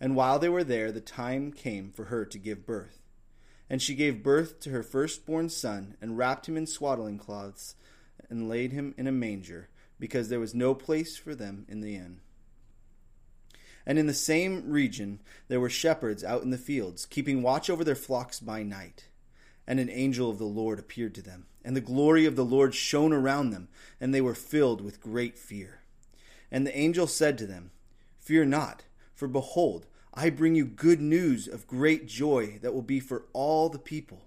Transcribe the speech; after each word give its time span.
And 0.00 0.14
while 0.14 0.38
they 0.38 0.48
were 0.48 0.64
there, 0.64 0.92
the 0.92 1.00
time 1.00 1.52
came 1.52 1.90
for 1.90 2.04
her 2.04 2.24
to 2.24 2.38
give 2.38 2.66
birth. 2.66 3.00
And 3.68 3.80
she 3.80 3.94
gave 3.94 4.22
birth 4.22 4.60
to 4.60 4.70
her 4.70 4.82
firstborn 4.82 5.48
son, 5.48 5.96
and 6.00 6.18
wrapped 6.18 6.48
him 6.48 6.56
in 6.56 6.66
swaddling 6.66 7.18
cloths, 7.18 7.74
and 8.28 8.48
laid 8.48 8.72
him 8.72 8.94
in 8.96 9.06
a 9.06 9.12
manger, 9.12 9.68
because 9.98 10.28
there 10.28 10.40
was 10.40 10.54
no 10.54 10.74
place 10.74 11.16
for 11.16 11.34
them 11.34 11.64
in 11.68 11.80
the 11.80 11.96
inn. 11.96 12.20
And 13.86 13.98
in 13.98 14.06
the 14.06 14.14
same 14.14 14.70
region 14.70 15.20
there 15.48 15.60
were 15.60 15.70
shepherds 15.70 16.24
out 16.24 16.42
in 16.42 16.50
the 16.50 16.58
fields, 16.58 17.06
keeping 17.06 17.42
watch 17.42 17.70
over 17.70 17.84
their 17.84 17.94
flocks 17.94 18.40
by 18.40 18.62
night. 18.62 19.08
And 19.66 19.80
an 19.80 19.90
angel 19.90 20.30
of 20.30 20.38
the 20.38 20.44
Lord 20.44 20.78
appeared 20.78 21.14
to 21.16 21.22
them, 21.22 21.46
and 21.64 21.74
the 21.74 21.80
glory 21.80 22.26
of 22.26 22.36
the 22.36 22.44
Lord 22.44 22.74
shone 22.74 23.12
around 23.12 23.50
them, 23.50 23.68
and 24.00 24.12
they 24.12 24.20
were 24.20 24.34
filled 24.34 24.80
with 24.80 25.00
great 25.00 25.38
fear. 25.38 25.80
And 26.50 26.66
the 26.66 26.76
angel 26.76 27.06
said 27.06 27.38
to 27.38 27.46
them, 27.46 27.70
Fear 28.20 28.46
not, 28.46 28.84
for 29.16 29.26
behold, 29.26 29.86
I 30.14 30.30
bring 30.30 30.54
you 30.54 30.64
good 30.66 31.00
news 31.00 31.48
of 31.48 31.66
great 31.66 32.06
joy 32.06 32.58
that 32.62 32.72
will 32.72 32.82
be 32.82 33.00
for 33.00 33.24
all 33.32 33.68
the 33.68 33.78
people. 33.78 34.22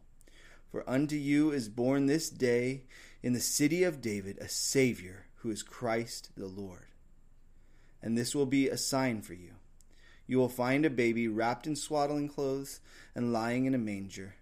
For 0.72 0.88
unto 0.90 1.16
you 1.16 1.52
is 1.52 1.70
born 1.70 2.08
this 2.08 2.30
day 2.30 2.84
in 3.24 3.34
the 3.34 3.40
city 3.40 3.84
of 3.84 4.02
David 4.02 4.38
a 4.40 4.50
Savior, 4.50 5.28
who 5.38 5.52
is 5.52 5.64
Christ 5.64 6.32
the 6.36 6.48
Lord. 6.48 6.88
And 8.02 8.18
this 8.18 8.36
will 8.36 8.46
be 8.46 8.68
a 8.68 8.78
sign 8.78 9.22
for 9.22 9.34
you. 9.34 9.54
You 10.28 10.38
will 10.38 10.50
find 10.50 10.86
a 10.86 10.92
baby 10.92 11.28
wrapped 11.28 11.66
in 11.66 11.76
swaddling 11.76 12.28
clothes 12.28 12.80
and 13.16 13.34
lying 13.34 13.66
in 13.66 13.74
a 13.74 13.80
manger. 13.80 14.36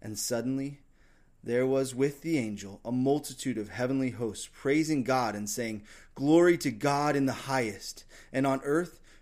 And 0.00 0.18
suddenly 0.18 0.80
there 1.44 1.66
was 1.66 1.94
with 1.94 2.22
the 2.22 2.38
angel 2.38 2.80
a 2.84 2.92
multitude 2.92 3.58
of 3.58 3.70
heavenly 3.70 4.10
hosts 4.10 4.48
praising 4.52 5.02
God 5.02 5.34
and 5.34 5.48
saying, 5.48 5.82
Glory 6.14 6.56
to 6.58 6.70
God 6.70 7.16
in 7.16 7.26
the 7.26 7.32
highest, 7.32 8.04
and 8.32 8.46
on 8.46 8.60
earth 8.64 9.00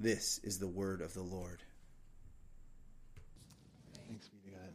This 0.00 0.38
is 0.44 0.60
the 0.60 0.68
word 0.68 1.00
of 1.00 1.12
the 1.12 1.22
Lord. 1.22 1.60
Thanks 4.06 4.28
be 4.28 4.38
to 4.50 4.56
God. 4.56 4.72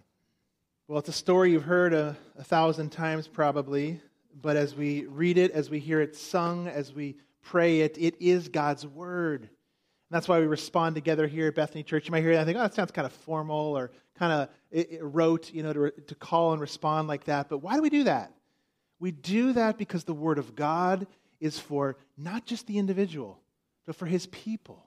Well, 0.90 1.00
it's 1.00 1.08
a 1.08 1.14
story 1.14 1.52
you've 1.52 1.64
heard 1.64 1.94
a, 1.94 2.18
a 2.38 2.44
thousand 2.44 2.90
times 2.90 3.26
probably, 3.26 4.02
but 4.42 4.58
as 4.58 4.76
we 4.76 5.06
read 5.06 5.38
it, 5.38 5.52
as 5.52 5.70
we 5.70 5.80
hear 5.80 6.02
it 6.02 6.18
sung, 6.18 6.68
as 6.68 6.92
we 6.92 7.16
pray 7.42 7.82
it, 7.82 7.98
it 7.98 8.16
is 8.20 8.50
God's 8.50 8.86
word. 8.86 9.44
And 9.44 9.50
that's 10.10 10.28
why 10.28 10.42
we 10.42 10.46
respond 10.46 10.96
together 10.96 11.26
here 11.26 11.48
at 11.48 11.56
Bethany 11.56 11.84
Church. 11.84 12.06
You 12.06 12.12
might 12.12 12.22
hear 12.22 12.34
that 12.34 12.40
and 12.40 12.46
think, 12.46 12.58
oh, 12.58 12.64
that 12.64 12.74
sounds 12.74 12.92
kind 12.92 13.06
of 13.06 13.14
formal 13.14 13.78
or 13.78 13.92
kind 14.20 14.34
of 14.34 14.50
it, 14.72 14.92
it 14.92 15.04
rote, 15.04 15.54
you 15.54 15.64
know, 15.64 15.72
to, 15.72 15.92
to 15.92 16.16
call 16.16 16.52
and 16.52 16.60
respond 16.60 17.08
like 17.08 17.24
that. 17.26 17.48
But 17.48 17.60
why 17.60 17.78
do 17.78 17.82
we 17.82 17.90
do 17.90 18.04
that? 18.04 18.34
We 19.00 19.12
do 19.12 19.54
that 19.54 19.78
because 19.78 20.04
the 20.04 20.14
word 20.14 20.38
of 20.38 20.54
God 20.54 21.08
is 21.40 21.58
for 21.60 21.96
not 22.18 22.46
just 22.46 22.68
the 22.68 22.78
individual, 22.78 23.40
but 23.86 23.96
for 23.96 24.06
his 24.06 24.28
people. 24.28 24.86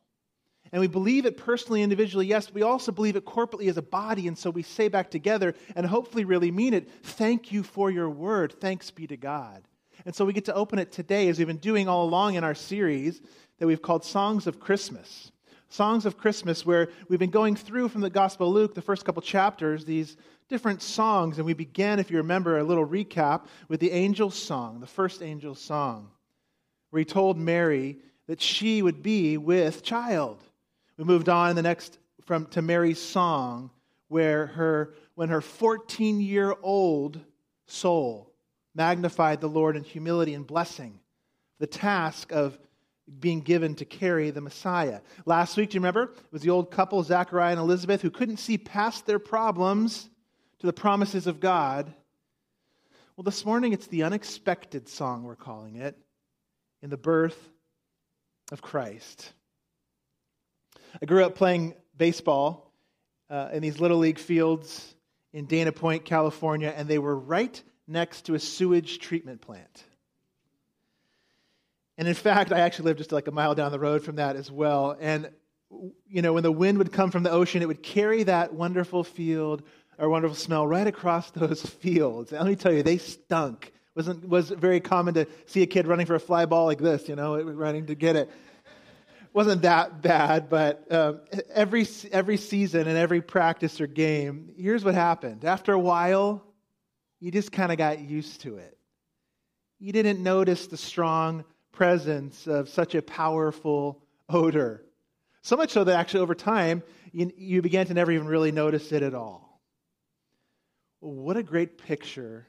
And 0.72 0.80
we 0.80 0.88
believe 0.88 1.26
it 1.26 1.36
personally, 1.36 1.82
individually, 1.82 2.26
yes, 2.26 2.46
but 2.46 2.54
we 2.54 2.62
also 2.62 2.92
believe 2.92 3.16
it 3.16 3.24
corporately 3.24 3.68
as 3.68 3.76
a 3.76 3.82
body. 3.82 4.28
And 4.28 4.36
so 4.36 4.50
we 4.50 4.62
say 4.62 4.88
back 4.88 5.10
together 5.10 5.54
and 5.74 5.86
hopefully 5.86 6.24
really 6.24 6.50
mean 6.50 6.74
it 6.74 6.90
thank 7.02 7.52
you 7.52 7.62
for 7.62 7.90
your 7.90 8.10
word. 8.10 8.54
Thanks 8.60 8.90
be 8.90 9.06
to 9.06 9.16
God. 9.16 9.62
And 10.04 10.14
so 10.14 10.24
we 10.24 10.32
get 10.32 10.44
to 10.46 10.54
open 10.54 10.78
it 10.78 10.92
today, 10.92 11.28
as 11.28 11.38
we've 11.38 11.46
been 11.46 11.56
doing 11.56 11.88
all 11.88 12.04
along 12.04 12.34
in 12.34 12.44
our 12.44 12.54
series 12.54 13.20
that 13.58 13.66
we've 13.66 13.82
called 13.82 14.04
Songs 14.04 14.46
of 14.46 14.60
Christmas. 14.60 15.32
Songs 15.68 16.06
of 16.06 16.16
Christmas, 16.16 16.64
where 16.64 16.90
we've 17.08 17.18
been 17.18 17.30
going 17.30 17.56
through 17.56 17.88
from 17.88 18.00
the 18.00 18.10
Gospel 18.10 18.48
of 18.48 18.54
Luke, 18.54 18.74
the 18.74 18.82
first 18.82 19.04
couple 19.04 19.22
chapters, 19.22 19.84
these 19.84 20.16
different 20.48 20.80
songs. 20.80 21.38
And 21.38 21.46
we 21.46 21.54
began, 21.54 21.98
if 21.98 22.10
you 22.10 22.18
remember, 22.18 22.58
a 22.58 22.64
little 22.64 22.86
recap 22.86 23.46
with 23.68 23.80
the 23.80 23.90
angel's 23.90 24.36
song, 24.36 24.78
the 24.80 24.86
first 24.86 25.22
angel's 25.22 25.60
song, 25.60 26.10
where 26.90 27.00
he 27.00 27.04
told 27.04 27.36
Mary 27.36 27.98
that 28.28 28.40
she 28.40 28.82
would 28.82 29.02
be 29.02 29.36
with 29.38 29.82
child. 29.82 30.40
We 30.96 31.04
moved 31.04 31.28
on 31.28 31.56
the 31.56 31.62
next 31.62 31.98
from 32.24 32.46
to 32.46 32.62
Mary's 32.62 33.00
song, 33.00 33.70
where 34.08 34.46
her 34.46 34.94
when 35.14 35.28
her 35.28 35.40
14 35.40 36.20
year 36.20 36.54
old 36.62 37.20
soul 37.66 38.32
magnified 38.74 39.40
the 39.40 39.48
Lord 39.48 39.76
in 39.76 39.84
humility 39.84 40.34
and 40.34 40.46
blessing, 40.46 41.00
the 41.58 41.66
task 41.66 42.32
of 42.32 42.58
being 43.20 43.40
given 43.40 43.74
to 43.76 43.84
carry 43.84 44.30
the 44.30 44.40
Messiah. 44.40 45.00
Last 45.24 45.56
week, 45.56 45.70
do 45.70 45.74
you 45.74 45.80
remember? 45.80 46.04
It 46.04 46.32
was 46.32 46.42
the 46.42 46.50
old 46.50 46.70
couple, 46.70 47.02
Zachariah 47.02 47.52
and 47.52 47.60
Elizabeth, 47.60 48.02
who 48.02 48.10
couldn't 48.10 48.38
see 48.38 48.58
past 48.58 49.06
their 49.06 49.18
problems 49.18 50.08
to 50.58 50.66
the 50.66 50.72
promises 50.72 51.26
of 51.26 51.40
God. 51.40 51.92
Well, 53.16 53.22
this 53.22 53.44
morning 53.44 53.72
it's 53.72 53.86
the 53.86 54.02
unexpected 54.02 54.88
song, 54.88 55.22
we're 55.22 55.36
calling 55.36 55.76
it, 55.76 55.96
in 56.82 56.90
the 56.90 56.96
birth 56.96 57.48
of 58.50 58.60
Christ. 58.60 59.32
I 61.00 61.06
grew 61.06 61.24
up 61.24 61.34
playing 61.34 61.74
baseball 61.96 62.72
uh, 63.28 63.50
in 63.52 63.62
these 63.62 63.80
little 63.80 63.98
league 63.98 64.18
fields 64.18 64.94
in 65.32 65.46
Dana 65.46 65.72
Point, 65.72 66.04
California, 66.04 66.72
and 66.74 66.88
they 66.88 66.98
were 66.98 67.16
right 67.16 67.60
next 67.86 68.22
to 68.22 68.34
a 68.34 68.38
sewage 68.38 68.98
treatment 68.98 69.40
plant. 69.40 69.84
And 71.98 72.08
in 72.08 72.14
fact, 72.14 72.52
I 72.52 72.60
actually 72.60 72.86
lived 72.86 72.98
just 72.98 73.12
like 73.12 73.26
a 73.26 73.32
mile 73.32 73.54
down 73.54 73.72
the 73.72 73.78
road 73.78 74.02
from 74.02 74.16
that 74.16 74.36
as 74.36 74.50
well. 74.50 74.96
And, 75.00 75.30
you 76.08 76.22
know, 76.22 76.32
when 76.32 76.42
the 76.42 76.52
wind 76.52 76.78
would 76.78 76.92
come 76.92 77.10
from 77.10 77.22
the 77.22 77.30
ocean, 77.30 77.62
it 77.62 77.68
would 77.68 77.82
carry 77.82 78.22
that 78.24 78.52
wonderful 78.52 79.04
field 79.04 79.62
or 79.98 80.08
wonderful 80.08 80.36
smell 80.36 80.66
right 80.66 80.86
across 80.86 81.30
those 81.32 81.62
fields. 81.62 82.32
And 82.32 82.40
let 82.40 82.48
me 82.48 82.56
tell 82.56 82.72
you, 82.72 82.82
they 82.82 82.98
stunk. 82.98 83.72
Wasn't 83.94 84.28
was 84.28 84.50
very 84.50 84.80
common 84.80 85.14
to 85.14 85.26
see 85.46 85.62
a 85.62 85.66
kid 85.66 85.86
running 85.86 86.04
for 86.04 86.14
a 86.14 86.20
fly 86.20 86.44
ball 86.44 86.66
like 86.66 86.78
this, 86.78 87.08
you 87.08 87.16
know, 87.16 87.40
running 87.40 87.86
to 87.86 87.94
get 87.94 88.14
it 88.14 88.30
wasn't 89.36 89.60
that 89.60 90.00
bad, 90.00 90.48
but 90.48 90.90
um, 90.90 91.20
every, 91.52 91.86
every 92.10 92.38
season 92.38 92.88
and 92.88 92.96
every 92.96 93.20
practice 93.20 93.82
or 93.82 93.86
game, 93.86 94.48
here's 94.56 94.82
what 94.82 94.94
happened. 94.94 95.44
After 95.44 95.74
a 95.74 95.78
while, 95.78 96.42
you 97.20 97.30
just 97.30 97.52
kind 97.52 97.70
of 97.70 97.76
got 97.76 98.00
used 98.00 98.40
to 98.40 98.56
it. 98.56 98.78
You 99.78 99.92
didn't 99.92 100.22
notice 100.22 100.68
the 100.68 100.78
strong 100.78 101.44
presence 101.70 102.46
of 102.46 102.70
such 102.70 102.94
a 102.94 103.02
powerful 103.02 104.02
odor. 104.30 104.82
So 105.42 105.54
much 105.54 105.70
so 105.70 105.84
that 105.84 105.98
actually 105.98 106.20
over 106.20 106.34
time, 106.34 106.82
you, 107.12 107.30
you 107.36 107.60
began 107.60 107.84
to 107.88 107.94
never 107.94 108.12
even 108.12 108.26
really 108.26 108.52
notice 108.52 108.90
it 108.90 109.02
at 109.02 109.14
all. 109.14 109.60
What 111.00 111.36
a 111.36 111.42
great 111.42 111.76
picture 111.76 112.46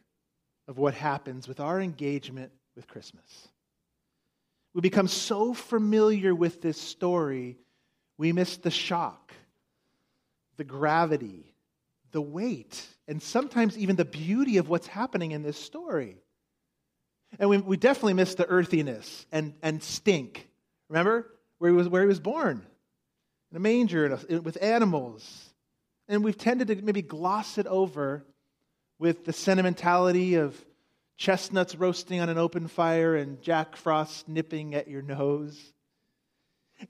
of 0.70 0.78
what 0.78 0.94
happens 0.94 1.50
with 1.50 1.60
our 1.60 1.82
engagement 1.82 2.54
with 2.78 2.88
Christmas. 2.88 3.50
We 4.78 4.82
become 4.82 5.08
so 5.08 5.56
familiar 5.56 6.36
with 6.36 6.62
this 6.62 6.80
story, 6.80 7.58
we 8.20 8.32
miss 8.32 8.58
the 8.58 8.70
shock, 8.70 9.34
the 10.58 10.64
gravity, 10.64 11.52
the 12.12 12.22
weight 12.22 12.86
and 13.08 13.20
sometimes 13.20 13.76
even 13.76 13.96
the 13.96 14.06
beauty 14.06 14.58
of 14.58 14.70
what's 14.70 14.86
happening 14.86 15.32
in 15.32 15.42
this 15.42 15.58
story. 15.58 16.18
And 17.40 17.50
we, 17.50 17.58
we 17.58 17.76
definitely 17.76 18.14
miss 18.14 18.36
the 18.36 18.46
earthiness 18.46 19.26
and, 19.32 19.56
and 19.64 19.82
stink. 19.82 20.48
Remember 20.90 21.26
where 21.58 21.72
he 21.72 21.76
was, 21.76 21.90
where 21.90 22.04
he 22.04 22.08
was 22.08 22.20
born? 22.20 22.64
In 23.50 23.58
a 23.58 23.60
manger 23.60 24.06
and 24.06 24.26
a, 24.30 24.42
with 24.44 24.62
animals. 24.62 25.56
And 26.08 26.24
we've 26.24 26.38
tended 26.38 26.68
to 26.68 26.76
maybe 26.84 27.02
gloss 27.02 27.58
it 27.58 27.66
over 27.66 28.24
with 29.00 29.26
the 29.26 29.34
sentimentality 29.34 30.36
of 30.36 30.56
chestnuts 31.18 31.76
roasting 31.76 32.20
on 32.20 32.30
an 32.30 32.38
open 32.38 32.68
fire 32.68 33.16
and 33.16 33.42
Jack 33.42 33.76
Frost 33.76 34.30
nipping 34.30 34.76
at 34.76 34.88
your 34.88 35.02
nose. 35.02 35.74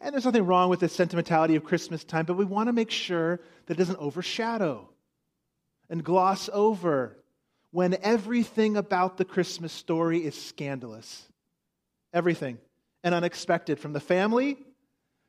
And 0.01 0.13
there's 0.13 0.25
nothing 0.25 0.45
wrong 0.45 0.69
with 0.69 0.81
the 0.81 0.89
sentimentality 0.89 1.55
of 1.55 1.63
Christmas 1.63 2.03
time, 2.03 2.25
but 2.25 2.35
we 2.35 2.45
want 2.45 2.67
to 2.67 2.73
make 2.73 2.91
sure 2.91 3.39
that 3.65 3.73
it 3.73 3.77
doesn't 3.77 3.99
overshadow 3.99 4.89
and 5.89 6.03
gloss 6.03 6.49
over 6.51 7.17
when 7.71 7.97
everything 8.01 8.75
about 8.75 9.17
the 9.17 9.25
Christmas 9.25 9.71
story 9.71 10.19
is 10.19 10.39
scandalous. 10.39 11.27
Everything. 12.13 12.57
And 13.03 13.15
unexpected, 13.15 13.79
from 13.79 13.93
the 13.93 13.99
family 14.01 14.57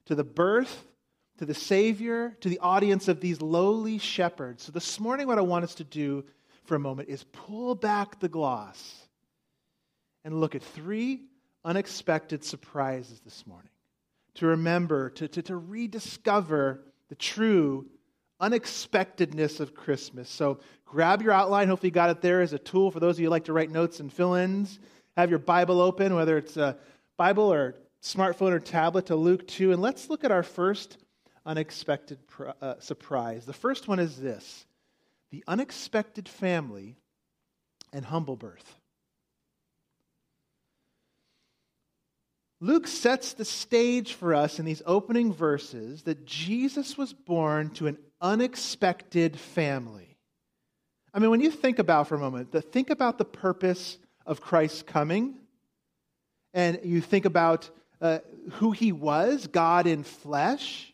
to 0.06 0.16
the 0.16 0.24
birth 0.24 0.84
to 1.38 1.46
the 1.46 1.54
Savior 1.54 2.36
to 2.40 2.48
the 2.48 2.58
audience 2.58 3.08
of 3.08 3.20
these 3.20 3.40
lowly 3.40 3.98
shepherds. 3.98 4.64
So, 4.64 4.72
this 4.72 5.00
morning, 5.00 5.26
what 5.26 5.38
I 5.38 5.42
want 5.42 5.64
us 5.64 5.76
to 5.76 5.84
do 5.84 6.24
for 6.68 6.74
a 6.74 6.78
moment 6.80 7.08
is 7.08 7.24
pull 7.24 7.74
back 7.74 8.20
the 8.20 8.28
gloss 8.28 9.08
and 10.24 10.38
look 10.38 10.54
at 10.54 10.62
three 10.62 11.22
unexpected 11.64 12.44
surprises 12.44 13.20
this 13.24 13.46
morning. 13.46 13.70
To 14.34 14.46
remember, 14.46 15.10
to, 15.10 15.26
to, 15.26 15.42
to 15.42 15.56
rediscover 15.56 16.84
the 17.08 17.16
true 17.16 17.86
unexpectedness 18.38 19.58
of 19.58 19.74
Christmas. 19.74 20.28
So 20.28 20.60
grab 20.84 21.22
your 21.22 21.32
outline. 21.32 21.68
Hopefully, 21.68 21.88
you 21.88 21.94
got 21.94 22.10
it 22.10 22.20
there 22.20 22.42
as 22.42 22.52
a 22.52 22.58
tool 22.58 22.90
for 22.90 23.00
those 23.00 23.16
of 23.16 23.20
you 23.20 23.26
who 23.26 23.30
like 23.30 23.46
to 23.46 23.52
write 23.52 23.70
notes 23.70 23.98
and 23.98 24.12
fill 24.12 24.34
ins. 24.34 24.78
Have 25.16 25.30
your 25.30 25.40
Bible 25.40 25.80
open, 25.80 26.14
whether 26.14 26.38
it's 26.38 26.56
a 26.56 26.76
Bible 27.16 27.52
or 27.52 27.74
smartphone 28.00 28.52
or 28.52 28.60
tablet, 28.60 29.06
to 29.06 29.16
Luke 29.16 29.48
2. 29.48 29.72
And 29.72 29.82
let's 29.82 30.08
look 30.08 30.22
at 30.22 30.30
our 30.30 30.44
first 30.44 30.98
unexpected 31.44 32.18
uh, 32.62 32.74
surprise. 32.78 33.44
The 33.44 33.52
first 33.52 33.88
one 33.88 33.98
is 33.98 34.20
this 34.20 34.66
the 35.30 35.44
unexpected 35.46 36.28
family 36.28 36.96
and 37.92 38.04
humble 38.04 38.36
birth. 38.36 38.78
Luke 42.60 42.88
sets 42.88 43.34
the 43.34 43.44
stage 43.44 44.14
for 44.14 44.34
us 44.34 44.58
in 44.58 44.64
these 44.64 44.82
opening 44.84 45.32
verses 45.32 46.02
that 46.02 46.24
Jesus 46.26 46.98
was 46.98 47.12
born 47.12 47.70
to 47.70 47.86
an 47.86 47.98
unexpected 48.20 49.38
family. 49.38 50.16
I 51.14 51.20
mean, 51.20 51.30
when 51.30 51.40
you 51.40 51.52
think 51.52 51.78
about 51.78 52.08
for 52.08 52.16
a 52.16 52.18
moment, 52.18 52.50
the, 52.50 52.60
think 52.60 52.90
about 52.90 53.16
the 53.16 53.24
purpose 53.24 53.98
of 54.26 54.40
Christ's 54.40 54.82
coming, 54.82 55.36
and 56.52 56.80
you 56.82 57.00
think 57.00 57.24
about 57.24 57.70
uh, 58.00 58.18
who 58.54 58.72
he 58.72 58.90
was, 58.90 59.46
God 59.46 59.86
in 59.86 60.02
flesh, 60.02 60.87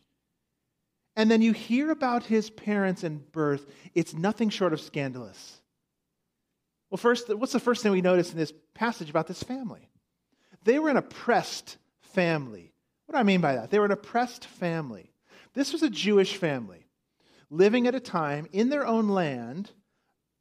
and 1.16 1.30
then 1.30 1.42
you 1.42 1.52
hear 1.52 1.90
about 1.90 2.24
his 2.24 2.50
parents 2.50 3.04
and 3.04 3.30
birth, 3.32 3.66
it's 3.94 4.14
nothing 4.14 4.50
short 4.50 4.72
of 4.72 4.80
scandalous. 4.80 5.60
Well, 6.90 6.98
first, 6.98 7.34
what's 7.34 7.52
the 7.52 7.60
first 7.60 7.82
thing 7.82 7.92
we 7.92 8.02
notice 8.02 8.32
in 8.32 8.38
this 8.38 8.52
passage 8.74 9.10
about 9.10 9.26
this 9.26 9.42
family? 9.42 9.88
They 10.64 10.78
were 10.78 10.90
an 10.90 10.96
oppressed 10.96 11.76
family. 12.00 12.72
What 13.06 13.14
do 13.14 13.18
I 13.18 13.24
mean 13.24 13.40
by 13.40 13.56
that? 13.56 13.70
They 13.70 13.78
were 13.78 13.84
an 13.84 13.90
oppressed 13.90 14.46
family. 14.46 15.12
This 15.54 15.72
was 15.72 15.82
a 15.82 15.90
Jewish 15.90 16.36
family 16.36 16.86
living 17.50 17.86
at 17.86 17.94
a 17.94 18.00
time 18.00 18.48
in 18.52 18.68
their 18.68 18.86
own 18.86 19.08
land 19.08 19.70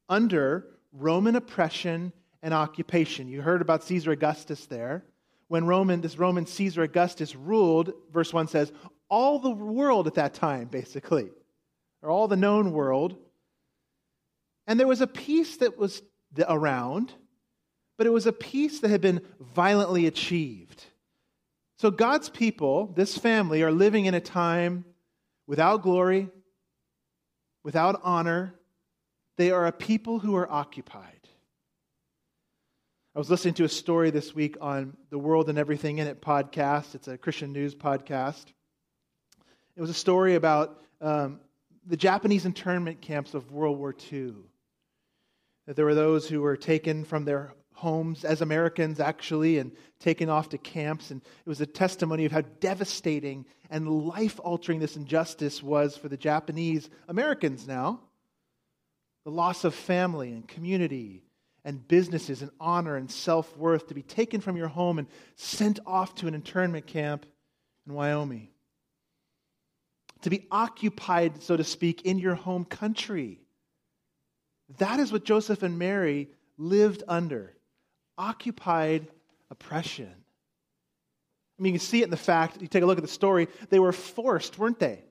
under 0.10 0.66
Roman 0.92 1.36
oppression 1.36 2.14
and 2.42 2.54
occupation. 2.54 3.28
You 3.28 3.42
heard 3.42 3.62
about 3.62 3.84
Caesar 3.84 4.12
Augustus 4.12 4.66
there. 4.66 5.06
When 5.48 5.66
Roman, 5.66 6.02
this 6.02 6.18
Roman 6.18 6.46
Caesar 6.46 6.84
Augustus 6.84 7.36
ruled, 7.36 7.94
verse 8.12 8.34
1 8.34 8.48
says, 8.48 8.72
all 9.10 9.40
the 9.40 9.52
world 9.52 10.08
at 10.08 10.16
that 10.16 10.34
time, 10.34 10.68
basically, 10.68 11.30
or 12.02 12.10
all 12.10 12.28
the 12.28 12.36
known 12.36 12.72
world. 12.72 13.16
And 14.68 14.80
there 14.80 14.88
was 14.88 15.02
a 15.02 15.08
peace 15.08 15.58
that 15.58 15.78
was 15.78 16.02
around 16.48 17.14
but 17.98 18.08
it 18.08 18.12
was 18.12 18.26
a 18.26 18.34
peace 18.34 18.80
that 18.80 18.90
had 18.90 19.02
been 19.02 19.22
violently 19.40 20.08
achieved. 20.08 20.84
So 21.78 21.92
God's 21.92 22.30
people, 22.30 22.88
this 22.88 23.18
family, 23.18 23.62
are 23.62 23.72
living 23.72 24.06
in 24.06 24.14
a 24.14 24.20
time 24.20 24.86
without 25.48 25.84
glory, 25.84 26.30
without 27.64 28.00
honor. 28.04 28.56
They 29.38 29.52
are 29.52 29.66
a 29.66 29.72
people 29.72 30.20
who 30.20 30.36
are 30.36 30.52
occupied. 30.52 31.10
I 33.16 33.20
was 33.20 33.30
listening 33.30 33.54
to 33.56 33.64
a 33.64 33.70
story 33.70 34.10
this 34.10 34.34
week 34.34 34.58
on 34.60 34.98
the 35.12 35.20
World 35.20 35.50
and 35.50 35.58
Everything 35.58 36.00
in 36.00 36.08
It 36.08 36.22
podcast. 36.22 36.96
It's 36.96 37.08
a 37.08 37.18
Christian 37.18 37.54
news 37.54 37.76
podcast. 37.76 38.46
It 39.76 39.82
was 39.82 39.90
a 39.90 39.96
story 39.96 40.36
about 40.36 40.82
um, 41.02 41.40
the 41.86 41.98
Japanese 41.98 42.46
internment 42.46 43.02
camps 43.02 43.34
of 43.34 43.52
World 43.52 43.78
War 43.78 43.96
II. 44.12 44.34
That 45.66 45.76
there 45.76 45.86
were 45.86 45.96
those 45.96 46.28
who 46.28 46.42
were 46.42 46.58
taken 46.58 47.06
from 47.06 47.26
their 47.26 47.54
homes 47.74 48.24
as 48.24 48.42
Americans, 48.42 49.00
actually, 49.00 49.58
and 49.58 49.72
taken 50.00 50.30
off 50.30 50.50
to 50.50 50.58
camps. 50.58 51.10
And 51.10 51.22
it 51.22 51.50
was 51.50 51.62
a 51.62 51.66
testimony 51.66 52.26
of 52.26 52.32
how 52.32 52.42
devastating 52.42 53.46
and 53.70 54.08
life 54.08 54.40
altering 54.44 54.80
this 54.80 54.96
injustice 54.96 55.64
was 55.64 55.98
for 55.98 56.08
the 56.08 56.18
Japanese 56.18 56.90
Americans 57.08 57.68
now. 57.68 58.00
The 59.26 59.32
loss 59.32 59.64
of 59.64 59.74
family 59.74 60.32
and 60.32 60.48
community 60.48 61.24
and 61.66 61.88
businesses 61.88 62.42
and 62.42 62.52
honor 62.60 62.96
and 62.98 63.10
self 63.10 63.56
worth 63.58 63.88
to 63.88 63.94
be 63.94 64.04
taken 64.04 64.42
from 64.42 64.58
your 64.58 64.68
home 64.68 65.00
and 65.00 65.08
sent 65.36 65.80
off 65.86 66.14
to 66.16 66.28
an 66.28 66.36
internment 66.36 66.86
camp 66.86 67.26
in 67.88 67.94
Wyoming. 67.94 68.50
To 70.24 70.30
be 70.30 70.48
occupied, 70.52 71.44
so 71.44 71.56
to 71.56 71.64
speak, 71.64 72.04
in 72.04 72.18
your 72.18 72.36
home 72.36 72.66
country. 72.66 73.40
That 74.78 75.00
is 75.00 75.12
what 75.12 75.26
Joseph 75.26 75.64
and 75.64 75.78
Mary 75.78 76.30
lived 76.58 77.04
under 77.08 77.54
occupied 78.18 79.08
oppression. 79.50 80.10
I 80.10 81.62
mean, 81.62 81.74
you 81.74 81.80
can 81.80 81.86
see 81.86 82.02
it 82.02 82.06
in 82.06 82.10
the 82.10 82.18
fact, 82.18 82.62
you 82.62 82.68
take 82.68 82.84
a 82.84 82.86
look 82.86 82.98
at 82.98 83.04
the 83.04 83.08
story, 83.08 83.48
they 83.70 83.80
were 83.80 83.92
forced, 83.92 84.58
weren't 84.58 84.80
they? 84.80 85.04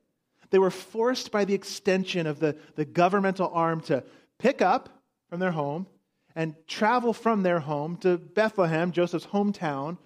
They 0.50 0.59
were 0.59 0.70
forced 0.70 1.31
by 1.31 1.44
the 1.44 1.55
extension 1.55 2.26
of 2.26 2.41
the, 2.41 2.56
the 2.75 2.85
governmental 2.85 3.50
arm 3.53 3.81
to 3.82 4.05
pick 4.38 4.61
up 4.61 4.88
from 5.31 5.41
their 5.41 5.53
home 5.53 5.87
and 6.35 6.55
travel 6.67 7.12
from 7.12 7.43
their 7.43 7.60
home 7.60 7.96
to 7.98 8.19
Bethlehem, 8.19 8.93
Joseph's 8.93 9.27
hometown, 9.27 9.98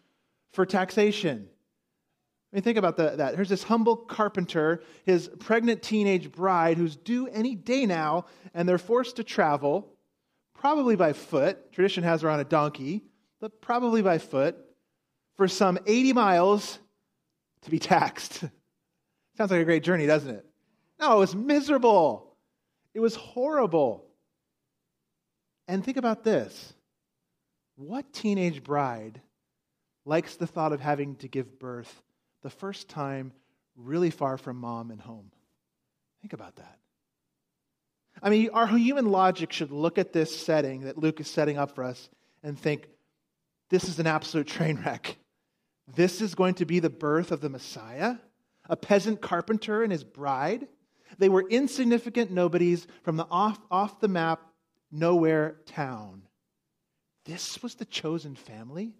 for 0.52 0.66
taxation. 0.66 1.48
I 2.56 2.58
mean, 2.58 2.64
think 2.64 2.78
about 2.78 2.96
the, 2.96 3.10
that. 3.16 3.34
Here's 3.34 3.50
this 3.50 3.64
humble 3.64 3.96
carpenter, 3.96 4.80
his 5.04 5.28
pregnant 5.40 5.82
teenage 5.82 6.32
bride 6.32 6.78
who's 6.78 6.96
due 6.96 7.26
any 7.26 7.54
day 7.54 7.84
now, 7.84 8.24
and 8.54 8.66
they're 8.66 8.78
forced 8.78 9.16
to 9.16 9.24
travel 9.24 9.92
probably 10.54 10.96
by 10.96 11.12
foot. 11.12 11.70
Tradition 11.70 12.02
has 12.04 12.22
her 12.22 12.30
on 12.30 12.40
a 12.40 12.44
donkey, 12.44 13.04
but 13.42 13.60
probably 13.60 14.00
by 14.00 14.16
foot, 14.16 14.56
for 15.36 15.48
some 15.48 15.78
80 15.84 16.14
miles 16.14 16.78
to 17.60 17.70
be 17.70 17.78
taxed. 17.78 18.40
Sounds 19.36 19.50
like 19.50 19.60
a 19.60 19.66
great 19.66 19.82
journey, 19.82 20.06
doesn't 20.06 20.34
it? 20.34 20.46
No, 20.98 21.16
it 21.16 21.18
was 21.18 21.34
miserable. 21.34 22.38
It 22.94 23.00
was 23.00 23.16
horrible. 23.16 24.06
And 25.68 25.84
think 25.84 25.98
about 25.98 26.24
this 26.24 26.72
what 27.76 28.14
teenage 28.14 28.64
bride 28.64 29.20
likes 30.06 30.36
the 30.36 30.46
thought 30.46 30.72
of 30.72 30.80
having 30.80 31.16
to 31.16 31.28
give 31.28 31.58
birth 31.58 32.02
the 32.46 32.50
first 32.50 32.88
time 32.88 33.32
really 33.74 34.10
far 34.10 34.38
from 34.38 34.58
mom 34.58 34.92
and 34.92 35.00
home? 35.00 35.32
Think 36.20 36.32
about 36.32 36.54
that. 36.56 36.78
I 38.22 38.30
mean, 38.30 38.50
our 38.52 38.68
human 38.68 39.10
logic 39.10 39.50
should 39.50 39.72
look 39.72 39.98
at 39.98 40.12
this 40.12 40.38
setting 40.38 40.82
that 40.82 40.96
Luke 40.96 41.18
is 41.18 41.26
setting 41.26 41.58
up 41.58 41.74
for 41.74 41.82
us 41.82 42.08
and 42.44 42.56
think, 42.56 42.86
this 43.68 43.88
is 43.88 43.98
an 43.98 44.06
absolute 44.06 44.46
train 44.46 44.80
wreck. 44.86 45.16
This 45.92 46.20
is 46.20 46.36
going 46.36 46.54
to 46.54 46.64
be 46.64 46.78
the 46.78 46.88
birth 46.88 47.32
of 47.32 47.40
the 47.40 47.48
Messiah, 47.48 48.14
a 48.68 48.76
peasant 48.76 49.20
carpenter 49.20 49.82
and 49.82 49.90
his 49.90 50.04
bride. 50.04 50.68
They 51.18 51.28
were 51.28 51.48
insignificant 51.48 52.30
nobodies 52.30 52.86
from 53.02 53.16
the 53.16 53.26
off, 53.28 53.58
off 53.72 53.98
the 53.98 54.06
map, 54.06 54.40
nowhere 54.92 55.56
town. 55.66 56.22
This 57.24 57.60
was 57.60 57.74
the 57.74 57.84
chosen 57.84 58.36
family. 58.36 58.94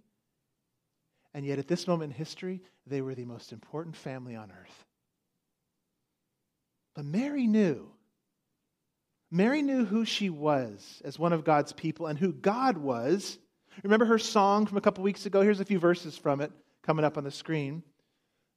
And 1.37 1.45
yet, 1.45 1.59
at 1.59 1.69
this 1.69 1.87
moment 1.87 2.15
in 2.15 2.17
history, 2.17 2.63
they 2.87 3.03
were 3.03 3.15
the 3.15 3.27
most 3.27 3.53
important 3.53 3.95
family 3.95 4.37
on 4.37 4.51
earth. 4.51 4.85
But 6.95 7.05
Mary 7.05 7.47
knew 7.47 7.91
Mary 9.31 9.61
knew 9.61 9.85
who 9.85 10.07
she 10.07 10.31
was 10.31 11.03
as 11.05 11.19
one 11.19 11.35
of 11.35 11.45
God's 11.45 11.75
people 11.75 12.07
and 12.07 12.19
who 12.19 12.33
God 12.33 12.79
was. 12.79 13.39
Remember 13.83 14.07
her 14.07 14.19
song 14.19 14.65
from 14.65 14.79
a 14.79 14.81
couple 14.81 15.05
weeks 15.05 15.27
ago? 15.27 15.43
Here's 15.43 15.61
a 15.61 15.65
few 15.67 15.79
verses 15.79 16.17
from 16.17 16.41
it 16.41 16.53
coming 16.83 17.05
up 17.05 17.19
on 17.19 17.25
the 17.25 17.31
screen. 17.31 17.83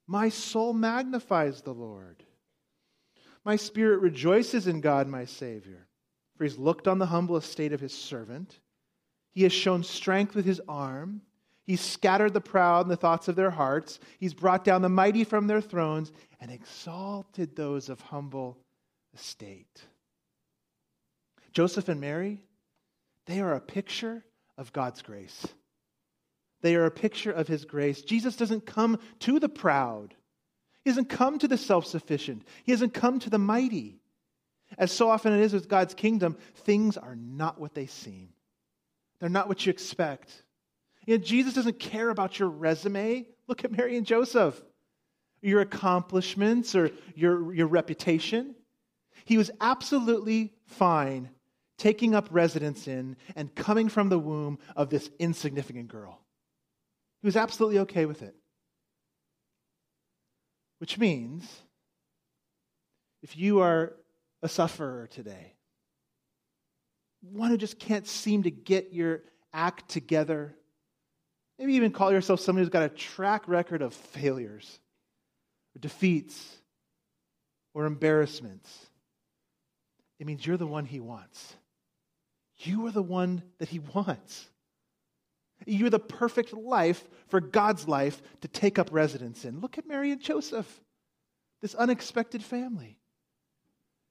My 0.08 0.30
soul 0.30 0.72
magnifies 0.72 1.62
the 1.62 1.74
Lord. 1.74 2.24
My 3.44 3.58
spirit 3.58 4.00
rejoices 4.00 4.68
in 4.68 4.80
God, 4.80 5.10
my 5.10 5.26
Savior, 5.26 5.86
for 6.38 6.46
he's 6.46 6.58
looked 6.58 6.88
on 6.88 6.98
the 6.98 7.08
humble 7.08 7.36
estate 7.36 7.74
of 7.74 7.82
his 7.82 7.94
servant. 7.94 8.58
He 9.34 9.44
has 9.44 9.52
shown 9.52 9.84
strength 9.84 10.34
with 10.34 10.46
his 10.46 10.62
arm. 10.66 11.24
He's 11.70 11.82
scattered 11.82 12.34
the 12.34 12.42
proud 12.42 12.88
in 12.88 12.90
the 12.90 12.96
thoughts 12.96 13.28
of 13.28 13.36
their 13.36 13.52
hearts. 13.52 14.00
He's 14.20 14.34
brought 14.34 14.64
down 14.64 14.82
the 14.82 14.90
mighty 14.90 15.24
from 15.24 15.46
their 15.46 15.62
thrones 15.62 16.12
and 16.42 16.50
exalted 16.50 17.56
those 17.56 17.90
of 17.90 18.02
humble 18.02 18.58
estate. 19.14 19.84
Joseph 21.52 21.88
and 21.88 22.02
Mary, 22.02 22.40
they 23.28 23.40
are 23.40 23.54
a 23.54 23.62
picture 23.62 24.26
of 24.58 24.74
God's 24.74 25.04
grace. 25.04 25.46
They 26.64 26.74
are 26.74 26.86
a 26.86 26.92
picture 26.92 27.32
of 27.32 27.48
his 27.48 27.66
grace. 27.66 28.02
Jesus 28.02 28.36
doesn't 28.36 28.66
come 28.66 28.98
to 29.20 29.40
the 29.40 29.48
proud. 29.48 30.16
He 30.84 30.90
doesn't 30.90 31.10
come 31.10 31.38
to 31.38 31.48
the 31.48 31.56
self 31.56 31.86
sufficient. 31.86 32.46
He 32.64 32.72
doesn't 32.72 32.96
come 32.96 33.20
to 33.20 33.30
the 33.30 33.38
mighty. 33.38 34.02
As 34.80 34.92
so 34.92 35.08
often 35.08 35.34
it 35.34 35.42
is 35.42 35.54
with 35.54 35.70
God's 35.70 35.94
kingdom, 35.94 36.36
things 36.56 36.98
are 36.98 37.16
not 37.16 37.62
what 37.62 37.76
they 37.76 37.86
seem. 37.86 38.30
They're 39.20 39.30
not 39.30 39.48
what 39.48 39.68
you 39.68 39.70
expect. 39.70 40.46
You 41.06 41.18
know, 41.18 41.24
Jesus 41.24 41.54
doesn't 41.54 41.80
care 41.80 42.10
about 42.10 42.40
your 42.40 42.50
resume. 42.50 43.26
Look 43.48 43.64
at 43.64 43.72
Mary 43.72 43.98
and 43.98 44.06
Joseph, 44.06 44.62
your 45.42 45.62
accomplishments 45.62 46.76
or 46.76 46.92
your, 47.16 47.54
your 47.54 47.68
reputation. 47.68 48.56
He 49.26 49.38
was 49.38 49.50
absolutely 49.60 50.54
fine 50.68 51.30
taking 51.78 52.14
up 52.14 52.28
residence 52.30 52.88
in 52.88 53.16
and 53.36 53.56
coming 53.56 53.90
from 53.90 54.10
the 54.10 54.20
womb 54.20 54.60
of 54.76 54.90
this 54.90 55.10
insignificant 55.18 55.88
girl. 55.88 56.20
He 57.22 57.28
was 57.28 57.38
absolutely 57.38 57.80
okay 57.80 58.06
with 58.06 58.22
it. 58.22 58.36
Which 60.80 60.98
means, 60.98 61.50
if 63.22 63.38
you 63.38 63.60
are 63.62 63.94
a 64.42 64.48
sufferer 64.48 65.08
today, 65.08 65.54
one 67.22 67.50
who 67.50 67.58
just 67.58 67.80
can't 67.80 68.08
seem 68.08 68.44
to 68.44 68.52
get 68.52 68.94
your 68.94 69.24
act 69.54 69.90
together, 69.90 70.56
maybe 71.60 71.74
even 71.74 71.92
call 71.92 72.12
yourself 72.12 72.40
somebody 72.40 72.64
who's 72.64 72.72
got 72.72 72.84
a 72.84 72.90
track 72.90 73.48
record 73.48 73.82
of 73.82 73.94
failures, 73.94 74.80
or 75.76 75.80
defeats, 75.80 76.58
or 77.74 77.86
embarrassments, 77.86 78.88
it 80.20 80.26
means 80.26 80.46
you're 80.46 80.58
the 80.58 80.66
one 80.66 80.86
he 80.86 81.00
wants. 81.00 81.54
You 82.60 82.88
are 82.88 82.92
the 82.92 83.04
one 83.04 83.44
that 83.60 83.70
he 83.70 83.80
wants. 83.80 84.48
You're 85.66 85.90
the 85.90 86.00
perfect 86.00 86.54
life 86.54 87.06
for 87.28 87.40
God's 87.42 87.88
life 87.88 88.22
to 88.42 88.48
take 88.48 88.80
up 88.80 88.90
residence 88.92 89.46
in. 89.46 89.60
Look 89.60 89.78
at 89.78 89.88
Mary 89.88 90.12
and 90.12 90.22
Joseph, 90.22 90.82
this 91.62 91.76
unexpected 91.76 92.44
family. 92.44 92.98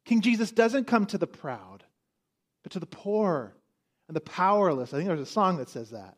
King 0.05 0.21
Jesus 0.21 0.51
doesn't 0.51 0.87
come 0.87 1.07
to 1.07 1.19
the 1.19 1.27
proud, 1.27 1.85
but 2.63 2.73
to 2.73 2.81
the 2.81 2.87
poor 2.87 3.55
and 4.09 4.17
the 4.17 4.21
powerless. 4.21 4.93
I 4.93 4.99
think 4.99 5.09
there's 5.09 5.21
a 5.21 5.27
song 5.27 5.59
that 5.59 5.69
says 5.69 5.91
that. 5.91 6.17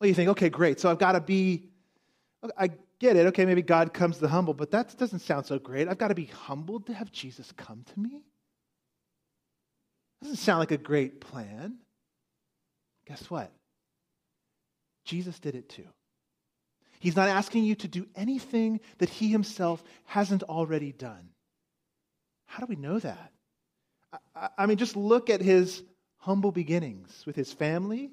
Well, 0.00 0.08
you 0.08 0.14
think, 0.14 0.30
okay, 0.30 0.48
great. 0.48 0.80
So 0.80 0.90
I've 0.90 0.98
got 0.98 1.12
to 1.12 1.20
be, 1.20 1.68
I 2.58 2.70
get 2.98 3.16
it. 3.16 3.26
Okay, 3.26 3.44
maybe 3.44 3.62
God 3.62 3.92
comes 3.92 4.16
to 4.16 4.22
the 4.22 4.28
humble, 4.28 4.54
but 4.54 4.70
that 4.72 4.96
doesn't 4.98 5.20
sound 5.20 5.46
so 5.46 5.58
great. 5.58 5.88
I've 5.88 5.98
got 5.98 6.08
to 6.08 6.14
be 6.14 6.26
humbled 6.26 6.86
to 6.86 6.94
have 6.94 7.12
Jesus 7.12 7.52
come 7.56 7.84
to 7.92 8.00
me? 8.00 8.22
Doesn't 10.22 10.36
sound 10.36 10.60
like 10.60 10.70
a 10.70 10.78
great 10.78 11.20
plan. 11.20 11.78
Guess 13.06 13.30
what? 13.30 13.52
Jesus 15.04 15.38
did 15.38 15.54
it 15.54 15.68
too. 15.68 15.86
He's 16.98 17.16
not 17.16 17.28
asking 17.28 17.64
you 17.64 17.74
to 17.76 17.88
do 17.88 18.06
anything 18.16 18.80
that 18.98 19.10
he 19.10 19.28
himself 19.28 19.84
hasn't 20.06 20.42
already 20.44 20.92
done. 20.92 21.28
How 22.46 22.60
do 22.60 22.66
we 22.66 22.76
know 22.76 22.98
that? 22.98 23.32
I, 24.34 24.48
I, 24.56 24.66
mean, 24.66 24.78
just 24.78 24.96
look 24.96 25.28
at 25.28 25.42
his 25.42 25.82
humble 26.16 26.52
beginnings 26.52 27.24
with 27.26 27.36
his 27.36 27.52
family. 27.52 28.12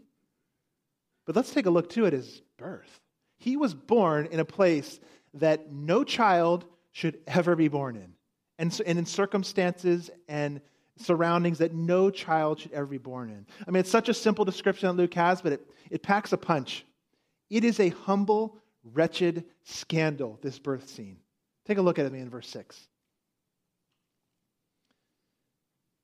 But 1.32 1.38
let's 1.38 1.54
take 1.54 1.66
a 1.66 1.70
look 1.70 1.90
too 1.90 2.06
at 2.06 2.12
his 2.12 2.42
birth. 2.58 3.00
He 3.38 3.56
was 3.56 3.74
born 3.74 4.28
in 4.34 4.42
a 4.42 4.46
place 4.46 5.00
that 5.36 5.72
no 5.72 6.04
child 6.04 6.66
should 6.92 7.20
ever 7.26 7.56
be 7.56 7.70
born 7.70 7.96
in, 7.96 8.12
and, 8.60 8.82
and 8.86 9.00
in 9.00 9.06
circumstances 9.06 10.12
and 10.28 10.60
surroundings 10.98 11.60
that 11.60 11.74
no 11.74 12.10
child 12.10 12.60
should 12.60 12.74
ever 12.74 12.86
be 12.86 12.98
born 12.98 13.30
in. 13.30 13.46
I 13.66 13.72
mean, 13.72 13.80
it's 13.80 13.90
such 13.90 14.10
a 14.10 14.14
simple 14.14 14.44
description 14.44 14.88
that 14.88 15.02
Luke 15.02 15.14
has, 15.14 15.42
but 15.42 15.54
it, 15.54 15.72
it 15.90 16.04
packs 16.04 16.34
a 16.34 16.38
punch. 16.38 16.86
It 17.50 17.64
is 17.64 17.80
a 17.80 17.88
humble, 17.88 18.58
wretched 18.84 19.46
scandal, 19.64 20.38
this 20.42 20.60
birth 20.60 20.90
scene. 20.90 21.16
Take 21.66 21.78
a 21.78 21.82
look 21.82 21.98
at 21.98 22.08
it 22.08 22.14
in 22.14 22.30
verse 22.30 22.50
6. 22.50 22.78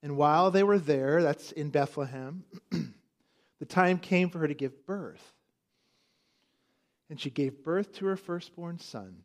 And 0.03 0.15
while 0.15 0.51
they 0.51 0.63
were 0.63 0.79
there, 0.79 1.21
that's 1.21 1.51
in 1.51 1.69
Bethlehem, 1.69 2.45
the 3.59 3.65
time 3.65 3.99
came 3.99 4.29
for 4.29 4.39
her 4.39 4.47
to 4.47 4.53
give 4.53 4.85
birth. 4.85 5.33
And 7.09 7.19
she 7.19 7.29
gave 7.29 7.63
birth 7.63 7.93
to 7.93 8.05
her 8.07 8.17
firstborn 8.17 8.79
son, 8.79 9.23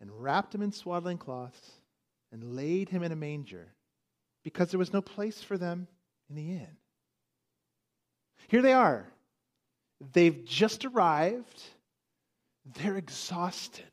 and 0.00 0.10
wrapped 0.12 0.54
him 0.54 0.62
in 0.62 0.72
swaddling 0.72 1.18
cloths, 1.18 1.70
and 2.32 2.56
laid 2.56 2.88
him 2.88 3.02
in 3.02 3.12
a 3.12 3.16
manger 3.16 3.74
because 4.42 4.70
there 4.70 4.78
was 4.78 4.92
no 4.92 5.02
place 5.02 5.42
for 5.42 5.58
them 5.58 5.86
in 6.28 6.36
the 6.36 6.50
inn. 6.50 6.76
Here 8.48 8.62
they 8.62 8.72
are. 8.72 9.06
They've 10.12 10.44
just 10.44 10.84
arrived. 10.84 11.62
They're 12.64 12.96
exhausted, 12.96 13.90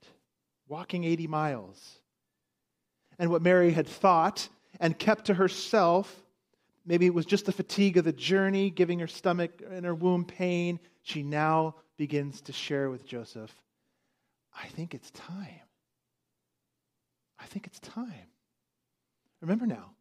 walking 0.67 1.03
80 1.03 1.27
miles. 1.27 1.99
And 3.19 3.29
what 3.29 3.41
Mary 3.41 3.71
had 3.71 3.87
thought 3.87 4.47
and 4.79 4.97
kept 4.97 5.25
to 5.25 5.33
herself, 5.33 6.23
maybe 6.87 7.05
it 7.05 7.13
was 7.13 7.27
just 7.27 7.45
the 7.45 7.51
fatigue 7.51 7.97
of 7.97 8.05
the 8.05 8.13
journey, 8.13 8.71
giving 8.71 8.99
her 8.99 9.07
stomach 9.07 9.61
and 9.69 9.85
her 9.85 9.93
womb 9.93 10.25
pain, 10.25 10.79
she 11.03 11.21
now 11.21 11.75
begins 11.97 12.41
to 12.41 12.53
share 12.53 12.89
with 12.89 13.05
Joseph, 13.05 13.53
I 14.59 14.67
think 14.67 14.95
it's 14.95 15.11
time. 15.11 15.61
I 17.39 17.45
think 17.45 17.67
it's 17.67 17.79
time. 17.79 18.31
Remember 19.41 19.67
now, 19.67 19.91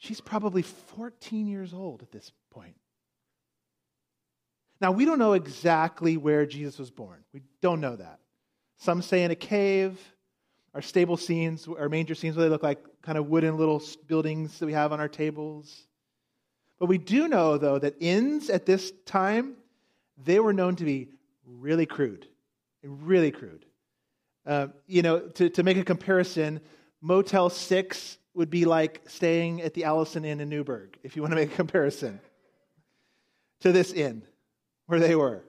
She's 0.00 0.20
probably 0.22 0.62
14 0.62 1.46
years 1.46 1.74
old 1.74 2.00
at 2.00 2.10
this 2.10 2.32
point. 2.50 2.74
Now, 4.80 4.92
we 4.92 5.04
don't 5.04 5.18
know 5.18 5.34
exactly 5.34 6.16
where 6.16 6.46
Jesus 6.46 6.78
was 6.78 6.90
born. 6.90 7.22
We 7.34 7.42
don't 7.60 7.82
know 7.82 7.96
that. 7.96 8.18
Some 8.78 9.02
say 9.02 9.24
in 9.24 9.30
a 9.30 9.36
cave. 9.36 10.00
Our 10.72 10.80
stable 10.80 11.18
scenes, 11.18 11.68
our 11.68 11.90
manger 11.90 12.14
scenes, 12.14 12.36
they 12.36 12.48
look 12.48 12.62
like 12.62 12.78
kind 13.02 13.18
of 13.18 13.26
wooden 13.26 13.58
little 13.58 13.82
buildings 14.06 14.58
that 14.58 14.66
we 14.66 14.72
have 14.72 14.92
on 14.92 15.00
our 15.00 15.08
tables. 15.08 15.86
But 16.80 16.86
we 16.86 16.98
do 16.98 17.28
know, 17.28 17.58
though, 17.58 17.78
that 17.78 17.94
inns 18.00 18.48
at 18.48 18.64
this 18.64 18.90
time, 19.04 19.54
they 20.24 20.40
were 20.40 20.54
known 20.54 20.76
to 20.76 20.84
be 20.84 21.10
really 21.44 21.86
crude. 21.86 22.26
Really 22.82 23.30
crude. 23.30 23.66
Uh, 24.46 24.68
you 24.86 25.02
know, 25.02 25.20
to, 25.20 25.50
to 25.50 25.62
make 25.62 25.76
a 25.76 25.84
comparison, 25.84 26.60
Motel 27.02 27.50
6 27.50 28.18
would 28.32 28.48
be 28.48 28.64
like 28.64 29.02
staying 29.06 29.60
at 29.60 29.74
the 29.74 29.84
Allison 29.84 30.24
Inn 30.24 30.40
in 30.40 30.48
Newberg, 30.48 30.98
if 31.02 31.14
you 31.14 31.22
want 31.22 31.32
to 31.32 31.36
make 31.36 31.52
a 31.52 31.56
comparison 31.56 32.18
to 33.60 33.72
this 33.72 33.92
inn 33.92 34.22
where 34.86 34.98
they 34.98 35.14
were. 35.14 35.44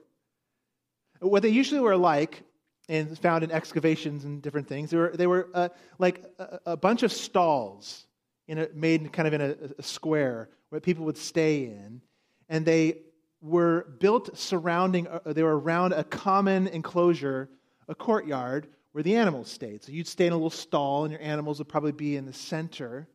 What 1.20 1.42
they 1.42 1.48
usually 1.48 1.80
were 1.80 1.96
like, 1.96 2.42
and 2.88 3.18
found 3.18 3.42
in 3.42 3.50
excavations 3.50 4.24
and 4.24 4.42
different 4.42 4.68
things, 4.68 4.90
they 4.90 4.98
were, 4.98 5.12
they 5.14 5.26
were 5.26 5.48
uh, 5.54 5.68
like 5.98 6.22
a, 6.38 6.60
a, 6.66 6.76
bunch 6.76 7.02
of 7.04 7.12
stalls 7.12 8.06
in 8.48 8.58
a, 8.58 8.68
made 8.74 9.12
kind 9.12 9.28
of 9.28 9.32
in 9.32 9.40
a, 9.40 9.54
a 9.78 9.82
square 9.82 10.50
where 10.72 10.80
people 10.80 11.04
would 11.04 11.18
stay 11.18 11.64
in, 11.64 12.00
and 12.48 12.64
they 12.64 12.96
were 13.42 13.94
built 13.98 14.38
surrounding, 14.38 15.06
uh, 15.06 15.20
they 15.26 15.42
were 15.42 15.60
around 15.60 15.92
a 15.92 16.02
common 16.02 16.66
enclosure, 16.66 17.50
a 17.88 17.94
courtyard, 17.94 18.66
where 18.92 19.04
the 19.04 19.16
animals 19.16 19.50
stayed. 19.50 19.84
So 19.84 19.92
you'd 19.92 20.08
stay 20.08 20.26
in 20.26 20.32
a 20.32 20.36
little 20.36 20.48
stall, 20.48 21.04
and 21.04 21.12
your 21.12 21.20
animals 21.20 21.58
would 21.58 21.68
probably 21.68 21.92
be 21.92 22.16
in 22.16 22.24
the 22.24 22.32
center. 22.32 23.06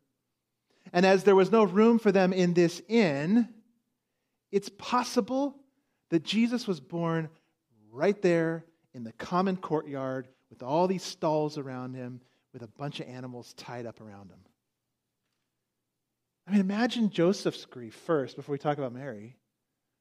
And 0.92 1.04
as 1.04 1.24
there 1.24 1.34
was 1.34 1.50
no 1.50 1.64
room 1.64 1.98
for 1.98 2.12
them 2.12 2.32
in 2.32 2.54
this 2.54 2.80
inn, 2.86 3.48
it's 4.52 4.70
possible 4.78 5.56
that 6.10 6.22
Jesus 6.22 6.68
was 6.68 6.78
born 6.78 7.28
right 7.90 8.22
there 8.22 8.66
in 8.94 9.02
the 9.02 9.12
common 9.14 9.56
courtyard 9.56 10.28
with 10.48 10.62
all 10.62 10.86
these 10.86 11.02
stalls 11.02 11.58
around 11.58 11.94
him, 11.94 12.20
with 12.52 12.62
a 12.62 12.68
bunch 12.68 13.00
of 13.00 13.08
animals 13.08 13.52
tied 13.54 13.84
up 13.84 14.00
around 14.00 14.30
him. 14.30 14.38
I 16.48 16.52
mean, 16.52 16.60
imagine 16.60 17.10
Joseph's 17.10 17.66
grief 17.66 17.94
first 17.94 18.34
before 18.34 18.52
we 18.52 18.58
talk 18.58 18.78
about 18.78 18.94
Mary. 18.94 19.36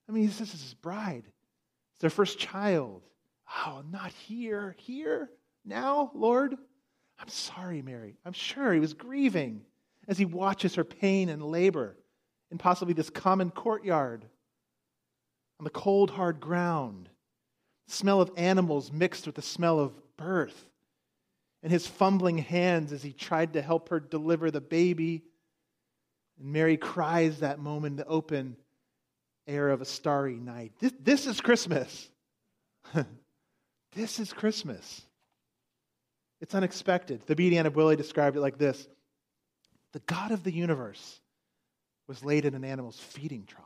I 0.08 0.14
mean, 0.14 0.28
this 0.28 0.40
is 0.40 0.52
his 0.54 0.74
bride, 0.76 1.26
it's 1.26 2.02
their 2.02 2.10
first 2.10 2.40
child. 2.40 3.04
Oh, 3.66 3.84
not 3.92 4.12
here, 4.12 4.76
here 4.80 5.30
now, 5.66 6.12
Lord? 6.14 6.56
I'm 7.20 7.28
sorry, 7.28 7.82
Mary. 7.82 8.16
I'm 8.26 8.34
sure 8.34 8.74
he 8.74 8.80
was 8.80 8.94
grieving 8.94 9.62
as 10.08 10.18
he 10.18 10.26
watches 10.26 10.76
her 10.76 10.84
pain 10.84 11.30
and 11.30 11.42
labor 11.44 11.98
in 12.52 12.58
possibly 12.58 12.94
this 12.94 13.10
common 13.10 13.52
courtyard 13.52 14.24
on 15.60 15.64
the 15.64 15.70
cold, 15.70 16.12
hard 16.12 16.40
ground. 16.40 17.10
The 17.88 17.94
smell 17.94 18.22
of 18.22 18.32
animals 18.38 18.92
mixed 18.92 19.26
with 19.26 19.36
the 19.36 19.42
smell 19.42 19.80
of 19.80 19.94
birth. 20.16 20.66
and 21.64 21.72
his 21.72 21.88
fumbling 21.88 22.38
hands 22.38 22.94
as 22.94 23.04
he 23.04 23.12
tried 23.12 23.54
to 23.54 23.62
help 23.62 23.90
her 23.90 24.00
deliver 24.00 24.52
the 24.52 24.62
baby. 24.62 25.24
And 26.40 26.54
Mary 26.54 26.78
cries 26.78 27.40
that 27.40 27.60
moment 27.60 27.94
in 27.94 27.98
the 27.98 28.08
open 28.08 28.58
air 29.48 29.70
of 29.70 29.82
a 29.82 29.86
starry 29.86 30.36
night. 30.36 30.74
This, 30.80 30.94
this 31.00 31.28
is 31.28 31.42
Christmas. 31.42 32.10
this 33.94 34.20
is 34.20 34.34
Christmas. 34.34 35.02
It's 36.42 36.54
unexpected. 36.54 37.22
The 37.26 37.36
Beatty 37.36 37.58
Anna 37.58 37.70
Willie 37.70 37.96
described 37.96 38.38
it 38.38 38.42
like 38.42 38.58
this 38.58 38.88
The 39.94 40.00
God 40.00 40.32
of 40.32 40.44
the 40.44 40.52
universe 40.52 41.20
was 42.08 42.24
laid 42.24 42.46
in 42.46 42.54
an 42.54 42.64
animal's 42.64 43.00
feeding 43.00 43.46
trough. 43.46 43.64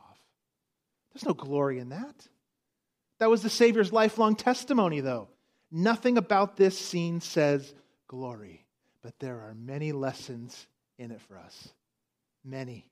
There's 1.12 1.26
no 1.26 1.34
glory 1.34 1.78
in 1.78 1.90
that. 1.90 2.28
That 3.18 3.30
was 3.30 3.42
the 3.42 3.50
Savior's 3.50 3.92
lifelong 3.92 4.34
testimony, 4.34 5.00
though. 5.00 5.28
Nothing 5.70 6.18
about 6.18 6.56
this 6.56 6.78
scene 6.78 7.20
says 7.20 7.72
glory, 8.08 8.64
but 9.02 9.18
there 9.20 9.36
are 9.36 9.54
many 9.54 9.92
lessons 9.92 10.66
in 10.98 11.10
it 11.10 11.20
for 11.22 11.38
us. 11.38 11.68
Many. 12.44 12.86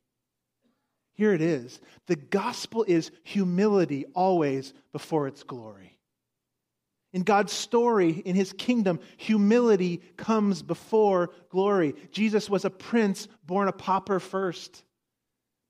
Here 1.15 1.35
it 1.35 1.43
is. 1.43 1.81
The 2.07 2.17
gospel 2.17 2.85
is 2.87 3.11
humility 3.25 4.07
always 4.15 4.73
before 4.93 5.27
its 5.27 5.43
glory. 5.43 5.99
In 7.13 7.23
God's 7.23 7.53
story, 7.53 8.11
in 8.11 8.37
his 8.37 8.53
kingdom, 8.53 9.01
humility 9.17 10.01
comes 10.17 10.63
before 10.63 11.31
glory. 11.49 11.95
Jesus 12.13 12.49
was 12.49 12.65
a 12.65 12.71
prince 12.71 13.27
born 13.45 13.67
a 13.67 13.73
pauper 13.73 14.21
first. 14.21 14.85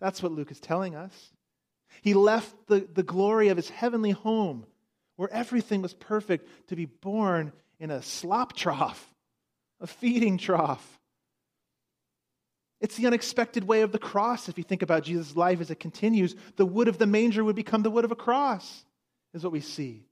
That's 0.01 0.23
what 0.23 0.33
Luke 0.33 0.51
is 0.51 0.61
telling 0.61 0.95
us. 0.95 1.33
He 2.03 2.15
left 2.15 2.55
the, 2.67 2.87
the 2.93 3.03
glory 3.03 3.49
of 3.49 3.57
his 3.57 3.71
heavenly 3.71 4.11
home, 4.11 4.67
where 5.17 5.33
everything 5.33 5.83
was 5.83 5.95
perfect, 5.95 6.47
to 6.69 6.77
be 6.77 6.85
born 6.85 7.53
in 7.79 7.91
a 7.91 8.03
slop 8.03 8.55
trough, 8.55 9.13
a 9.81 9.87
feeding 9.87 10.39
trough. 10.39 11.00
It's 12.81 12.97
the 12.97 13.07
unexpected 13.07 13.65
way 13.65 13.83
of 13.83 13.93
the 13.93 13.99
cross. 13.99 14.49
If 14.49 14.57
you 14.57 14.65
think 14.65 14.83
about 14.83 15.05
Jesus' 15.05 15.37
life 15.37 15.61
as 15.61 15.71
it 15.71 15.81
continues, 15.81 16.35
the 16.57 16.67
wood 16.67 16.89
of 16.89 16.99
the 16.99 17.07
manger 17.07 17.45
would 17.45 17.57
become 17.57 17.83
the 17.83 17.91
wood 17.91 18.05
of 18.05 18.13
a 18.13 18.17
cross, 18.17 18.85
is 19.35 19.45
what 19.45 19.53
we 19.53 19.61
see 19.61 20.07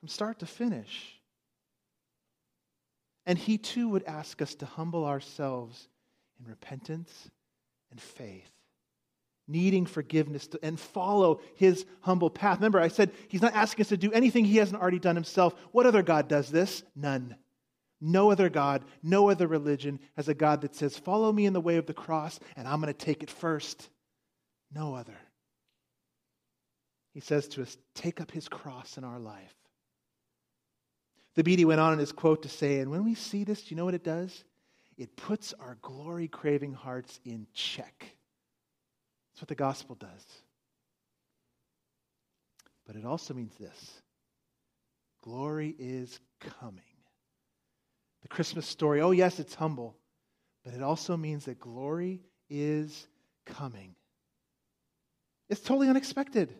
from 0.00 0.08
start 0.08 0.40
to 0.40 0.46
finish. 0.46 1.20
And 3.26 3.38
he 3.38 3.58
too 3.58 3.88
would 3.90 4.04
ask 4.04 4.42
us 4.42 4.54
to 4.56 4.66
humble 4.66 5.04
ourselves 5.04 5.88
in 6.40 6.50
repentance 6.50 7.30
and 7.90 8.00
faith 8.00 8.50
needing 9.50 9.84
forgiveness 9.84 10.46
to, 10.46 10.58
and 10.62 10.78
follow 10.78 11.40
his 11.56 11.84
humble 12.00 12.30
path. 12.30 12.58
Remember, 12.58 12.80
I 12.80 12.88
said 12.88 13.10
he's 13.28 13.42
not 13.42 13.54
asking 13.54 13.82
us 13.82 13.88
to 13.88 13.96
do 13.96 14.12
anything 14.12 14.44
he 14.44 14.58
hasn't 14.58 14.80
already 14.80 15.00
done 15.00 15.16
himself. 15.16 15.54
What 15.72 15.86
other 15.86 16.02
God 16.02 16.28
does 16.28 16.50
this? 16.50 16.82
None. 16.94 17.34
No 18.00 18.30
other 18.30 18.48
God, 18.48 18.84
no 19.02 19.28
other 19.28 19.46
religion 19.46 20.00
has 20.16 20.28
a 20.28 20.34
God 20.34 20.62
that 20.62 20.74
says, 20.74 20.96
Follow 20.96 21.30
me 21.30 21.44
in 21.46 21.52
the 21.52 21.60
way 21.60 21.76
of 21.76 21.86
the 21.86 21.94
cross, 21.94 22.40
and 22.56 22.66
I'm 22.66 22.80
going 22.80 22.92
to 22.92 22.98
take 22.98 23.22
it 23.22 23.30
first. 23.30 23.90
No 24.72 24.94
other. 24.94 25.18
He 27.12 27.20
says 27.20 27.48
to 27.48 27.62
us, 27.62 27.76
Take 27.94 28.20
up 28.20 28.30
his 28.30 28.48
cross 28.48 28.96
in 28.96 29.04
our 29.04 29.18
life. 29.18 29.54
The 31.34 31.44
Beatty 31.44 31.64
went 31.64 31.80
on 31.80 31.92
in 31.92 31.98
his 31.98 32.12
quote 32.12 32.42
to 32.42 32.48
say, 32.48 32.78
And 32.78 32.90
when 32.90 33.04
we 33.04 33.14
see 33.14 33.44
this, 33.44 33.62
do 33.62 33.70
you 33.70 33.76
know 33.76 33.84
what 33.84 33.94
it 33.94 34.04
does? 34.04 34.44
It 34.96 35.16
puts 35.16 35.54
our 35.60 35.76
glory 35.82 36.28
craving 36.28 36.74
hearts 36.74 37.20
in 37.24 37.46
check. 37.54 38.14
That's 39.32 39.42
what 39.42 39.48
the 39.48 39.54
gospel 39.54 39.94
does. 39.94 40.26
But 42.86 42.96
it 42.96 43.04
also 43.04 43.34
means 43.34 43.54
this 43.56 44.02
glory 45.22 45.74
is 45.78 46.18
coming. 46.60 46.89
Christmas 48.30 48.66
story, 48.66 49.02
oh, 49.02 49.10
yes, 49.10 49.38
it's 49.38 49.54
humble, 49.54 49.96
but 50.64 50.72
it 50.72 50.82
also 50.82 51.16
means 51.16 51.44
that 51.44 51.58
glory 51.58 52.22
is 52.48 53.08
coming. 53.44 53.94
It's 55.48 55.60
totally 55.60 55.88
unexpected. 55.88 56.54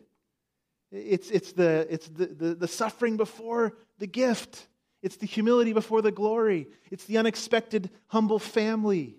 It's, 0.91 1.31
it's, 1.31 1.53
the, 1.53 1.87
it's 1.89 2.07
the, 2.09 2.25
the, 2.27 2.55
the 2.55 2.67
suffering 2.67 3.15
before 3.17 3.73
the 3.97 4.07
gift. 4.07 4.67
It's 5.01 5.15
the 5.15 5.25
humility 5.25 5.71
before 5.71 6.01
the 6.01 6.11
glory. 6.11 6.67
It's 6.91 7.05
the 7.05 7.17
unexpected, 7.17 7.89
humble 8.07 8.39
family 8.39 9.15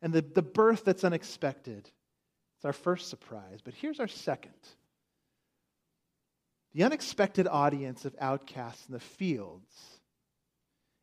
and 0.00 0.12
the, 0.12 0.22
the 0.22 0.42
birth 0.42 0.84
that's 0.84 1.02
unexpected. 1.02 1.90
It's 2.56 2.64
our 2.64 2.72
first 2.72 3.08
surprise. 3.08 3.60
But 3.62 3.74
here's 3.74 4.00
our 4.00 4.08
second 4.08 4.52
the 6.74 6.84
unexpected 6.84 7.48
audience 7.48 8.04
of 8.04 8.14
outcasts 8.20 8.86
in 8.86 8.92
the 8.92 9.00
fields 9.00 9.97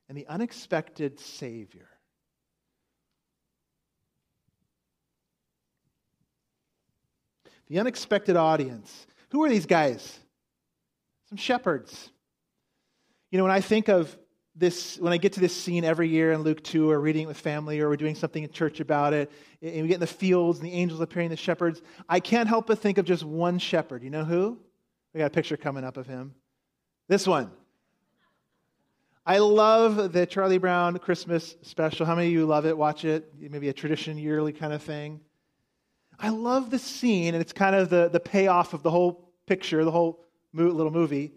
and 0.08 0.18
the 0.18 0.28
unexpected 0.28 1.20
Savior. 1.20 1.90
The 7.68 7.80
unexpected 7.80 8.36
audience. 8.36 9.08
Who 9.32 9.44
are 9.44 9.50
these 9.50 9.66
guys? 9.66 10.20
Some 11.30 11.38
shepherds. 11.38 12.12
You 13.32 13.40
know, 13.40 13.44
when 13.44 13.52
I 13.52 13.62
think 13.62 13.90
of 13.90 14.16
this, 14.56 14.98
when 14.98 15.12
I 15.12 15.18
get 15.18 15.34
to 15.34 15.40
this 15.40 15.56
scene 15.56 15.84
every 15.84 16.08
year 16.08 16.32
in 16.32 16.44
Luke 16.44 16.64
2, 16.64 16.90
or 16.90 17.00
reading 17.00 17.24
it 17.24 17.28
with 17.28 17.38
family, 17.38 17.80
or 17.82 17.90
we're 17.90 17.98
doing 17.98 18.16
something 18.16 18.44
in 18.44 18.52
church 18.52 18.80
about 18.80 19.14
it, 19.14 19.32
and 19.62 19.82
we 19.82 19.88
get 19.88 19.96
in 19.96 20.00
the 20.00 20.08
fields 20.08 20.60
and 20.60 20.68
the 20.68 20.74
angels 20.74 21.02
appearing 21.02 21.30
the 21.30 21.36
shepherds, 21.36 21.82
I 22.08 22.20
can't 22.20 22.48
help 22.48 22.68
but 22.68 22.80
think 22.80 22.98
of 22.98 23.06
just 23.06 23.24
one 23.24 23.58
shepherd. 23.58 24.04
You 24.04 24.12
know 24.12 24.24
who? 24.24 24.60
We 25.14 25.20
got 25.20 25.28
a 25.28 25.30
picture 25.32 25.58
coming 25.58 25.84
up 25.84 25.98
of 25.98 26.08
him. 26.08 26.36
This 27.10 27.28
one. 27.28 27.52
I 29.26 29.40
love 29.40 30.14
the 30.14 30.26
Charlie 30.26 30.60
Brown 30.60 30.98
Christmas 31.00 31.56
special. 31.64 32.06
How 32.06 32.16
many 32.16 32.28
of 32.28 32.34
you 32.34 32.46
love 32.46 32.66
it? 32.66 32.78
Watch 32.78 33.06
it? 33.06 33.34
Maybe 33.40 33.70
a 33.70 33.74
tradition 33.74 34.18
yearly 34.18 34.54
kind 34.54 34.72
of 34.72 34.84
thing. 34.84 35.20
I 36.20 36.30
love 36.30 36.70
the 36.70 36.80
scene, 36.80 37.34
and 37.34 37.42
it's 37.42 37.54
kind 37.54 37.76
of 37.76 37.90
the, 37.90 38.10
the 38.10 38.20
payoff 38.20 38.74
of 38.74 38.84
the 38.84 38.92
whole 38.92 39.32
picture, 39.48 39.84
the 39.84 39.92
whole 39.92 40.24
little 40.54 40.92
movie 40.92 41.34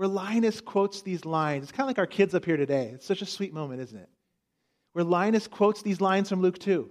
where 0.00 0.08
Linus 0.08 0.62
quotes 0.62 1.02
these 1.02 1.26
lines. 1.26 1.64
It's 1.64 1.72
kind 1.72 1.82
of 1.82 1.88
like 1.88 1.98
our 1.98 2.06
kids 2.06 2.34
up 2.34 2.46
here 2.46 2.56
today. 2.56 2.90
It's 2.94 3.04
such 3.04 3.20
a 3.20 3.26
sweet 3.26 3.52
moment, 3.52 3.82
isn't 3.82 3.98
it? 3.98 4.08
Where 4.94 5.04
Linus 5.04 5.46
quotes 5.46 5.82
these 5.82 6.00
lines 6.00 6.30
from 6.30 6.40
Luke 6.40 6.58
2. 6.58 6.90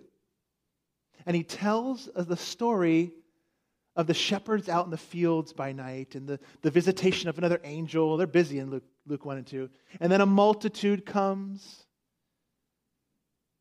And 1.25 1.35
he 1.35 1.41
tells 1.41 2.07
the 2.15 2.37
story 2.37 3.11
of 3.95 4.05
the 4.05 4.13
shepherds 4.13 4.69
out 4.69 4.85
in 4.85 4.91
the 4.91 4.97
fields 4.97 5.53
by 5.53 5.71
night 5.71 6.13
and 6.13 6.27
the, 6.27 6.39
the 6.61 6.69
visitation 6.69 7.29
of 7.29 7.39
another 7.39 7.59
angel. 7.63 8.15
They're 8.15 8.27
busy 8.27 8.59
in 8.59 8.69
Luke, 8.69 8.83
Luke 9.09 9.25
1 9.25 9.37
and 9.37 9.47
2. 9.47 9.69
And 9.99 10.11
then 10.11 10.21
a 10.21 10.25
multitude 10.25 11.05
comes. 11.05 11.85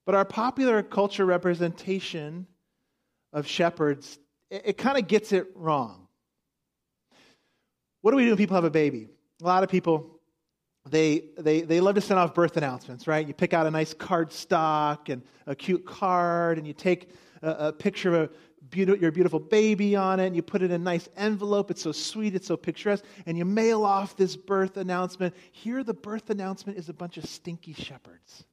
But 0.07 0.15
our 0.15 0.25
popular 0.25 0.83
culture 0.83 1.27
representation 1.27 2.47
of 3.33 3.47
shepherds, 3.47 4.19
it, 4.51 4.63
it 4.67 4.79
kind 4.79 4.99
of 4.99 5.09
gets 5.09 5.33
it 5.33 5.49
wrong. 5.55 6.07
What 8.03 8.13
do 8.13 8.17
we 8.17 8.25
do 8.25 8.31
when 8.31 8.39
people 8.39 8.55
have 8.55 8.65
a 8.65 8.71
baby? 8.71 9.09
a 9.43 9.47
lot 9.47 9.63
of 9.63 9.69
people 9.69 10.19
they, 10.91 11.25
they, 11.37 11.61
they 11.61 11.81
love 11.81 11.97
to 11.97 12.01
send 12.01 12.19
off 12.19 12.35
birth 12.35 12.57
announcements, 12.57 13.07
right? 13.07 13.27
You 13.27 13.35
pick 13.35 13.53
out 13.53 13.67
a 13.67 13.71
nice 13.71 13.93
card 13.93 14.33
stock 14.33 15.11
and 15.11 15.23
a 15.47 15.55
cute 15.55 15.85
card, 15.85 16.57
and 16.57 16.67
you 16.67 16.73
take 16.73 17.11
a, 17.43 17.51
a 17.51 17.73
picture 17.73 18.15
of 18.15 18.31
a 18.31 18.31
beautiful, 18.71 19.01
your 19.01 19.13
beautiful 19.13 19.41
baby 19.41 19.97
on 19.97 20.21
it, 20.21 20.27
and 20.27 20.37
you 20.37 20.43
put 20.43 20.63
it 20.63 20.67
in 20.67 20.81
a 20.81 20.85
nice 20.85 21.09
envelope. 21.17 21.71
It's 21.71 21.83
so 21.83 21.93
sweet, 21.93 22.35
it's 22.35 22.47
so 22.47 22.57
picturesque, 22.57 23.05
and 23.27 23.37
you 23.37 23.45
mail 23.45 23.85
off 23.85 24.17
this 24.17 24.37
birth 24.37 24.77
announcement. 24.77 25.35
Here, 25.53 25.83
the 25.85 25.95
birth 25.95 26.31
announcement 26.31 26.79
is 26.79 26.89
a 26.89 26.95
bunch 26.95 27.17
of 27.17 27.25
stinky 27.25 27.73
shepherds. 27.73 28.45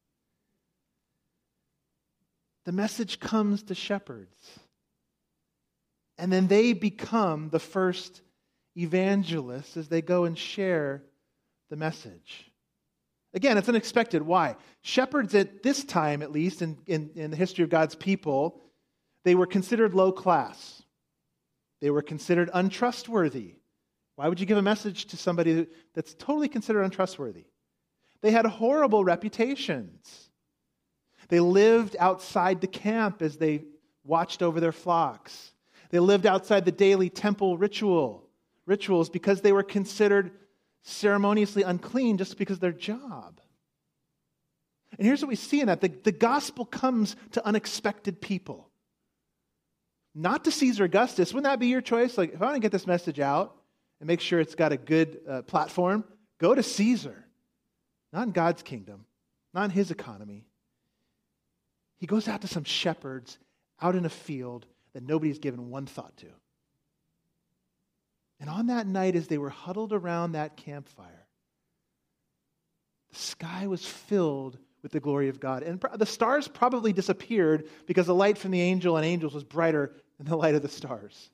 The 2.66 2.72
message 2.72 3.20
comes 3.20 3.64
to 3.64 3.76
shepherds, 3.76 4.60
and 6.18 6.32
then 6.32 6.48
they 6.48 6.74
become 6.74 7.50
the 7.50 7.60
first 7.60 8.22
evangelists 8.76 9.78
as 9.78 9.88
they 9.88 10.02
go 10.02 10.26
and 10.26 10.38
share 10.38 11.04
the 11.70 11.76
message. 11.76 12.52
Again, 13.36 13.58
it's 13.58 13.68
unexpected. 13.68 14.22
Why? 14.22 14.56
Shepherds 14.82 15.36
at 15.36 15.62
this 15.62 15.84
time, 15.84 16.22
at 16.22 16.32
least 16.32 16.62
in, 16.62 16.78
in, 16.88 17.12
in, 17.16 17.32
the 17.32 17.38
history 17.38 17.64
of 17.66 17.70
God's 17.70 17.94
people, 17.94 18.62
they 19.26 19.36
were 19.36 19.48
considered 19.48 19.94
low 19.94 20.14
class. 20.14 20.84
They 21.82 21.90
were 21.90 22.04
considered 22.04 22.50
untrustworthy. 22.54 23.56
Why 24.16 24.30
would 24.30 24.40
you 24.40 24.46
give 24.46 24.58
a 24.58 24.62
message 24.62 25.08
to 25.08 25.18
somebody 25.18 25.68
that's 25.94 26.14
totally 26.14 26.48
considered 26.48 26.84
untrustworthy? 26.84 27.46
They 28.22 28.32
had 28.32 28.46
horrible 28.46 29.04
reputations. 29.04 30.30
They 31.28 31.40
lived 31.40 31.98
outside 32.00 32.62
the 32.62 32.68
camp 32.68 33.22
as 33.22 33.38
they 33.38 33.66
watched 34.04 34.42
over 34.42 34.60
their 34.60 34.72
flocks. 34.72 35.52
They 35.90 36.00
lived 36.00 36.26
outside 36.26 36.64
the 36.64 36.72
daily 36.72 37.10
temple 37.10 37.58
ritual 37.58 38.30
rituals 38.68 39.10
because 39.10 39.42
they 39.42 39.52
were 39.52 39.64
considered 39.64 40.32
ceremoniously 40.84 41.64
unclean 41.64 42.18
just 42.18 42.38
because 42.38 42.58
of 42.58 42.62
their 42.62 42.72
job. 42.72 43.42
And 44.98 45.06
here's 45.06 45.22
what 45.22 45.30
we 45.30 45.36
see 45.36 45.62
in 45.62 45.68
that 45.68 45.82
the, 45.82 45.90
the 45.90 46.12
gospel 46.12 46.64
comes 46.64 47.16
to 47.32 47.46
unexpected 47.46 48.22
people. 48.22 48.70
Not 50.18 50.46
to 50.46 50.52
Caesar 50.52 50.86
Augustus. 50.86 51.34
Wouldn't 51.34 51.52
that 51.52 51.60
be 51.60 51.68
your 51.68 51.82
choice? 51.82 52.18
Like, 52.18 52.34
if 52.34 52.42
I 52.42 52.46
want 52.46 52.56
to 52.56 52.62
get 52.62 52.72
this 52.72 52.88
message 52.88 53.20
out 53.20 53.58
and 54.00 54.08
make 54.08 54.22
sure 54.22 54.40
it's 54.40 54.56
got 54.56 54.72
a 54.72 54.78
good 54.78 55.20
uh, 55.30 55.42
platform, 55.42 56.06
go 56.40 56.56
to 56.56 56.64
Caesar. 56.64 57.26
Not 58.14 58.28
in 58.28 58.32
God's 58.32 58.64
kingdom, 58.64 59.06
not 59.54 59.66
in 59.66 59.72
his 59.72 59.92
economy. 59.92 60.46
He 61.98 62.08
goes 62.08 62.30
out 62.30 62.42
to 62.42 62.48
some 62.48 62.64
shepherds 62.64 63.38
out 63.82 63.96
in 63.96 64.06
a 64.06 64.10
field 64.10 64.66
that 64.94 65.04
nobody's 65.04 65.40
given 65.40 65.70
one 65.70 65.86
thought 65.86 66.16
to. 66.18 66.28
And 68.40 68.50
on 68.50 68.68
that 68.68 68.88
night, 68.88 69.18
as 69.18 69.28
they 69.28 69.38
were 69.38 69.50
huddled 69.50 69.92
around 69.92 70.32
that 70.32 70.56
campfire, 70.56 71.28
the 73.12 73.20
sky 73.20 73.68
was 73.68 73.86
filled 73.86 74.58
with 74.82 74.94
the 74.94 75.00
glory 75.02 75.28
of 75.28 75.40
God. 75.40 75.64
And 75.64 75.84
the 75.96 76.06
stars 76.06 76.48
probably 76.48 76.94
disappeared 76.94 77.68
because 77.86 78.06
the 78.06 78.16
light 78.16 78.38
from 78.38 78.52
the 78.52 78.62
angel 78.62 78.96
and 78.96 79.06
angels 79.06 79.34
was 79.34 79.44
brighter 79.44 79.94
than 80.18 80.28
the 80.28 80.36
light 80.36 80.56
of 80.56 80.62
the 80.62 80.70
stars. 80.70 81.30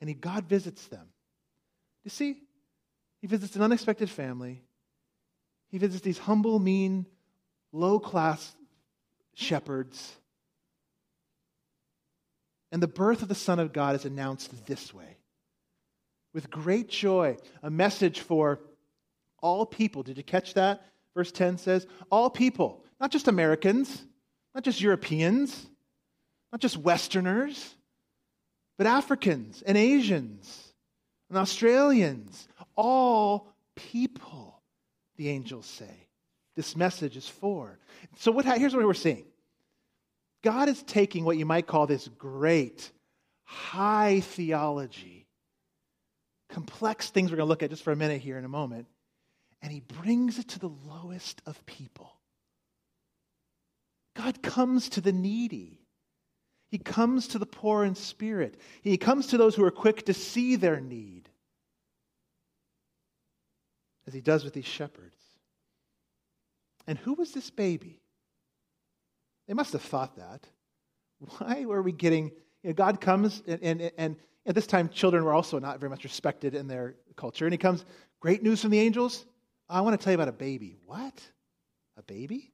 And 0.00 0.08
he, 0.08 0.14
God 0.14 0.44
visits 0.44 0.86
them. 0.88 1.06
You 2.04 2.10
see, 2.10 2.36
he 3.20 3.26
visits 3.26 3.54
an 3.56 3.62
unexpected 3.62 4.10
family. 4.10 4.62
He 5.70 5.78
visits 5.78 6.02
these 6.02 6.18
humble, 6.18 6.58
mean, 6.58 7.06
low 7.72 7.98
class 7.98 8.54
shepherds. 9.34 10.16
And 12.72 12.82
the 12.82 12.88
birth 12.88 13.22
of 13.22 13.28
the 13.28 13.34
Son 13.34 13.58
of 13.58 13.72
God 13.72 13.94
is 13.94 14.04
announced 14.04 14.66
this 14.66 14.92
way 14.92 15.16
with 16.34 16.50
great 16.50 16.88
joy, 16.88 17.36
a 17.62 17.70
message 17.70 18.20
for 18.20 18.60
all 19.40 19.66
people. 19.66 20.02
Did 20.02 20.16
you 20.16 20.22
catch 20.22 20.54
that? 20.54 20.82
Verse 21.14 21.30
10 21.32 21.58
says, 21.58 21.86
All 22.10 22.30
people, 22.30 22.84
not 23.00 23.10
just 23.10 23.28
Americans, 23.28 24.02
not 24.54 24.64
just 24.64 24.80
Europeans, 24.80 25.66
not 26.52 26.60
just 26.60 26.76
Westerners, 26.76 27.74
but 28.78 28.86
Africans 28.86 29.62
and 29.66 29.76
Asians 29.76 30.72
and 31.30 31.38
Australians, 31.38 32.46
all 32.76 33.48
people, 33.74 34.60
the 35.16 35.30
angels 35.30 35.66
say. 35.66 36.08
This 36.54 36.76
message 36.76 37.16
is 37.16 37.26
for. 37.26 37.78
So 38.18 38.30
what, 38.30 38.44
here's 38.44 38.76
what 38.76 38.84
we're 38.84 38.92
seeing 38.92 39.24
God 40.42 40.68
is 40.68 40.82
taking 40.82 41.24
what 41.24 41.38
you 41.38 41.46
might 41.46 41.66
call 41.66 41.86
this 41.86 42.08
great, 42.08 42.90
high 43.44 44.20
theology, 44.20 45.26
complex 46.50 47.08
things 47.08 47.30
we're 47.30 47.38
going 47.38 47.46
to 47.46 47.50
look 47.50 47.62
at 47.62 47.70
just 47.70 47.82
for 47.82 47.92
a 47.92 47.96
minute 47.96 48.20
here 48.20 48.36
in 48.36 48.44
a 48.44 48.48
moment, 48.48 48.86
and 49.62 49.72
he 49.72 49.80
brings 49.80 50.38
it 50.38 50.48
to 50.48 50.58
the 50.58 50.72
lowest 50.86 51.40
of 51.46 51.64
people. 51.64 52.12
God 54.14 54.42
comes 54.42 54.90
to 54.90 55.00
the 55.00 55.12
needy. 55.12 55.81
He 56.72 56.78
comes 56.78 57.28
to 57.28 57.38
the 57.38 57.44
poor 57.44 57.84
in 57.84 57.94
spirit. 57.94 58.58
He 58.80 58.96
comes 58.96 59.26
to 59.26 59.36
those 59.36 59.54
who 59.54 59.62
are 59.62 59.70
quick 59.70 60.06
to 60.06 60.14
see 60.14 60.56
their 60.56 60.80
need, 60.80 61.28
as 64.06 64.14
he 64.14 64.22
does 64.22 64.42
with 64.42 64.54
these 64.54 64.64
shepherds. 64.64 65.20
And 66.86 66.96
who 66.96 67.12
was 67.12 67.32
this 67.32 67.50
baby? 67.50 68.00
They 69.46 69.52
must 69.52 69.74
have 69.74 69.82
thought 69.82 70.16
that. 70.16 70.46
Why 71.38 71.66
were 71.66 71.82
we 71.82 71.92
getting, 71.92 72.32
you 72.62 72.70
know, 72.70 72.72
God 72.72 73.02
comes, 73.02 73.42
and, 73.46 73.62
and, 73.62 73.92
and 73.98 74.16
at 74.46 74.54
this 74.54 74.66
time, 74.66 74.88
children 74.88 75.24
were 75.24 75.34
also 75.34 75.58
not 75.58 75.78
very 75.78 75.90
much 75.90 76.04
respected 76.04 76.54
in 76.54 76.68
their 76.68 76.94
culture. 77.16 77.44
And 77.44 77.52
he 77.52 77.58
comes, 77.58 77.84
great 78.18 78.42
news 78.42 78.62
from 78.62 78.70
the 78.70 78.80
angels. 78.80 79.26
I 79.68 79.82
want 79.82 80.00
to 80.00 80.02
tell 80.02 80.12
you 80.12 80.16
about 80.16 80.28
a 80.28 80.32
baby. 80.32 80.78
What? 80.86 81.20
A 81.98 82.02
baby? 82.02 82.50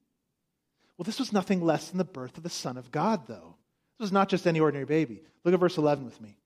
Well, 0.96 1.04
this 1.04 1.20
was 1.20 1.32
nothing 1.32 1.62
less 1.62 1.90
than 1.90 1.98
the 1.98 2.04
birth 2.04 2.36
of 2.36 2.42
the 2.42 2.50
Son 2.50 2.76
of 2.76 2.90
God, 2.90 3.28
though. 3.28 3.54
This 3.98 4.06
was 4.06 4.12
not 4.12 4.28
just 4.28 4.46
any 4.46 4.60
ordinary 4.60 4.86
baby. 4.86 5.22
Look 5.44 5.54
at 5.54 5.60
verse 5.60 5.76
11 5.76 6.04
with 6.04 6.20
me. 6.20 6.36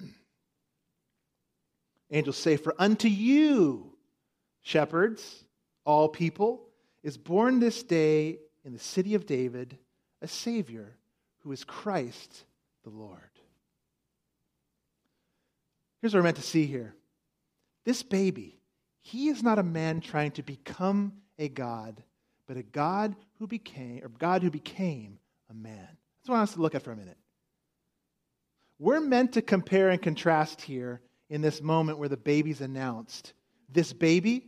Angels 2.10 2.36
say, 2.36 2.56
For 2.56 2.74
unto 2.78 3.08
you, 3.08 3.92
shepherds, 4.62 5.44
all 5.84 6.08
people, 6.08 6.66
is 7.02 7.16
born 7.16 7.60
this 7.60 7.82
day 7.82 8.38
in 8.64 8.72
the 8.72 8.78
city 8.78 9.14
of 9.14 9.26
David 9.26 9.78
a 10.22 10.28
Savior 10.28 10.96
who 11.40 11.52
is 11.52 11.64
Christ 11.64 12.44
the 12.84 12.90
Lord. 12.90 13.20
Here's 16.00 16.14
what 16.14 16.20
we're 16.20 16.24
meant 16.24 16.36
to 16.36 16.42
see 16.42 16.66
here 16.66 16.94
this 17.84 18.02
baby, 18.02 18.60
he 19.00 19.28
is 19.28 19.42
not 19.42 19.58
a 19.58 19.62
man 19.62 20.00
trying 20.00 20.32
to 20.32 20.42
become 20.42 21.12
a 21.38 21.48
God, 21.48 22.02
but 22.46 22.56
a 22.56 22.62
God 22.62 23.16
who 23.38 23.46
became, 23.46 24.04
or 24.04 24.08
God 24.08 24.42
who 24.42 24.50
became 24.50 25.18
a 25.48 25.54
man. 25.54 25.88
That's 26.20 26.28
what 26.28 26.36
I 26.36 26.38
want 26.38 26.50
us 26.50 26.54
to 26.54 26.60
look 26.60 26.74
at 26.74 26.82
for 26.82 26.92
a 26.92 26.96
minute. 26.96 27.16
We're 28.78 29.00
meant 29.00 29.32
to 29.32 29.42
compare 29.42 29.90
and 29.90 30.00
contrast 30.00 30.60
here 30.60 31.00
in 31.28 31.40
this 31.40 31.62
moment 31.62 31.98
where 31.98 32.08
the 32.08 32.16
baby's 32.16 32.60
announced. 32.60 33.32
This 33.70 33.92
baby 33.92 34.46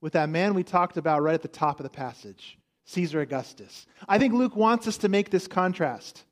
with 0.00 0.14
that 0.14 0.28
man 0.28 0.54
we 0.54 0.62
talked 0.62 0.96
about 0.96 1.22
right 1.22 1.34
at 1.34 1.42
the 1.42 1.48
top 1.48 1.78
of 1.78 1.84
the 1.84 1.90
passage, 1.90 2.58
Caesar 2.86 3.20
Augustus. 3.20 3.86
I 4.08 4.18
think 4.18 4.32
Luke 4.32 4.56
wants 4.56 4.86
us 4.86 4.98
to 4.98 5.08
make 5.08 5.30
this 5.30 5.46
contrast. 5.46 6.24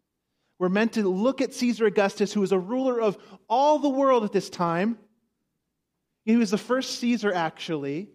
We're 0.58 0.68
meant 0.68 0.94
to 0.94 1.08
look 1.08 1.40
at 1.40 1.54
Caesar 1.54 1.86
Augustus, 1.86 2.32
who 2.32 2.40
was 2.40 2.52
a 2.52 2.58
ruler 2.58 3.00
of 3.00 3.18
all 3.48 3.78
the 3.78 3.88
world 3.88 4.24
at 4.24 4.32
this 4.32 4.50
time. 4.50 4.98
He 6.24 6.36
was 6.36 6.50
the 6.50 6.58
first 6.58 6.98
Caesar, 6.98 7.32
actually, 7.32 8.08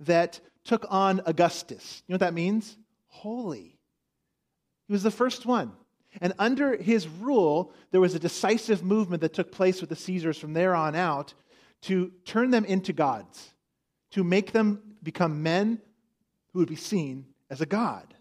that 0.00 0.40
took 0.64 0.86
on 0.88 1.20
Augustus. 1.26 2.02
You 2.06 2.12
know 2.12 2.14
what 2.14 2.20
that 2.20 2.34
means? 2.34 2.76
Holy. 3.08 3.78
He 4.86 4.92
was 4.92 5.02
the 5.02 5.10
first 5.10 5.44
one. 5.44 5.72
And 6.20 6.32
under 6.38 6.76
his 6.76 7.06
rule, 7.06 7.72
there 7.90 8.00
was 8.00 8.14
a 8.14 8.18
decisive 8.18 8.82
movement 8.82 9.20
that 9.20 9.32
took 9.32 9.52
place 9.52 9.80
with 9.80 9.90
the 9.90 9.96
Caesars 9.96 10.38
from 10.38 10.52
there 10.52 10.74
on 10.74 10.96
out 10.96 11.34
to 11.82 12.12
turn 12.24 12.50
them 12.50 12.64
into 12.64 12.92
gods, 12.92 13.50
to 14.10 14.24
make 14.24 14.52
them 14.52 14.96
become 15.02 15.42
men 15.42 15.80
who 16.52 16.58
would 16.58 16.68
be 16.68 16.76
seen 16.76 17.26
as 17.48 17.60
a 17.60 17.66
god, 17.66 18.14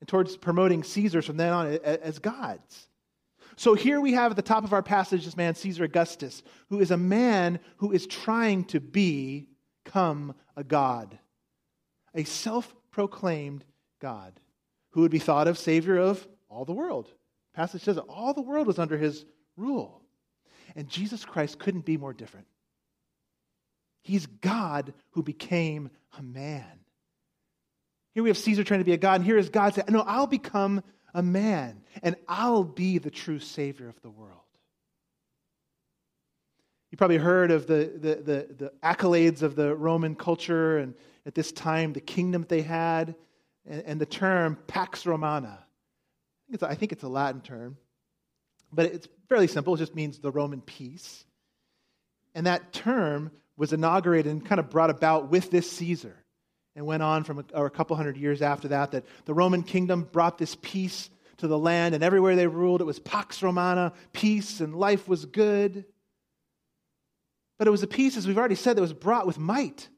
and 0.00 0.08
towards 0.08 0.36
promoting 0.36 0.82
Caesars 0.82 1.26
from 1.26 1.36
then 1.36 1.52
on 1.52 1.66
as 1.84 2.18
gods. 2.18 2.88
So 3.56 3.74
here 3.74 4.00
we 4.00 4.14
have 4.14 4.32
at 4.32 4.36
the 4.36 4.42
top 4.42 4.64
of 4.64 4.72
our 4.72 4.82
passage 4.82 5.24
this 5.24 5.36
man, 5.36 5.54
Caesar 5.54 5.84
Augustus, 5.84 6.42
who 6.70 6.80
is 6.80 6.90
a 6.90 6.96
man 6.96 7.60
who 7.76 7.92
is 7.92 8.06
trying 8.06 8.64
to 8.66 8.80
become 8.80 10.34
a 10.56 10.64
god, 10.64 11.18
a 12.14 12.24
self 12.24 12.74
proclaimed 12.90 13.64
God, 14.00 14.40
who 14.92 15.02
would 15.02 15.10
be 15.10 15.18
thought 15.18 15.46
of 15.46 15.58
savior 15.58 15.98
of 15.98 16.26
all 16.50 16.64
the 16.64 16.72
world. 16.72 17.08
passage 17.54 17.82
says 17.82 17.96
that 17.96 18.02
all 18.02 18.34
the 18.34 18.42
world 18.42 18.66
was 18.66 18.78
under 18.78 18.98
his 18.98 19.24
rule. 19.56 20.02
And 20.76 20.88
Jesus 20.88 21.24
Christ 21.24 21.58
couldn't 21.58 21.84
be 21.84 21.96
more 21.96 22.12
different. 22.12 22.46
He's 24.02 24.26
God 24.26 24.92
who 25.10 25.22
became 25.22 25.90
a 26.18 26.22
man. 26.22 26.80
Here 28.12 28.22
we 28.22 28.30
have 28.30 28.38
Caesar 28.38 28.64
trying 28.64 28.80
to 28.80 28.84
be 28.84 28.92
a 28.92 28.98
God, 28.98 29.16
and 29.16 29.24
here 29.24 29.38
is 29.38 29.48
God 29.48 29.74
saying, 29.74 29.86
No, 29.90 30.00
I'll 30.00 30.26
become 30.26 30.82
a 31.14 31.22
man, 31.22 31.82
and 32.02 32.16
I'll 32.28 32.64
be 32.64 32.98
the 32.98 33.10
true 33.10 33.38
Savior 33.38 33.88
of 33.88 34.00
the 34.02 34.10
world. 34.10 34.40
You 36.90 36.98
probably 36.98 37.18
heard 37.18 37.52
of 37.52 37.66
the, 37.66 37.92
the, 37.94 38.14
the, 38.16 38.54
the 38.54 38.72
accolades 38.82 39.42
of 39.42 39.54
the 39.54 39.76
Roman 39.76 40.16
culture, 40.16 40.78
and 40.78 40.94
at 41.24 41.34
this 41.34 41.52
time, 41.52 41.92
the 41.92 42.00
kingdom 42.00 42.42
that 42.42 42.48
they 42.48 42.62
had, 42.62 43.14
and, 43.64 43.82
and 43.84 44.00
the 44.00 44.06
term 44.06 44.58
Pax 44.66 45.06
Romana. 45.06 45.64
I 46.50 46.56
think, 46.56 46.62
I 46.72 46.74
think 46.74 46.92
it's 46.92 47.02
a 47.04 47.08
Latin 47.08 47.40
term, 47.40 47.76
but 48.72 48.86
it's 48.86 49.08
fairly 49.28 49.46
simple. 49.46 49.74
It 49.74 49.78
just 49.78 49.94
means 49.94 50.18
the 50.18 50.32
Roman 50.32 50.60
peace. 50.60 51.24
And 52.34 52.46
that 52.46 52.72
term 52.72 53.30
was 53.56 53.72
inaugurated 53.72 54.30
and 54.30 54.44
kind 54.44 54.58
of 54.58 54.70
brought 54.70 54.90
about 54.90 55.30
with 55.30 55.50
this 55.50 55.70
Caesar 55.72 56.16
and 56.74 56.86
went 56.86 57.02
on 57.02 57.24
from 57.24 57.44
a, 57.54 57.64
a 57.64 57.70
couple 57.70 57.96
hundred 57.96 58.16
years 58.16 58.42
after 58.42 58.68
that 58.68 58.92
that 58.92 59.04
the 59.26 59.34
Roman 59.34 59.62
kingdom 59.62 60.08
brought 60.10 60.38
this 60.38 60.56
peace 60.60 61.10
to 61.38 61.46
the 61.46 61.58
land 61.58 61.94
and 61.94 62.02
everywhere 62.02 62.36
they 62.36 62.46
ruled 62.46 62.80
it 62.80 62.84
was 62.84 62.98
pax 62.98 63.42
romana, 63.42 63.92
peace 64.12 64.60
and 64.60 64.74
life 64.74 65.08
was 65.08 65.26
good. 65.26 65.84
But 67.58 67.68
it 67.68 67.70
was 67.70 67.82
a 67.82 67.88
peace 67.88 68.16
as 68.16 68.26
we've 68.26 68.38
already 68.38 68.54
said 68.54 68.76
that 68.76 68.82
was 68.82 68.92
brought 68.92 69.26
with 69.26 69.38
might, 69.38 69.88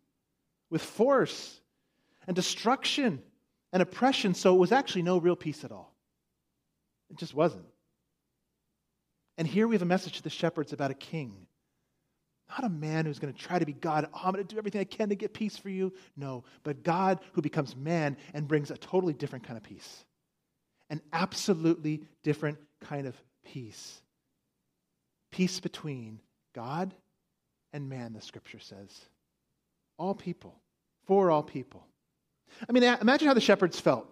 with 0.70 0.82
force 0.82 1.60
and 2.26 2.36
destruction 2.36 3.22
and 3.72 3.82
oppression, 3.82 4.34
so 4.34 4.54
it 4.54 4.58
was 4.58 4.72
actually 4.72 5.02
no 5.02 5.18
real 5.18 5.36
peace 5.36 5.64
at 5.64 5.72
all. 5.72 5.91
It 7.12 7.18
just 7.18 7.35
wasn't. 7.35 7.66
And 9.38 9.46
here 9.46 9.68
we 9.68 9.77
have 9.77 9.83
a 9.83 9.87
message 9.87 10.16
to 10.16 10.22
the 10.22 10.31
shepherds 10.31 10.72
about 10.72 10.90
a 10.90 10.94
king 10.94 11.46
not 12.59 12.64
a 12.64 12.68
man 12.68 13.07
who's 13.07 13.18
going 13.18 13.33
to 13.33 13.38
try 13.38 13.59
to 13.59 13.66
be 13.66 13.72
God. 13.72 14.09
Oh, 14.12 14.20
I'm 14.25 14.33
going 14.33 14.44
to 14.44 14.55
do 14.55 14.59
everything 14.59 14.81
I 14.81 14.85
can 14.85 15.09
to 15.09 15.14
get 15.14 15.33
peace 15.33 15.57
for 15.57 15.70
you. 15.70 15.92
No, 16.16 16.44
but 16.62 16.83
God 16.83 17.20
who 17.33 17.42
becomes 17.42 17.75
man 17.75 18.16
and 18.35 18.46
brings 18.46 18.70
a 18.70 18.77
totally 18.77 19.14
different 19.14 19.46
kind 19.46 19.57
of 19.57 19.62
peace. 19.62 20.05
An 20.90 21.01
absolutely 21.12 22.03
different 22.22 22.59
kind 22.81 23.07
of 23.07 23.16
peace. 23.44 24.01
Peace 25.31 25.61
between 25.61 26.20
God 26.55 26.94
and 27.72 27.88
man, 27.88 28.12
the 28.12 28.20
scripture 28.20 28.61
says. 28.61 29.01
All 29.98 30.14
people, 30.14 30.55
for 31.07 31.31
all 31.31 31.42
people. 31.42 31.87
I 32.68 32.72
mean, 32.72 32.83
imagine 32.83 33.29
how 33.29 33.35
the 33.35 33.40
shepherds 33.40 33.81
felt. 33.81 34.07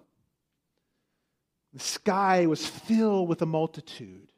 The 1.72 1.80
sky 1.80 2.46
was 2.46 2.66
filled 2.66 3.28
with 3.28 3.42
a 3.42 3.46
multitude. 3.46 4.32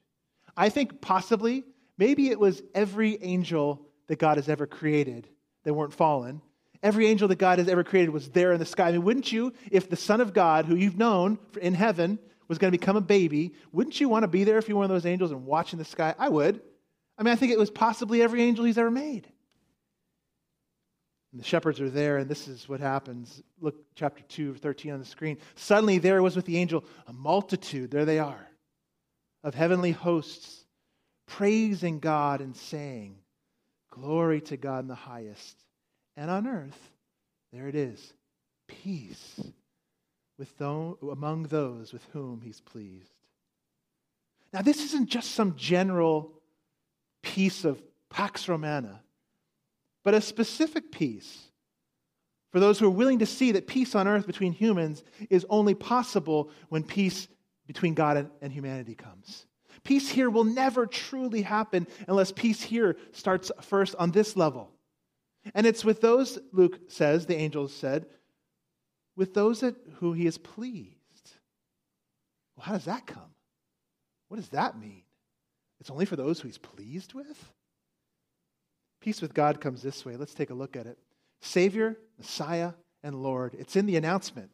I 0.57 0.68
think 0.68 1.01
possibly, 1.01 1.64
maybe 1.97 2.29
it 2.29 2.38
was 2.38 2.62
every 2.75 3.23
angel 3.23 3.87
that 4.09 4.18
God 4.18 4.37
has 4.37 4.49
ever 4.49 4.66
created 4.66 5.29
that 5.64 5.73
weren't 5.73 5.95
fallen, 5.95 6.42
Every 6.83 7.07
angel 7.07 7.29
that 7.29 7.38
God 7.38 7.59
has 7.59 7.68
ever 7.68 7.85
created 7.85 8.11
was 8.11 8.29
there 8.31 8.53
in 8.53 8.59
the 8.59 8.66
sky. 8.66 8.88
I 8.88 8.92
mean, 8.92 9.05
wouldn't 9.05 9.31
you, 9.31 9.53
if 9.71 9.88
the 9.88 9.97
Son 9.97 10.21
of 10.21 10.33
God, 10.33 10.64
who 10.64 10.75
you've 10.75 10.99
known 10.99 11.38
in 11.61 11.75
heaven, 11.75 12.18
was 12.49 12.59
going 12.59 12.73
to 12.73 12.79
become 12.79 12.97
a 12.97 13.01
baby, 13.01 13.55
wouldn't 13.71 14.01
you 14.01 14.09
want 14.09 14.25
to 14.25 14.29
be 14.29 14.42
there 14.42 14.59
if 14.59 14.68
you 14.68 14.75
were 14.75 14.81
one 14.81 14.90
of 14.90 14.95
those 14.95 15.07
angels 15.07 15.31
and 15.31 15.47
watching 15.47 15.79
the 15.79 15.85
sky? 15.85 16.14
I 16.18 16.29
would. 16.29 16.61
I 17.16 17.23
mean, 17.23 17.33
I 17.33 17.37
think 17.37 17.53
it 17.53 17.59
was 17.59 17.71
possibly 17.71 18.21
every 18.21 18.42
angel 18.42 18.64
he's 18.64 18.79
ever 18.79 18.90
made. 18.90 19.32
And 21.33 21.40
the 21.40 21.45
shepherds 21.45 21.81
are 21.81 21.90
there, 21.90 22.18
and 22.18 22.29
this 22.31 22.47
is 22.47 22.68
what 22.68 22.81
happens. 22.81 23.42
Look, 23.61 23.77
chapter 23.95 24.23
2, 24.29 24.55
13 24.55 24.92
on 24.92 24.99
the 24.99 25.05
screen. 25.05 25.38
Suddenly 25.55 25.99
there 25.99 26.23
was 26.23 26.37
with 26.37 26.45
the 26.45 26.59
angel 26.59 26.85
a 27.07 27.12
multitude, 27.12 27.90
there 27.90 28.05
they 28.05 28.18
are, 28.18 28.49
of 29.42 29.55
heavenly 29.55 29.92
hosts, 29.92 30.64
praising 31.27 32.01
God 32.01 32.40
and 32.40 32.55
saying, 32.55 33.16
Glory 33.90 34.40
to 34.42 34.57
God 34.57 34.81
in 34.81 34.88
the 34.88 34.95
highest. 34.95 35.57
And 36.16 36.31
on 36.31 36.47
earth, 36.47 36.90
there 37.53 37.68
it 37.68 37.75
is, 37.75 38.12
peace 38.68 39.40
with 40.38 40.57
those, 40.59 40.97
among 41.11 41.45
those 41.45 41.92
with 41.92 42.05
whom 42.12 42.40
he's 42.40 42.61
pleased. 42.61 43.12
Now, 44.53 44.62
this 44.62 44.85
isn't 44.85 45.09
just 45.09 45.33
some 45.33 45.57
general 45.57 46.33
piece 47.23 47.64
of 47.64 47.83
Pax 48.11 48.49
Romana, 48.49 49.01
but 50.04 50.14
a 50.14 50.20
specific 50.20 50.90
peace 50.92 51.50
for 52.50 52.60
those 52.60 52.78
who 52.78 52.86
are 52.86 52.90
willing 52.90 53.20
to 53.20 53.26
see 53.26 53.52
that 53.52 53.66
peace 53.66 53.94
on 53.94 54.06
earth 54.06 54.26
between 54.26 54.52
humans 54.52 55.02
is 55.30 55.46
only 55.48 55.74
possible 55.74 56.50
when 56.68 56.82
peace 56.82 57.28
between 57.66 57.94
God 57.94 58.30
and 58.42 58.52
humanity 58.52 58.94
comes. 58.94 59.46
Peace 59.84 60.08
here 60.08 60.28
will 60.28 60.44
never 60.44 60.86
truly 60.86 61.42
happen 61.42 61.86
unless 62.06 62.30
peace 62.30 62.62
here 62.62 62.96
starts 63.12 63.50
first 63.62 63.94
on 63.98 64.10
this 64.10 64.36
level. 64.36 64.70
And 65.54 65.66
it's 65.66 65.84
with 65.84 66.00
those, 66.00 66.38
Luke 66.52 66.78
says, 66.88 67.26
the 67.26 67.36
angels 67.36 67.72
said, 67.72 68.06
with 69.16 69.34
those 69.34 69.60
that, 69.60 69.74
who 69.96 70.12
he 70.12 70.26
is 70.26 70.38
pleased. 70.38 70.96
Well, 72.56 72.66
how 72.66 72.72
does 72.72 72.84
that 72.84 73.06
come? 73.06 73.34
What 74.28 74.36
does 74.36 74.50
that 74.50 74.78
mean? 74.78 75.02
It's 75.80 75.90
only 75.90 76.04
for 76.04 76.16
those 76.16 76.40
who 76.40 76.48
he's 76.48 76.58
pleased 76.58 77.12
with? 77.14 77.52
Peace 79.02 79.20
with 79.20 79.34
God 79.34 79.60
comes 79.60 79.82
this 79.82 80.04
way. 80.04 80.16
Let's 80.16 80.32
take 80.32 80.50
a 80.50 80.54
look 80.54 80.76
at 80.76 80.86
it. 80.86 80.96
Savior, 81.40 81.98
Messiah, 82.18 82.72
and 83.02 83.16
Lord. 83.16 83.56
It's 83.58 83.74
in 83.74 83.86
the 83.86 83.96
announcement, 83.96 84.50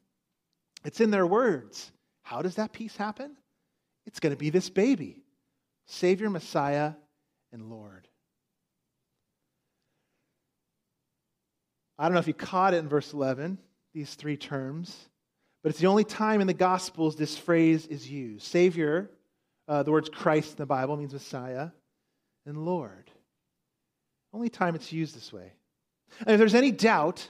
it's 0.84 1.00
in 1.00 1.11
their 1.11 1.26
words. 1.26 1.92
How 2.22 2.42
does 2.42 2.56
that 2.56 2.72
peace 2.72 2.96
happen? 2.96 3.37
It's 4.06 4.20
going 4.20 4.34
to 4.34 4.38
be 4.38 4.50
this 4.50 4.70
baby 4.70 5.22
Savior, 5.87 6.30
Messiah, 6.30 6.94
and 7.52 7.70
Lord. 7.70 8.08
I 11.98 12.04
don't 12.04 12.14
know 12.14 12.20
if 12.20 12.26
you 12.28 12.34
caught 12.34 12.74
it 12.74 12.78
in 12.78 12.88
verse 12.88 13.12
11, 13.12 13.58
these 13.92 14.14
three 14.14 14.37
terms, 14.37 15.08
but 15.62 15.70
it's 15.70 15.80
the 15.80 15.88
only 15.88 16.04
time 16.04 16.40
in 16.40 16.46
the 16.46 16.54
Gospels 16.54 17.16
this 17.16 17.37
phrase 17.37 17.87
is 17.87 18.11
used. 18.11 18.46
Savior, 18.46 19.11
uh, 19.66 19.82
the 19.82 19.90
words 19.90 20.08
Christ 20.08 20.52
in 20.52 20.56
the 20.56 20.66
Bible 20.66 20.96
means 20.96 21.12
Messiah, 21.12 21.70
and 22.46 22.64
Lord. 22.64 23.11
Only 24.38 24.51
time 24.51 24.77
it's 24.77 24.92
used 24.92 25.16
this 25.16 25.33
way. 25.33 25.51
And 26.20 26.31
if 26.31 26.38
there's 26.38 26.55
any 26.55 26.70
doubt, 26.70 27.29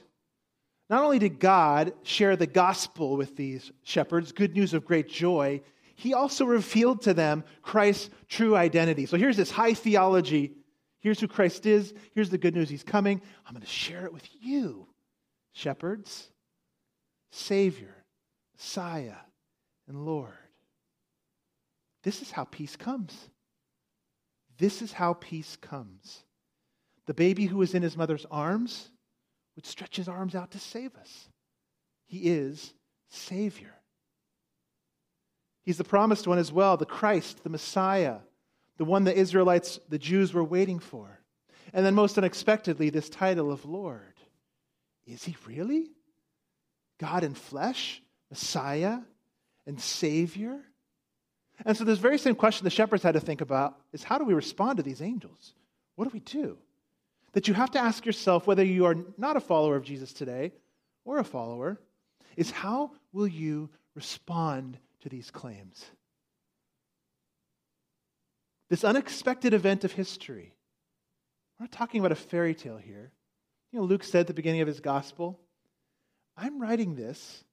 not 0.91 1.03
only 1.03 1.17
did 1.17 1.39
God 1.39 1.91
share 2.03 2.35
the 2.35 2.45
gospel 2.45 3.17
with 3.17 3.35
these 3.35 3.71
shepherds, 3.81 4.31
good 4.31 4.53
news 4.53 4.75
of 4.75 4.85
great 4.85 5.09
joy, 5.09 5.61
he 5.95 6.13
also 6.13 6.45
revealed 6.45 7.01
to 7.01 7.15
them 7.15 7.45
Christ's 7.63 8.11
true 8.27 8.55
identity. 8.55 9.07
So 9.07 9.17
here's 9.17 9.37
this 9.37 9.49
high 9.49 9.73
theology. 9.73 10.53
Here's 10.99 11.19
who 11.19 11.27
Christ 11.27 11.65
is. 11.65 11.95
Here's 12.13 12.29
the 12.29 12.37
good 12.37 12.53
news. 12.53 12.69
He's 12.69 12.83
coming. 12.83 13.23
I'm 13.43 13.53
going 13.55 13.65
to 13.65 13.67
share 13.67 14.05
it 14.05 14.13
with 14.13 14.29
you, 14.39 14.85
shepherds, 15.51 16.29
Savior, 17.31 17.95
Messiah, 18.55 19.17
and 19.87 20.05
Lord. 20.05 20.29
This 22.03 22.21
is 22.21 22.29
how 22.29 22.43
peace 22.43 22.75
comes. 22.75 23.17
This 24.59 24.83
is 24.83 24.93
how 24.93 25.13
peace 25.13 25.57
comes. 25.59 26.23
The 27.09 27.15
baby 27.15 27.47
who 27.47 27.57
was 27.57 27.73
in 27.73 27.81
his 27.81 27.97
mother's 27.97 28.27
arms 28.29 28.91
would 29.55 29.65
stretch 29.65 29.95
his 29.95 30.07
arms 30.07 30.35
out 30.35 30.51
to 30.51 30.59
save 30.59 30.95
us. 30.95 31.27
He 32.05 32.29
is 32.29 32.71
Savior. 33.07 33.73
He's 35.63 35.79
the 35.79 35.83
promised 35.83 36.27
one 36.27 36.37
as 36.37 36.51
well, 36.51 36.77
the 36.77 36.85
Christ, 36.85 37.43
the 37.43 37.49
Messiah, 37.49 38.17
the 38.77 38.85
one 38.85 39.05
the 39.05 39.17
Israelites, 39.17 39.79
the 39.89 39.97
Jews 39.97 40.35
were 40.35 40.43
waiting 40.43 40.77
for. 40.77 41.19
And 41.73 41.83
then, 41.83 41.95
most 41.95 42.15
unexpectedly, 42.19 42.91
this 42.91 43.09
title 43.09 43.51
of 43.51 43.65
Lord. 43.65 44.13
Is 45.07 45.23
he 45.23 45.35
really? 45.47 45.89
God 46.99 47.23
in 47.23 47.33
flesh, 47.33 48.03
Messiah, 48.29 48.99
and 49.65 49.81
Savior? 49.81 50.59
And 51.65 51.75
so, 51.75 51.85
this 51.85 51.97
very 51.97 52.19
same 52.19 52.35
question 52.35 52.65
the 52.65 52.69
shepherds 52.69 53.01
had 53.01 53.15
to 53.15 53.19
think 53.19 53.41
about 53.41 53.79
is 53.93 54.03
how 54.03 54.19
do 54.19 54.25
we 54.25 54.35
respond 54.35 54.77
to 54.77 54.83
these 54.83 55.01
angels? 55.01 55.55
What 55.95 56.05
do 56.05 56.11
we 56.13 56.19
do? 56.19 56.59
That 57.33 57.47
you 57.47 57.53
have 57.53 57.71
to 57.71 57.79
ask 57.79 58.05
yourself 58.05 58.47
whether 58.47 58.63
you 58.63 58.85
are 58.85 58.95
not 59.17 59.37
a 59.37 59.41
follower 59.41 59.75
of 59.75 59.83
Jesus 59.83 60.13
today 60.13 60.51
or 61.05 61.19
a 61.19 61.23
follower 61.23 61.79
is 62.35 62.51
how 62.51 62.91
will 63.13 63.27
you 63.27 63.69
respond 63.95 64.77
to 65.01 65.09
these 65.09 65.31
claims. 65.31 65.85
This 68.69 68.83
unexpected 68.83 69.53
event 69.53 69.83
of 69.83 69.91
history. 69.91 70.53
We're 71.59 71.65
not 71.65 71.71
talking 71.71 71.99
about 71.99 72.11
a 72.11 72.15
fairy 72.15 72.55
tale 72.55 72.77
here. 72.77 73.11
You 73.71 73.79
know, 73.79 73.85
Luke 73.85 74.03
said 74.03 74.21
at 74.21 74.27
the 74.27 74.33
beginning 74.33 74.61
of 74.61 74.67
his 74.67 74.79
gospel, 74.79 75.39
I'm 76.37 76.61
writing 76.61 76.95
this 76.95 77.43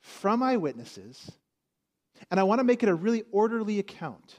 from 0.00 0.42
eyewitnesses, 0.42 1.30
and 2.30 2.40
I 2.40 2.44
want 2.44 2.60
to 2.60 2.64
make 2.64 2.82
it 2.82 2.88
a 2.88 2.94
really 2.94 3.24
orderly 3.30 3.78
account 3.78 4.36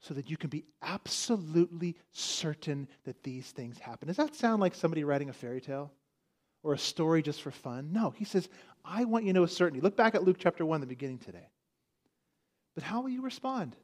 so 0.00 0.14
that 0.14 0.30
you 0.30 0.36
can 0.36 0.48
be 0.48 0.64
absolutely 0.82 1.96
certain 2.12 2.88
that 3.04 3.22
these 3.22 3.50
things 3.50 3.78
happen. 3.78 4.08
Does 4.08 4.16
that 4.16 4.34
sound 4.34 4.60
like 4.60 4.74
somebody 4.74 5.04
writing 5.04 5.28
a 5.28 5.34
fairy 5.34 5.60
tale 5.60 5.92
or 6.62 6.72
a 6.72 6.78
story 6.78 7.22
just 7.22 7.42
for 7.42 7.50
fun? 7.50 7.92
No, 7.92 8.10
he 8.10 8.24
says, 8.24 8.48
I 8.84 9.04
want 9.04 9.24
you 9.24 9.32
to 9.32 9.34
know 9.34 9.42
with 9.42 9.52
certainty. 9.52 9.82
Look 9.82 9.96
back 9.96 10.14
at 10.14 10.24
Luke 10.24 10.38
chapter 10.38 10.64
1, 10.64 10.80
the 10.80 10.86
beginning 10.86 11.18
today. 11.18 11.48
But 12.74 12.84
how 12.84 13.02
will 13.02 13.10
you 13.10 13.20
respond? 13.20 13.76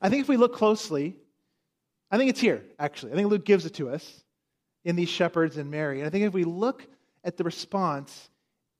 I 0.00 0.08
think 0.08 0.22
if 0.22 0.28
we 0.28 0.38
look 0.38 0.54
closely, 0.54 1.16
I 2.10 2.16
think 2.16 2.30
it's 2.30 2.40
here, 2.40 2.64
actually. 2.78 3.12
I 3.12 3.14
think 3.16 3.28
Luke 3.28 3.44
gives 3.44 3.66
it 3.66 3.74
to 3.74 3.90
us 3.90 4.22
in 4.84 4.96
these 4.96 5.08
shepherds 5.08 5.58
and 5.58 5.70
Mary. 5.70 5.98
And 5.98 6.06
I 6.06 6.10
think 6.10 6.24
if 6.24 6.32
we 6.32 6.44
look 6.44 6.86
at 7.24 7.36
the 7.36 7.44
response 7.44 8.30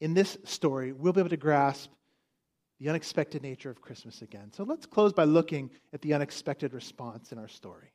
in 0.00 0.14
this 0.14 0.38
story, 0.44 0.92
we'll 0.92 1.12
be 1.12 1.20
able 1.20 1.30
to 1.30 1.36
grasp 1.36 1.90
the 2.78 2.88
unexpected 2.88 3.42
nature 3.42 3.70
of 3.70 3.80
Christmas 3.80 4.22
again. 4.22 4.52
So 4.52 4.64
let's 4.64 4.86
close 4.86 5.12
by 5.12 5.24
looking 5.24 5.70
at 5.92 6.02
the 6.02 6.14
unexpected 6.14 6.74
response 6.74 7.32
in 7.32 7.38
our 7.38 7.48
story. 7.48 7.92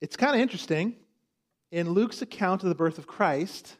It's 0.00 0.16
kind 0.16 0.34
of 0.34 0.40
interesting. 0.40 0.96
In 1.70 1.90
Luke's 1.90 2.22
account 2.22 2.62
of 2.62 2.68
the 2.68 2.74
birth 2.74 2.98
of 2.98 3.06
Christ, 3.06 3.76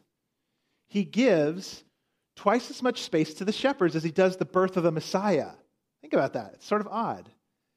he 0.87 1.03
gives 1.03 1.83
twice 2.37 2.69
as 2.69 2.81
much 2.81 3.01
space 3.01 3.33
to 3.35 3.45
the 3.45 3.51
shepherds 3.51 3.95
as 3.95 4.03
he 4.03 4.11
does 4.11 4.37
the 4.37 4.45
birth 4.45 4.77
of 4.77 4.83
the 4.83 4.91
Messiah. 4.91 5.49
Think 6.01 6.13
about 6.13 6.33
that. 6.33 6.51
It's 6.53 6.65
sort 6.65 6.81
of 6.81 6.87
odd. 6.87 7.29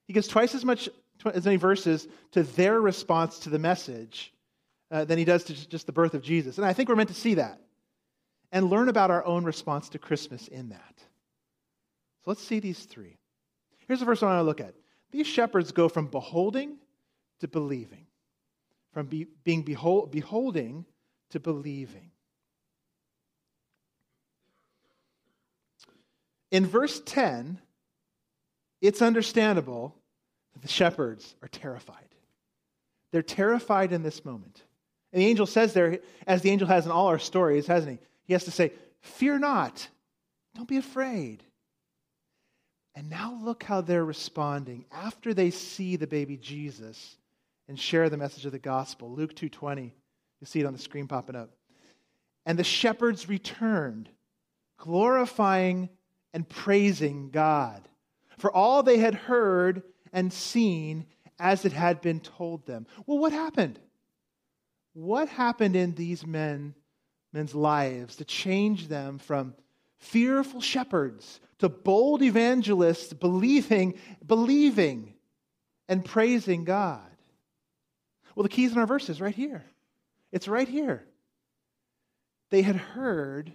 He 0.07 0.13
gives 0.13 0.29
twice 0.29 0.55
as 0.55 0.65
much 0.65 0.89
as 1.33 1.45
many 1.45 1.57
verses 1.57 2.07
to 2.33 2.43
their 2.43 2.81
response 2.81 3.41
to 3.41 3.51
the 3.51 3.59
message 3.59 4.33
uh, 4.91 5.05
than 5.05 5.19
he 5.19 5.25
does 5.25 5.45
to 5.45 5.69
just 5.69 5.87
the 5.87 5.93
birth 5.93 6.15
of 6.15 6.23
Jesus. 6.23 6.59
And 6.59 6.67
I 6.67 6.73
think 6.73 6.89
we're 6.89 6.97
meant 6.97 7.09
to 7.09 7.15
see 7.15 7.35
that 7.35 7.61
and 8.55 8.71
learn 8.71 8.89
about 8.89 9.11
our 9.11 9.27
own 9.27 9.45
response 9.45 9.89
to 9.91 9.99
Christmas 9.99 10.47
in 10.47 10.69
that. 10.69 10.95
So 10.97 12.31
let's 12.31 12.43
see 12.43 12.61
these 12.61 12.85
three. 12.85 13.19
Here's 13.89 13.99
the 13.99 14.07
first 14.07 14.23
one 14.23 14.31
I 14.31 14.37
want 14.37 14.45
to 14.45 14.47
look 14.47 14.61
at. 14.61 14.75
These 15.11 15.27
shepherds 15.27 15.73
go 15.73 15.89
from 15.89 16.07
beholding 16.07 16.77
to 17.41 17.49
believing, 17.49 18.07
from 18.93 19.07
be, 19.07 19.27
being 19.43 19.63
behold, 19.63 20.13
beholding 20.13 20.87
to 21.31 21.41
believing. 21.41 22.13
In 26.53 26.65
verse 26.65 27.03
10, 27.05 27.59
it's 28.81 29.03
understandable 29.03 29.97
that 30.53 30.63
the 30.63 30.69
shepherds 30.69 31.35
are 31.43 31.49
terrified. 31.49 31.97
They're 33.11 33.23
terrified 33.23 33.93
in 33.93 34.05
this 34.05 34.25
moment. 34.25 34.63
And 35.13 35.21
the 35.21 35.27
angel 35.27 35.47
says 35.47 35.73
there, 35.73 35.99
as 36.25 36.43
the 36.43 36.51
angel 36.51 36.69
has 36.69 36.87
in 36.87 36.93
all 36.93 37.09
our 37.09 37.19
stories, 37.19 37.67
hasn't 37.67 37.99
he? 37.99 38.07
He 38.25 38.33
has 38.33 38.45
to 38.45 38.51
say, 38.51 38.73
Fear 39.01 39.41
not, 39.41 39.89
don't 40.55 40.69
be 40.69 40.79
afraid. 40.79 41.43
And 42.95 43.11
now 43.11 43.39
look 43.43 43.63
how 43.63 43.81
they're 43.81 44.05
responding 44.05 44.85
after 44.93 45.35
they 45.35 45.51
see 45.51 45.97
the 45.97 46.07
baby 46.07 46.37
Jesus 46.37 47.17
and 47.69 47.79
share 47.79 48.09
the 48.09 48.17
message 48.17 48.47
of 48.47 48.53
the 48.53 48.59
gospel. 48.59 49.11
Luke 49.11 49.35
2:20. 49.35 49.93
You 50.41 50.47
see 50.47 50.61
it 50.61 50.67
on 50.67 50.73
the 50.73 50.79
screen 50.79 51.09
popping 51.09 51.37
up. 51.37 51.51
And 52.47 52.59
the 52.59 52.65
shepherds 52.65 53.29
returned, 53.29 54.11
glorifying 54.77 55.89
and 56.33 56.49
praising 56.49 57.31
God 57.31 57.89
for 58.39 58.53
all 58.53 58.83
they 58.83 58.99
had 58.99 59.15
heard 59.15 59.83
and 60.13 60.33
seen 60.33 61.07
as 61.39 61.65
it 61.65 61.73
had 61.73 62.01
been 62.01 62.21
told 62.21 62.67
them. 62.67 62.87
Well, 63.07 63.19
what 63.19 63.33
happened? 63.33 63.79
What 64.93 65.29
happened 65.29 65.75
in 65.75 65.95
these 65.95 66.27
men, 66.27 66.75
men's 67.35 67.55
lives 67.55 68.17
to 68.17 68.25
change 68.25 68.89
them 68.89 69.19
from 69.19 69.55
fearful 69.99 70.61
shepherds 70.61 71.41
to 71.59 71.69
bold 71.69 72.23
evangelists 72.23 73.13
believing, 73.13 73.99
believing 74.25 75.13
and 75.89 76.05
praising 76.05 76.65
God? 76.65 77.03
Well, 78.35 78.45
the 78.45 78.49
keys 78.49 78.73
in 78.73 78.79
our 78.79 78.87
verse 78.87 79.09
is 79.11 79.21
right 79.21 79.35
here. 79.35 79.65
It's 80.33 80.49
right 80.49 80.69
here. 80.69 81.05
They 82.51 82.63
had 82.63 82.77
heard, 82.77 83.53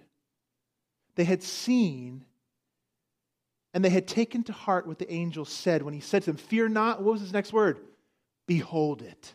they 1.15 1.23
had 1.23 1.41
seen, 1.43 2.25
and 3.73 3.83
they 3.83 3.89
had 3.89 4.07
taken 4.07 4.43
to 4.43 4.53
heart 4.53 4.87
what 4.87 4.99
the 4.99 5.11
angel 5.11 5.45
said 5.45 5.81
when 5.83 5.93
he 5.93 5.99
said 5.99 6.23
to 6.23 6.31
them, 6.31 6.37
Fear 6.37 6.69
not. 6.69 7.01
What 7.01 7.13
was 7.13 7.21
his 7.21 7.33
next 7.33 7.53
word? 7.53 7.79
Behold 8.47 9.01
it. 9.01 9.33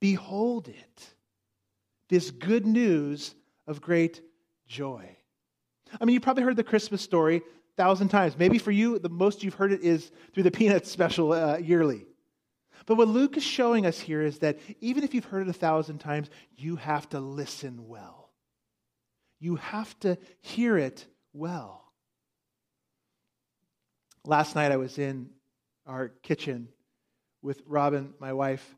Behold 0.00 0.68
it. 0.68 1.14
This 2.08 2.30
good 2.30 2.66
news 2.66 3.34
of 3.70 3.80
great 3.80 4.20
joy. 4.66 5.16
I 6.00 6.04
mean, 6.04 6.14
you 6.14 6.20
probably 6.20 6.42
heard 6.42 6.56
the 6.56 6.64
Christmas 6.64 7.00
story 7.00 7.36
a 7.36 7.76
thousand 7.76 8.08
times. 8.08 8.36
Maybe 8.36 8.58
for 8.58 8.72
you, 8.72 8.98
the 8.98 9.08
most 9.08 9.42
you've 9.42 9.54
heard 9.54 9.72
it 9.72 9.80
is 9.82 10.10
through 10.34 10.42
the 10.42 10.50
Peanuts 10.60 10.90
special 10.90 11.32
uh, 11.32 11.56
yearly. 11.56 12.04
But 12.86 12.96
what 12.96 13.08
Luke 13.08 13.36
is 13.36 13.44
showing 13.44 13.86
us 13.86 14.00
here 14.00 14.22
is 14.22 14.40
that 14.40 14.58
even 14.80 15.04
if 15.04 15.14
you've 15.14 15.24
heard 15.24 15.46
it 15.46 15.50
a 15.50 15.54
thousand 15.54 15.98
times, 15.98 16.28
you 16.56 16.76
have 16.76 17.08
to 17.10 17.20
listen 17.20 17.86
well. 17.86 18.30
You 19.38 19.56
have 19.56 19.98
to 20.00 20.18
hear 20.40 20.76
it 20.76 21.06
well. 21.32 21.84
Last 24.24 24.56
night 24.56 24.72
I 24.72 24.76
was 24.76 24.98
in 24.98 25.30
our 25.86 26.08
kitchen 26.08 26.68
with 27.40 27.62
Robin, 27.66 28.14
my 28.18 28.32
wife, 28.32 28.74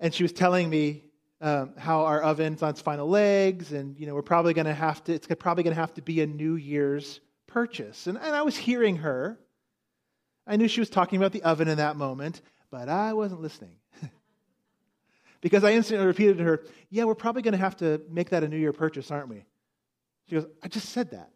and 0.00 0.12
she 0.12 0.24
was 0.24 0.32
telling 0.32 0.68
me 0.70 1.05
um, 1.40 1.74
how 1.76 2.04
our 2.04 2.22
oven's 2.22 2.62
on 2.62 2.70
its 2.70 2.80
final 2.80 3.08
legs, 3.08 3.72
and 3.72 3.98
you 3.98 4.06
know 4.06 4.14
we're 4.14 4.22
probably 4.22 4.54
going 4.54 4.66
to 4.66 4.74
have 4.74 5.04
to. 5.04 5.12
It's 5.12 5.26
probably 5.38 5.64
going 5.64 5.74
to 5.74 5.80
have 5.80 5.94
to 5.94 6.02
be 6.02 6.20
a 6.22 6.26
New 6.26 6.54
Year's 6.54 7.20
purchase. 7.46 8.06
And, 8.06 8.18
and 8.18 8.34
I 8.34 8.42
was 8.42 8.56
hearing 8.56 8.96
her. 8.96 9.38
I 10.46 10.56
knew 10.56 10.68
she 10.68 10.80
was 10.80 10.90
talking 10.90 11.16
about 11.16 11.32
the 11.32 11.42
oven 11.42 11.68
in 11.68 11.78
that 11.78 11.96
moment, 11.96 12.40
but 12.70 12.88
I 12.88 13.14
wasn't 13.14 13.42
listening. 13.42 13.76
because 15.40 15.64
I 15.64 15.72
instantly 15.72 16.06
repeated 16.06 16.38
to 16.38 16.44
her, 16.44 16.64
Yeah, 16.90 17.04
we're 17.04 17.14
probably 17.14 17.42
going 17.42 17.52
to 17.52 17.58
have 17.58 17.76
to 17.78 18.00
make 18.10 18.30
that 18.30 18.44
a 18.44 18.48
New 18.48 18.58
Year 18.58 18.72
purchase, 18.72 19.10
aren't 19.10 19.28
we? 19.28 19.44
She 20.28 20.36
goes, 20.36 20.46
I 20.62 20.68
just 20.68 20.90
said 20.90 21.10
that. 21.12 21.30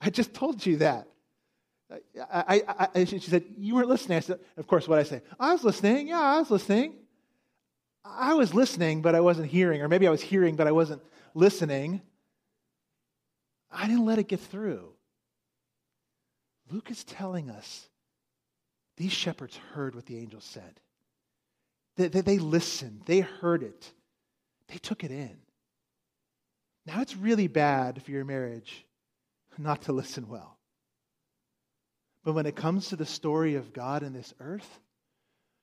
I 0.00 0.10
just 0.10 0.34
told 0.34 0.64
you 0.64 0.78
that. 0.78 1.08
I, 2.32 2.62
I, 2.66 2.88
I, 2.94 3.04
she 3.04 3.18
said, 3.20 3.44
You 3.56 3.74
weren't 3.74 3.88
listening. 3.88 4.18
I 4.18 4.20
said, 4.20 4.40
Of 4.56 4.66
course, 4.66 4.86
what 4.86 4.98
I 4.98 5.04
say? 5.04 5.22
I 5.38 5.52
was 5.52 5.64
listening. 5.64 6.08
Yeah, 6.08 6.20
I 6.20 6.38
was 6.38 6.50
listening. 6.50 6.94
I 8.04 8.34
was 8.34 8.54
listening, 8.54 9.02
but 9.02 9.14
I 9.14 9.20
wasn't 9.20 9.48
hearing. 9.48 9.80
Or 9.82 9.88
maybe 9.88 10.06
I 10.06 10.10
was 10.10 10.22
hearing, 10.22 10.56
but 10.56 10.66
I 10.66 10.72
wasn't 10.72 11.02
listening. 11.34 12.02
I 13.70 13.86
didn't 13.86 14.04
let 14.04 14.18
it 14.18 14.28
get 14.28 14.40
through. 14.40 14.92
Luke 16.70 16.90
is 16.90 17.04
telling 17.04 17.50
us 17.50 17.88
these 18.96 19.12
shepherds 19.12 19.58
heard 19.74 19.94
what 19.94 20.06
the 20.06 20.18
angel 20.18 20.40
said. 20.40 20.80
They, 21.96 22.08
they, 22.08 22.20
they 22.22 22.38
listened, 22.38 23.02
they 23.04 23.20
heard 23.20 23.62
it, 23.62 23.92
they 24.68 24.78
took 24.78 25.04
it 25.04 25.10
in. 25.10 25.36
Now, 26.86 27.00
it's 27.00 27.16
really 27.16 27.46
bad 27.46 28.02
for 28.02 28.10
your 28.10 28.24
marriage 28.24 28.84
not 29.58 29.82
to 29.82 29.92
listen 29.92 30.28
well. 30.28 30.58
But 32.24 32.32
when 32.32 32.46
it 32.46 32.56
comes 32.56 32.88
to 32.88 32.96
the 32.96 33.06
story 33.06 33.54
of 33.54 33.72
God 33.72 34.02
in 34.02 34.12
this 34.12 34.32
earth, 34.40 34.80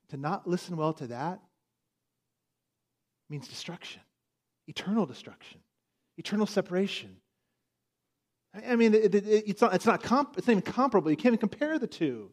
to 0.10 0.18
not 0.18 0.48
listen 0.48 0.78
well 0.78 0.94
to 0.94 1.08
that 1.08 1.40
means 3.30 3.48
destruction, 3.48 4.02
eternal 4.68 5.06
destruction, 5.06 5.60
eternal 6.18 6.46
separation. 6.46 7.18
I 8.68 8.76
mean, 8.76 8.94
it, 8.94 9.14
it, 9.14 9.26
it's 9.28 9.62
not, 9.62 9.74
it's, 9.76 9.86
not 9.86 10.02
comp, 10.02 10.38
it's 10.38 10.48
not 10.48 10.54
even 10.54 10.64
comparable. 10.64 11.12
You 11.12 11.18
can't 11.18 11.34
even 11.34 11.40
compare 11.40 11.78
the 11.78 11.88
two. 11.88 12.32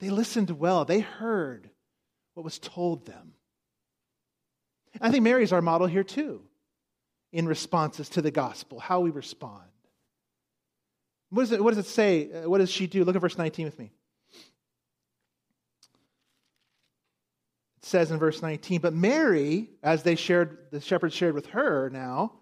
They 0.00 0.08
listened 0.08 0.50
well, 0.50 0.84
they 0.84 1.00
heard 1.00 1.68
what 2.34 2.44
was 2.44 2.58
told 2.58 3.04
them. 3.04 3.34
I 5.00 5.10
think 5.10 5.22
Mary 5.22 5.42
is 5.42 5.52
our 5.52 5.60
model 5.60 5.86
here 5.86 6.02
too, 6.02 6.42
in 7.32 7.46
responses 7.46 8.08
to 8.10 8.22
the 8.22 8.30
gospel, 8.30 8.80
how 8.80 9.00
we 9.00 9.10
respond. 9.10 9.62
What 11.28 11.42
does 11.42 11.52
it, 11.52 11.62
what 11.62 11.74
does 11.74 11.86
it 11.86 11.88
say? 11.88 12.30
Uh, 12.32 12.48
what 12.48 12.58
does 12.58 12.70
she 12.70 12.86
do? 12.86 13.04
Look 13.04 13.14
at 13.14 13.20
verse 13.20 13.38
19 13.38 13.66
with 13.66 13.78
me. 13.78 13.92
Says 17.82 18.10
in 18.10 18.18
verse 18.18 18.42
19, 18.42 18.80
but 18.80 18.94
Mary, 18.94 19.70
as 19.82 20.02
they 20.02 20.14
shared, 20.14 20.58
the 20.70 20.80
shepherds 20.80 21.14
shared 21.14 21.34
with 21.34 21.46
her 21.46 21.88
now, 21.90 22.32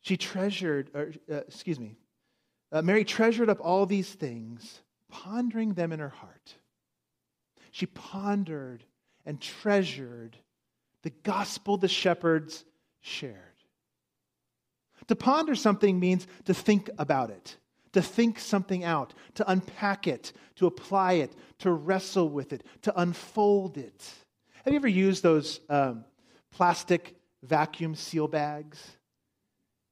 she 0.00 0.16
treasured, 0.16 0.90
or, 0.94 1.12
uh, 1.30 1.36
excuse 1.48 1.78
me, 1.78 1.96
uh, 2.72 2.82
Mary 2.82 3.04
treasured 3.04 3.50
up 3.50 3.58
all 3.60 3.84
these 3.86 4.10
things, 4.12 4.80
pondering 5.10 5.74
them 5.74 5.92
in 5.92 6.00
her 6.00 6.08
heart. 6.08 6.54
She 7.70 7.86
pondered 7.86 8.84
and 9.26 9.40
treasured 9.40 10.36
the 11.02 11.10
gospel 11.10 11.76
the 11.76 11.88
shepherds 11.88 12.64
shared. 13.00 13.36
To 15.08 15.16
ponder 15.16 15.54
something 15.54 15.98
means 15.98 16.26
to 16.46 16.54
think 16.54 16.90
about 16.98 17.30
it, 17.30 17.56
to 17.92 18.02
think 18.02 18.38
something 18.38 18.84
out, 18.84 19.14
to 19.34 19.50
unpack 19.50 20.06
it, 20.06 20.32
to 20.56 20.66
apply 20.66 21.14
it, 21.14 21.32
to 21.58 21.72
wrestle 21.72 22.28
with 22.28 22.52
it, 22.52 22.64
to 22.82 23.00
unfold 23.00 23.78
it. 23.78 24.08
Have 24.64 24.72
you 24.72 24.78
ever 24.78 24.88
used 24.88 25.22
those 25.22 25.60
um, 25.68 26.04
plastic 26.52 27.16
vacuum 27.42 27.94
seal 27.94 28.28
bags? 28.28 28.78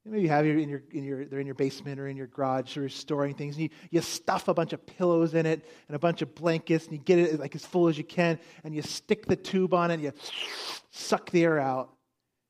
Maybe 0.05 0.21
you 0.21 0.29
have 0.29 0.45
you 0.45 0.57
in 0.57 0.69
your, 0.69 0.83
in 0.91 1.03
your, 1.03 1.25
they're 1.25 1.39
in 1.39 1.45
your 1.45 1.55
basement 1.55 1.99
or 1.99 2.07
in 2.07 2.15
your 2.15 2.27
garage 2.27 2.77
or 2.77 2.87
storing 2.87 3.33
things. 3.33 3.55
And 3.55 3.63
you, 3.63 3.69
you 3.91 4.01
stuff 4.01 4.47
a 4.47 4.53
bunch 4.53 4.71
of 4.71 4.85
pillows 4.85 5.33
in 5.33 5.45
it 5.45 5.65
and 5.87 5.95
a 5.95 5.99
bunch 5.99 6.21
of 6.21 6.33
blankets 6.33 6.85
and 6.85 6.93
you 6.93 6.99
get 6.99 7.19
it 7.19 7.39
like 7.39 7.55
as 7.55 7.65
full 7.65 7.89
as 7.89 7.97
you 7.97 8.05
can 8.05 8.39
and 8.63 8.73
you 8.73 8.81
stick 8.81 9.25
the 9.25 9.35
tube 9.35 9.73
on 9.73 9.91
it 9.91 9.95
and 9.95 10.03
you 10.03 10.13
suck 10.91 11.29
the 11.31 11.43
air 11.43 11.59
out 11.59 11.93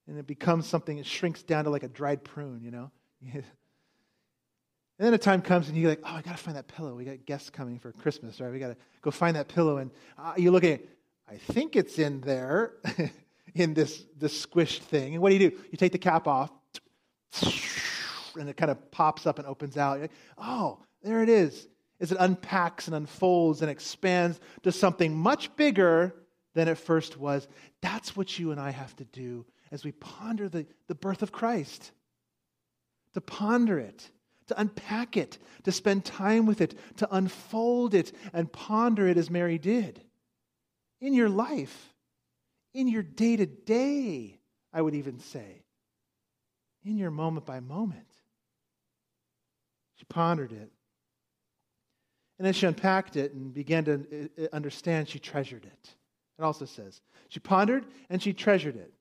and 0.08 0.20
it 0.20 0.28
becomes 0.28 0.68
something, 0.68 0.98
it 1.00 1.06
shrinks 1.06 1.42
down 1.44 1.64
to 1.64 1.70
like 1.70 1.84
a 1.84 1.88
dried 1.88 2.24
prune, 2.24 2.62
you 2.62 2.72
know? 2.72 2.92
and 5.00 5.06
then 5.06 5.14
a 5.14 5.18
time 5.18 5.42
comes 5.42 5.68
and 5.68 5.78
you're 5.78 5.90
like, 5.90 6.02
oh, 6.04 6.16
I 6.16 6.22
got 6.22 6.32
to 6.32 6.44
find 6.44 6.58
that 6.58 6.68
pillow. 6.68 6.96
We 6.96 7.06
got 7.06 7.24
guests 7.26 7.52
coming 7.52 7.78
for 7.78 7.92
Christmas, 7.92 8.42
right? 8.42 8.52
We 8.52 8.58
got 8.58 8.70
to 8.70 8.78
go 9.02 9.12
find 9.12 9.36
that 9.36 9.48
pillow. 9.48 9.78
And 9.78 9.92
uh, 10.18 10.34
you 10.38 10.50
look 10.50 10.64
at 10.64 10.72
it, 10.72 10.90
I 11.30 11.36
think 11.38 11.76
it's 11.76 12.00
in 12.00 12.22
there, 12.22 12.74
in 13.54 13.76
this, 13.76 14.06
this 14.18 14.46
squished 14.46 14.80
thing. 14.80 15.14
And 15.14 15.22
what 15.22 15.30
do 15.30 15.36
you 15.36 15.52
do? 15.52 15.58
You 15.72 15.78
take 15.78 15.92
the 15.92 16.00
cap 16.00 16.28
off, 16.28 16.52
and 18.36 18.50
it 18.50 18.58
kind 18.58 18.72
of 18.72 18.90
pops 18.90 19.28
up 19.28 19.38
and 19.38 19.48
opens 19.48 19.78
out. 19.78 20.00
Like, 20.00 20.12
oh, 20.38 20.80
there 21.04 21.22
it 21.22 21.30
is. 21.30 21.68
As 22.00 22.12
it 22.12 22.18
unpacks 22.20 22.88
and 22.88 22.96
unfolds 22.96 23.62
and 23.62 23.70
expands 23.70 24.40
to 24.64 24.72
something 24.72 25.16
much 25.16 25.56
bigger 25.56 26.16
than 26.56 26.68
it 26.68 26.78
first 26.78 27.18
was. 27.18 27.48
That's 27.82 28.16
what 28.16 28.40
you 28.40 28.52
and 28.52 28.60
I 28.60 28.72
have 28.72 28.96
to 28.96 29.06
do 29.06 29.46
as 29.72 29.84
we 29.84 29.92
ponder 29.92 30.50
the, 30.50 30.66
the 30.88 30.96
birth 30.96 31.22
of 31.22 31.32
Christ. 31.32 31.92
To 33.14 33.22
ponder 33.22 33.80
it, 33.80 34.10
to 34.48 34.60
unpack 34.60 35.18
it, 35.18 35.38
to 35.64 35.72
spend 35.72 36.06
time 36.06 36.46
with 36.46 36.62
it, 36.62 36.78
to 36.98 37.08
unfold 37.16 37.94
it 37.94 38.12
and 38.34 38.52
ponder 38.52 39.08
it 39.08 39.18
as 39.18 39.30
Mary 39.30 39.58
did. 39.58 40.02
In 41.00 41.14
your 41.14 41.30
life, 41.30 41.94
in 42.74 42.88
your 42.88 43.04
day 43.04 43.36
to 43.36 43.46
day, 43.46 44.40
I 44.74 44.82
would 44.82 44.96
even 44.96 45.20
say, 45.20 45.64
in 46.84 46.98
your 46.98 47.12
moment 47.12 47.46
by 47.46 47.60
moment. 47.60 48.08
She 49.96 50.06
pondered 50.06 50.52
it. 50.52 50.72
And 52.38 52.48
as 52.48 52.56
she 52.56 52.68
unpacked 52.68 53.16
it 53.16 53.34
and 53.34 53.54
began 53.54 53.84
to 53.86 53.94
uh, 53.94 54.44
uh, 54.44 54.48
understand, 54.54 55.10
she 55.10 55.20
treasured 55.20 55.66
it. 55.66 55.96
It 56.38 56.44
also 56.44 56.66
says, 56.66 57.02
she 57.30 57.40
pondered 57.40 57.86
and 58.10 58.22
she 58.22 58.32
treasured 58.32 58.76
it. 58.76 58.94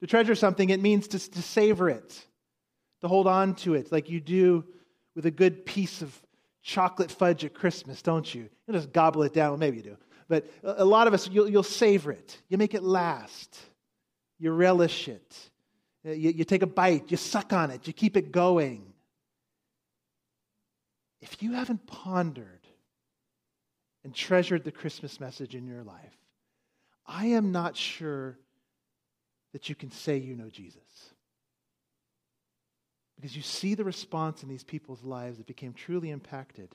To 0.00 0.06
treasure 0.06 0.34
something, 0.34 0.70
it 0.70 0.80
means 0.80 1.08
to, 1.08 1.18
to 1.18 1.42
savor 1.42 1.90
it, 1.90 2.26
to 3.04 3.08
hold 3.08 3.26
on 3.26 3.54
to 3.54 3.74
it, 3.74 3.92
like 3.92 4.08
you 4.08 4.18
do 4.18 4.64
with 5.14 5.26
a 5.26 5.30
good 5.30 5.66
piece 5.66 6.00
of 6.00 6.18
chocolate 6.62 7.10
fudge 7.10 7.44
at 7.44 7.52
Christmas, 7.52 8.00
don't 8.00 8.34
you? 8.34 8.48
You 8.66 8.72
just 8.72 8.92
gobble 8.92 9.22
it 9.24 9.34
down. 9.34 9.50
Well, 9.50 9.58
maybe 9.58 9.76
you 9.76 9.82
do. 9.82 9.96
But 10.26 10.50
a 10.62 10.86
lot 10.86 11.06
of 11.06 11.12
us, 11.12 11.28
you'll, 11.28 11.46
you'll 11.46 11.62
savor 11.62 12.12
it. 12.12 12.38
You 12.48 12.56
make 12.56 12.72
it 12.72 12.82
last. 12.82 13.58
You 14.38 14.52
relish 14.52 15.08
it. 15.08 15.50
Uh, 16.06 16.12
you, 16.12 16.30
you 16.30 16.44
take 16.44 16.62
a 16.62 16.66
bite. 16.66 17.10
You 17.10 17.18
suck 17.18 17.52
on 17.52 17.70
it. 17.70 17.86
You 17.86 17.92
keep 17.92 18.16
it 18.16 18.32
going. 18.32 18.94
If 21.20 21.42
you 21.42 21.52
haven't 21.52 21.86
pondered 21.86 22.66
and 24.02 24.14
treasured 24.14 24.64
the 24.64 24.72
Christmas 24.72 25.20
message 25.20 25.54
in 25.54 25.66
your 25.66 25.82
life, 25.82 26.16
I 27.06 27.26
am 27.26 27.52
not 27.52 27.76
sure 27.76 28.38
that 29.52 29.68
you 29.68 29.74
can 29.74 29.90
say 29.90 30.16
you 30.16 30.36
know 30.36 30.48
Jesus. 30.48 31.13
Because 33.16 33.36
you 33.36 33.42
see 33.42 33.74
the 33.74 33.84
response 33.84 34.42
in 34.42 34.48
these 34.48 34.64
people's 34.64 35.02
lives 35.02 35.38
that 35.38 35.46
became 35.46 35.72
truly 35.72 36.10
impacted. 36.10 36.74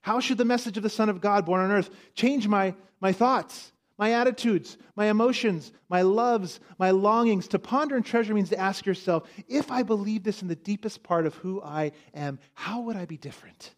How 0.00 0.20
should 0.20 0.38
the 0.38 0.44
message 0.44 0.76
of 0.76 0.82
the 0.82 0.90
Son 0.90 1.08
of 1.08 1.20
God 1.20 1.44
born 1.44 1.60
on 1.60 1.70
earth 1.70 1.90
change 2.14 2.46
my, 2.46 2.74
my 3.00 3.12
thoughts, 3.12 3.72
my 3.98 4.12
attitudes, 4.12 4.78
my 4.94 5.06
emotions, 5.06 5.72
my 5.88 6.02
loves, 6.02 6.60
my 6.78 6.92
longings? 6.92 7.48
To 7.48 7.58
ponder 7.58 7.96
and 7.96 8.06
treasure 8.06 8.32
means 8.32 8.50
to 8.50 8.58
ask 8.58 8.86
yourself 8.86 9.28
if 9.48 9.70
I 9.70 9.82
believe 9.82 10.22
this 10.22 10.40
in 10.40 10.48
the 10.48 10.56
deepest 10.56 11.02
part 11.02 11.26
of 11.26 11.34
who 11.34 11.60
I 11.60 11.92
am, 12.14 12.38
how 12.54 12.80
would 12.82 12.96
I 12.96 13.04
be 13.04 13.16
different? 13.16 13.74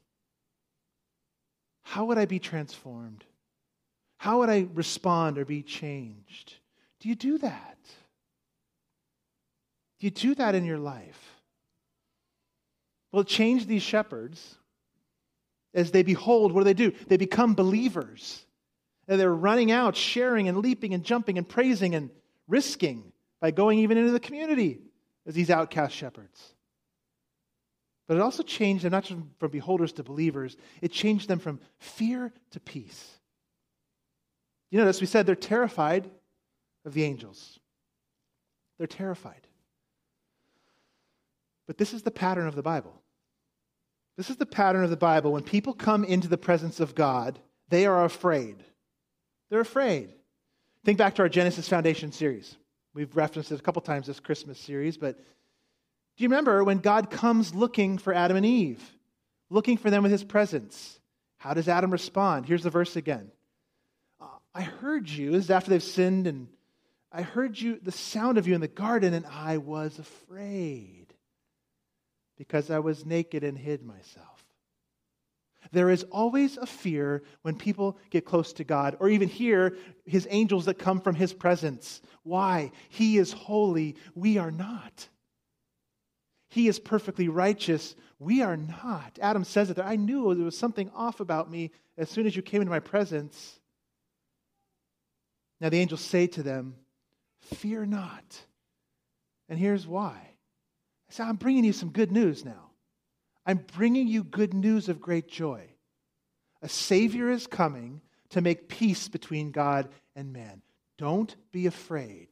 How 1.82 2.04
would 2.04 2.18
I 2.18 2.26
be 2.26 2.38
transformed? 2.38 3.24
How 4.18 4.40
would 4.40 4.50
I 4.50 4.68
respond 4.74 5.38
or 5.38 5.46
be 5.46 5.62
changed? 5.62 6.54
Do 7.00 7.08
you 7.08 7.14
do 7.14 7.38
that? 7.38 7.78
Do 10.00 10.06
you 10.06 10.10
do 10.10 10.34
that 10.36 10.54
in 10.54 10.64
your 10.64 10.78
life? 10.78 11.34
Well, 13.12 13.24
change 13.24 13.66
these 13.66 13.82
shepherds 13.82 14.56
as 15.74 15.90
they 15.90 16.02
behold, 16.02 16.52
what 16.52 16.60
do 16.60 16.64
they 16.64 16.74
do? 16.74 16.92
They 17.06 17.16
become 17.16 17.54
believers. 17.54 18.44
And 19.06 19.20
they're 19.20 19.34
running 19.34 19.70
out, 19.70 19.96
sharing 19.96 20.48
and 20.48 20.58
leaping 20.58 20.94
and 20.94 21.04
jumping 21.04 21.36
and 21.38 21.48
praising 21.48 21.94
and 21.94 22.10
risking 22.48 23.12
by 23.40 23.50
going 23.50 23.80
even 23.80 23.98
into 23.98 24.12
the 24.12 24.20
community 24.20 24.80
as 25.26 25.34
these 25.34 25.50
outcast 25.50 25.94
shepherds. 25.94 26.54
But 28.08 28.16
it 28.16 28.22
also 28.22 28.42
changed 28.42 28.84
them 28.84 28.92
not 28.92 29.04
just 29.04 29.20
from 29.38 29.50
beholders 29.50 29.92
to 29.92 30.02
believers, 30.02 30.56
it 30.80 30.90
changed 30.90 31.28
them 31.28 31.38
from 31.38 31.60
fear 31.78 32.32
to 32.50 32.60
peace. 32.60 33.18
You 34.70 34.78
notice 34.78 35.00
we 35.00 35.06
said 35.06 35.26
they're 35.26 35.36
terrified 35.36 36.10
of 36.84 36.94
the 36.94 37.04
angels. 37.04 37.58
They're 38.78 38.86
terrified. 38.86 39.46
But 41.70 41.78
this 41.78 41.94
is 41.94 42.02
the 42.02 42.10
pattern 42.10 42.48
of 42.48 42.56
the 42.56 42.64
Bible. 42.64 43.00
This 44.16 44.28
is 44.28 44.34
the 44.38 44.44
pattern 44.44 44.82
of 44.82 44.90
the 44.90 44.96
Bible. 44.96 45.30
When 45.30 45.44
people 45.44 45.72
come 45.72 46.02
into 46.02 46.26
the 46.26 46.36
presence 46.36 46.80
of 46.80 46.96
God, 46.96 47.38
they 47.68 47.86
are 47.86 48.04
afraid. 48.04 48.56
They're 49.48 49.60
afraid. 49.60 50.12
Think 50.84 50.98
back 50.98 51.14
to 51.14 51.22
our 51.22 51.28
Genesis 51.28 51.68
Foundation 51.68 52.10
series. 52.10 52.56
We've 52.92 53.14
referenced 53.14 53.52
it 53.52 53.60
a 53.60 53.62
couple 53.62 53.82
times 53.82 54.08
this 54.08 54.18
Christmas 54.18 54.58
series, 54.58 54.96
but 54.96 55.16
do 55.16 56.24
you 56.24 56.28
remember 56.28 56.64
when 56.64 56.78
God 56.78 57.08
comes 57.08 57.54
looking 57.54 57.98
for 57.98 58.12
Adam 58.12 58.36
and 58.36 58.46
Eve, 58.46 58.82
looking 59.48 59.76
for 59.76 59.90
them 59.90 60.02
with 60.02 60.10
his 60.10 60.24
presence? 60.24 60.98
How 61.38 61.54
does 61.54 61.68
Adam 61.68 61.92
respond? 61.92 62.46
Here's 62.46 62.64
the 62.64 62.70
verse 62.70 62.96
again. 62.96 63.30
Uh, 64.20 64.26
I 64.52 64.62
heard 64.62 65.08
you, 65.08 65.30
this 65.30 65.44
is 65.44 65.50
after 65.52 65.70
they've 65.70 65.80
sinned, 65.80 66.26
and 66.26 66.48
I 67.12 67.22
heard 67.22 67.60
you, 67.60 67.78
the 67.80 67.92
sound 67.92 68.38
of 68.38 68.48
you 68.48 68.56
in 68.56 68.60
the 68.60 68.66
garden, 68.66 69.14
and 69.14 69.24
I 69.24 69.58
was 69.58 70.00
afraid 70.00 70.99
because 72.40 72.70
I 72.70 72.78
was 72.78 73.04
naked 73.04 73.44
and 73.44 73.58
hid 73.58 73.82
myself. 73.82 74.46
There 75.72 75.90
is 75.90 76.04
always 76.04 76.56
a 76.56 76.64
fear 76.64 77.22
when 77.42 77.54
people 77.54 77.98
get 78.08 78.24
close 78.24 78.54
to 78.54 78.64
God, 78.64 78.96
or 78.98 79.10
even 79.10 79.28
hear 79.28 79.76
his 80.06 80.26
angels 80.30 80.64
that 80.64 80.78
come 80.78 81.02
from 81.02 81.14
his 81.14 81.34
presence. 81.34 82.00
Why? 82.22 82.72
He 82.88 83.18
is 83.18 83.34
holy, 83.34 83.96
we 84.14 84.38
are 84.38 84.50
not. 84.50 85.06
He 86.48 86.66
is 86.66 86.78
perfectly 86.78 87.28
righteous, 87.28 87.94
we 88.18 88.40
are 88.40 88.56
not. 88.56 89.18
Adam 89.20 89.44
says 89.44 89.68
it 89.68 89.76
there. 89.76 89.84
I 89.84 89.96
knew 89.96 90.34
there 90.34 90.46
was 90.46 90.56
something 90.56 90.90
off 90.94 91.20
about 91.20 91.50
me 91.50 91.72
as 91.98 92.08
soon 92.08 92.26
as 92.26 92.34
you 92.34 92.40
came 92.40 92.62
into 92.62 92.70
my 92.70 92.80
presence. 92.80 93.60
Now 95.60 95.68
the 95.68 95.78
angels 95.78 96.00
say 96.00 96.26
to 96.28 96.42
them, 96.42 96.74
Fear 97.42 97.84
not. 97.84 98.40
And 99.50 99.58
here's 99.58 99.86
why. 99.86 100.29
I 101.10 101.12
say, 101.12 101.24
I'm 101.24 101.36
bringing 101.36 101.64
you 101.64 101.72
some 101.72 101.90
good 101.90 102.12
news 102.12 102.44
now. 102.44 102.70
I'm 103.44 103.64
bringing 103.76 104.06
you 104.06 104.22
good 104.22 104.54
news 104.54 104.88
of 104.88 105.00
great 105.00 105.28
joy. 105.28 105.64
A 106.62 106.68
Savior 106.68 107.30
is 107.30 107.48
coming 107.48 108.00
to 108.30 108.40
make 108.40 108.68
peace 108.68 109.08
between 109.08 109.50
God 109.50 109.88
and 110.14 110.32
man. 110.32 110.62
Don't 110.98 111.34
be 111.50 111.66
afraid. 111.66 112.28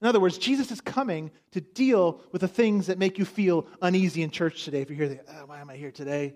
In 0.00 0.08
other 0.08 0.20
words, 0.20 0.38
Jesus 0.38 0.70
is 0.70 0.80
coming 0.80 1.30
to 1.50 1.60
deal 1.60 2.22
with 2.32 2.40
the 2.40 2.48
things 2.48 2.86
that 2.86 2.98
make 2.98 3.18
you 3.18 3.24
feel 3.24 3.66
uneasy 3.82 4.22
in 4.22 4.30
church 4.30 4.64
today. 4.64 4.80
If 4.80 4.90
you're 4.90 5.08
here, 5.08 5.20
oh, 5.28 5.46
why 5.46 5.60
am 5.60 5.68
I 5.68 5.76
here 5.76 5.92
today? 5.92 6.34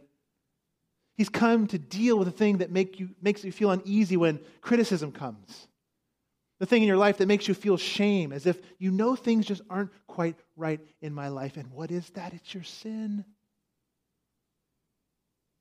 He's 1.16 1.28
come 1.30 1.66
to 1.68 1.78
deal 1.78 2.18
with 2.18 2.26
the 2.28 2.32
thing 2.32 2.58
that 2.58 2.70
make 2.70 3.00
you, 3.00 3.08
makes 3.22 3.42
you 3.42 3.52
feel 3.52 3.70
uneasy 3.70 4.16
when 4.16 4.40
criticism 4.60 5.12
comes. 5.12 5.66
The 6.58 6.66
thing 6.66 6.82
in 6.82 6.88
your 6.88 6.96
life 6.96 7.18
that 7.18 7.28
makes 7.28 7.48
you 7.48 7.54
feel 7.54 7.76
shame, 7.76 8.32
as 8.32 8.46
if 8.46 8.58
you 8.78 8.90
know 8.90 9.14
things 9.14 9.46
just 9.46 9.62
aren't 9.68 9.90
quite 10.06 10.36
right 10.56 10.80
in 11.02 11.12
my 11.12 11.28
life. 11.28 11.56
And 11.56 11.70
what 11.70 11.90
is 11.90 12.08
that? 12.10 12.32
It's 12.32 12.54
your 12.54 12.62
sin. 12.62 13.24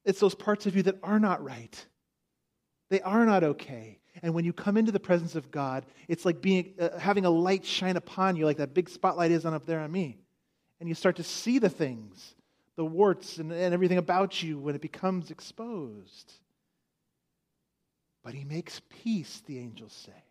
It's 0.05 0.19
those 0.19 0.35
parts 0.35 0.65
of 0.65 0.75
you 0.75 0.83
that 0.83 0.99
are 1.03 1.19
not 1.19 1.43
right. 1.43 1.85
They 2.89 3.01
are 3.01 3.25
not 3.25 3.43
okay. 3.43 3.99
And 4.23 4.33
when 4.33 4.45
you 4.45 4.53
come 4.53 4.77
into 4.77 4.91
the 4.91 4.99
presence 4.99 5.35
of 5.35 5.51
God, 5.51 5.85
it's 6.07 6.23
like 6.23 6.41
being, 6.41 6.75
uh, 6.79 6.97
having 6.97 7.25
a 7.25 7.29
light 7.29 7.65
shine 7.65 7.97
upon 7.97 8.35
you, 8.35 8.45
like 8.45 8.57
that 8.57 8.73
big 8.73 8.87
spotlight 8.87 9.31
is 9.31 9.45
on 9.45 9.53
up 9.53 9.65
there 9.65 9.81
on 9.81 9.91
me. 9.91 10.17
And 10.79 10.87
you 10.87 10.95
start 10.95 11.17
to 11.17 11.23
see 11.23 11.59
the 11.59 11.69
things 11.69 12.35
the 12.75 12.85
warts 12.85 13.37
and, 13.37 13.51
and 13.51 13.73
everything 13.73 13.97
about 13.97 14.43
you 14.43 14.59
when 14.59 14.75
it 14.75 14.81
becomes 14.81 15.31
exposed. 15.31 16.33
But 18.23 18.33
he 18.33 18.43
makes 18.43 18.81
peace, 18.89 19.41
the 19.45 19.59
angels 19.59 19.93
say, 19.93 20.23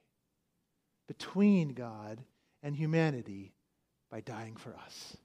between 1.07 1.71
God 1.71 2.23
and 2.63 2.75
humanity 2.75 3.53
by 4.11 4.21
dying 4.21 4.57
for 4.57 4.75
us. 4.75 5.17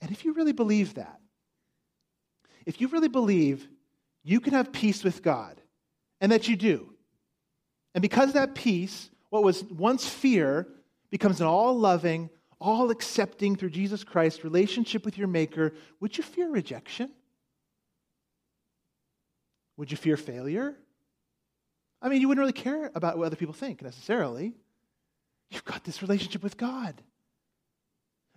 And 0.00 0.10
if 0.10 0.24
you 0.24 0.34
really 0.34 0.52
believe 0.52 0.94
that, 0.94 1.20
if 2.66 2.80
you 2.80 2.88
really 2.88 3.08
believe 3.08 3.68
you 4.22 4.40
can 4.40 4.52
have 4.52 4.72
peace 4.72 5.04
with 5.04 5.22
God, 5.22 5.60
and 6.20 6.32
that 6.32 6.48
you 6.48 6.56
do, 6.56 6.94
and 7.94 8.02
because 8.02 8.32
that 8.32 8.54
peace, 8.54 9.10
what 9.30 9.42
was 9.42 9.64
once 9.64 10.08
fear 10.08 10.66
becomes 11.10 11.40
an 11.40 11.46
all 11.46 11.78
loving, 11.78 12.30
all 12.60 12.90
accepting 12.90 13.56
through 13.56 13.70
Jesus 13.70 14.04
Christ 14.04 14.44
relationship 14.44 15.04
with 15.04 15.18
your 15.18 15.28
Maker, 15.28 15.74
would 16.00 16.16
you 16.16 16.24
fear 16.24 16.50
rejection? 16.50 17.10
Would 19.76 19.90
you 19.90 19.96
fear 19.96 20.16
failure? 20.16 20.74
I 22.04 22.10
mean, 22.10 22.20
you 22.20 22.28
wouldn't 22.28 22.42
really 22.42 22.52
care 22.52 22.90
about 22.94 23.16
what 23.16 23.24
other 23.24 23.36
people 23.36 23.54
think 23.54 23.80
necessarily. 23.80 24.52
You've 25.50 25.64
got 25.64 25.84
this 25.84 26.02
relationship 26.02 26.42
with 26.42 26.58
God. 26.58 27.00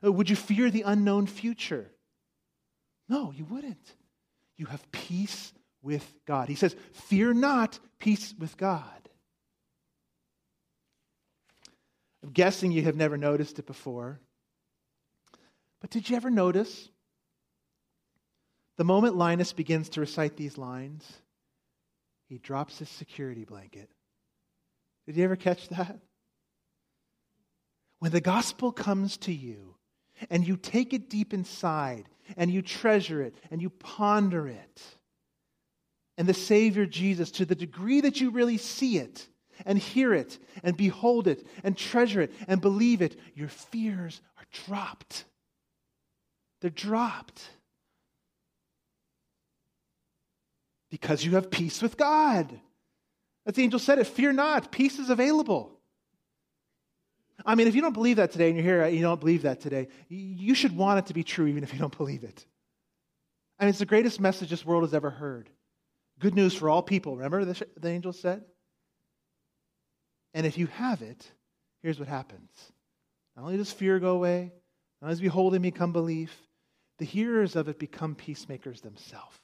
Uh, 0.04 0.12
would 0.12 0.30
you 0.30 0.38
fear 0.38 0.72
the 0.72 0.84
unknown 0.84 1.28
future? 1.28 1.92
No, 3.10 3.34
you 3.36 3.44
wouldn't. 3.44 3.96
You 4.56 4.68
have 4.68 4.90
peace 4.94 5.52
with 5.82 6.14
God. 6.26 6.48
He 6.48 6.56
says, 6.56 6.78
Fear 6.94 7.34
not, 7.34 7.78
peace 8.00 8.34
with 8.40 8.56
God. 8.56 8.84
I'm 12.24 12.32
guessing 12.32 12.72
you 12.72 12.84
have 12.84 12.96
never 12.96 13.18
noticed 13.18 13.60
it 13.60 13.68
before. 13.68 14.22
But 15.82 15.90
did 15.90 16.10
you 16.10 16.16
ever 16.16 16.30
notice 16.30 16.90
the 18.78 18.86
moment 18.86 19.18
Linus 19.18 19.52
begins 19.52 19.90
to 19.90 20.00
recite 20.00 20.38
these 20.38 20.58
lines, 20.58 21.06
he 22.28 22.38
drops 22.38 22.80
his 22.80 22.90
security 22.90 23.46
blanket? 23.46 23.90
Did 25.06 25.16
you 25.16 25.24
ever 25.24 25.36
catch 25.36 25.68
that? 25.70 26.00
When 28.00 28.12
the 28.12 28.22
gospel 28.22 28.72
comes 28.72 29.18
to 29.18 29.34
you 29.34 29.76
and 30.30 30.48
you 30.48 30.58
take 30.58 30.94
it 30.94 31.10
deep 31.10 31.34
inside 31.34 32.10
and 32.36 32.52
you 32.52 32.62
treasure 32.62 33.22
it 33.22 33.36
and 33.50 33.62
you 33.62 33.70
ponder 33.70 34.48
it, 34.48 34.84
and 36.18 36.28
the 36.28 36.34
Savior 36.34 36.86
Jesus, 36.86 37.32
to 37.32 37.46
the 37.46 37.56
degree 37.56 38.02
that 38.02 38.20
you 38.20 38.32
really 38.32 38.58
see 38.58 38.98
it, 38.98 39.28
and 39.66 39.78
hear 39.78 40.14
it 40.14 40.38
and 40.64 40.78
behold 40.78 41.28
it 41.28 41.46
and 41.64 41.78
treasure 41.78 42.22
it 42.22 42.32
and 42.48 42.62
believe 42.62 43.02
it, 43.02 43.20
your 43.34 43.50
fears 43.50 44.22
are 44.38 44.46
dropped. 44.66 45.26
They're 46.62 46.70
dropped. 46.70 47.50
Because 51.00 51.24
you 51.24 51.36
have 51.36 51.52
peace 51.52 51.80
with 51.80 51.96
God. 51.96 52.60
As 53.46 53.54
the 53.54 53.62
angel 53.62 53.80
said 53.80 54.00
it, 54.00 54.08
fear 54.08 54.34
not, 54.34 54.72
peace 54.72 54.98
is 54.98 55.12
available. 55.12 55.80
I 57.46 57.54
mean, 57.54 57.68
if 57.68 57.76
you 57.76 57.82
don't 57.82 57.94
believe 57.94 58.16
that 58.16 58.32
today 58.32 58.48
and 58.48 58.58
you're 58.58 58.66
here 58.66 58.82
and 58.82 58.96
you 58.96 59.04
don't 59.04 59.20
believe 59.20 59.44
that 59.44 59.62
today, 59.62 59.90
you 60.10 60.56
should 60.56 60.76
want 60.76 60.98
it 60.98 61.06
to 61.06 61.14
be 61.14 61.24
true 61.24 61.46
even 61.46 61.62
if 61.62 61.72
you 61.72 61.78
don't 61.78 61.96
believe 61.96 62.24
it. 62.24 62.44
I 63.60 63.64
mean, 63.66 63.70
it's 63.70 63.78
the 63.78 63.86
greatest 63.86 64.20
message 64.20 64.50
this 64.50 64.66
world 64.66 64.84
has 64.84 64.96
ever 64.96 65.12
heard. 65.12 65.52
Good 66.20 66.34
news 66.34 66.56
for 66.56 66.68
all 66.68 66.82
people. 66.82 67.16
Remember 67.16 67.46
the, 67.46 67.68
the 67.78 67.90
angel 67.90 68.12
said? 68.12 68.44
And 70.34 70.48
if 70.48 70.58
you 70.58 70.66
have 70.66 71.04
it, 71.04 71.32
here's 71.84 72.00
what 72.00 72.08
happens. 72.08 72.50
Not 73.36 73.44
only 73.44 73.58
does 73.58 73.72
fear 73.72 74.00
go 74.00 74.16
away, 74.16 74.52
not 75.00 75.08
only 75.08 75.14
does 75.14 75.22
beholding 75.22 75.62
become 75.62 75.94
belief, 75.94 76.36
the 76.98 77.06
hearers 77.06 77.56
of 77.56 77.68
it 77.70 77.78
become 77.78 78.16
peacemakers 78.16 78.82
themselves. 78.82 79.38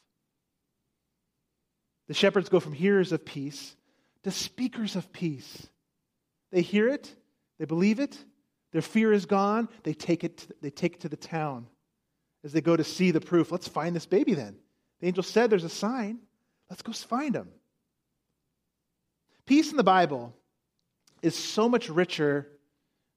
The 2.08 2.14
shepherds 2.14 2.50
go 2.50 2.60
from 2.60 2.74
hearers 2.74 3.12
of 3.12 3.26
peace 3.26 3.76
to 4.24 4.32
speakers 4.32 4.96
of 4.96 5.12
peace. 5.12 5.68
They 6.52 6.62
hear 6.62 6.88
it, 6.88 7.14
they 7.60 7.66
believe 7.66 8.00
it, 8.00 8.18
their 8.72 8.82
fear 8.82 9.14
is 9.14 9.26
gone, 9.26 9.70
they 9.84 9.94
take 9.94 10.24
it 10.24 10.48
they 10.62 10.70
take 10.70 10.96
it 10.96 11.02
to 11.02 11.10
the 11.10 11.18
town 11.18 11.68
as 12.44 12.52
they 12.52 12.62
go 12.62 12.76
to 12.76 12.84
see 12.84 13.12
the 13.12 13.22
proof. 13.22 13.52
Let's 13.52 13.68
find 13.68 13.96
this 13.96 14.06
baby 14.06 14.34
then. 14.34 14.56
The 15.00 15.08
angel 15.08 15.24
said 15.24 15.50
there's 15.50 15.64
a 15.64 15.70
sign. 15.70 16.20
Let's 16.70 16.82
go 16.82 16.92
find 16.92 17.36
him. 17.36 17.50
Peace 19.46 19.72
in 19.72 19.78
the 19.78 19.84
Bible 19.84 20.34
is 21.22 21.36
so 21.36 21.70
much 21.70 21.90
richer 21.90 22.48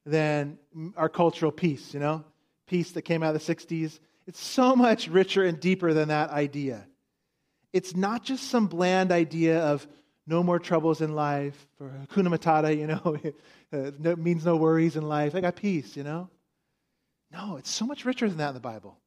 than 0.04 0.58
our 0.96 1.08
cultural 1.08 1.52
peace, 1.52 1.94
you 1.94 2.00
know? 2.00 2.24
Peace 2.66 2.92
that 2.92 3.02
came 3.02 3.22
out 3.22 3.34
of 3.34 3.46
the 3.46 3.54
60s. 3.54 3.98
It's 4.26 4.40
so 4.40 4.74
much 4.74 5.08
richer 5.08 5.44
and 5.44 5.58
deeper 5.58 5.92
than 5.92 6.08
that 6.08 6.30
idea. 6.30 6.86
It's 7.72 7.94
not 7.94 8.24
just 8.24 8.44
some 8.48 8.66
bland 8.66 9.12
idea 9.12 9.60
of 9.60 9.86
no 10.26 10.42
more 10.42 10.58
troubles 10.58 11.00
in 11.00 11.14
life, 11.14 11.68
or 11.80 11.92
hakuna 12.06 12.36
matata, 12.36 12.76
you 12.76 12.86
know, 12.86 13.16
uh, 13.72 14.10
it 14.10 14.18
means 14.18 14.44
no 14.44 14.56
worries 14.56 14.96
in 14.96 15.06
life. 15.06 15.34
I 15.34 15.40
got 15.40 15.56
peace, 15.56 15.96
you 15.96 16.02
know? 16.02 16.28
No, 17.30 17.56
it's 17.56 17.70
so 17.70 17.86
much 17.86 18.04
richer 18.04 18.28
than 18.28 18.38
that 18.38 18.48
in 18.48 18.54
the 18.54 18.60
Bible. 18.60 18.98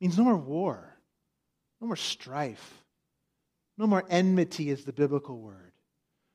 It 0.00 0.04
means 0.04 0.18
no 0.18 0.24
more 0.24 0.36
war, 0.36 0.94
no 1.80 1.86
more 1.86 1.96
strife, 1.96 2.82
no 3.78 3.86
more 3.86 4.04
enmity 4.08 4.70
is 4.70 4.84
the 4.84 4.92
biblical 4.92 5.38
word, 5.38 5.72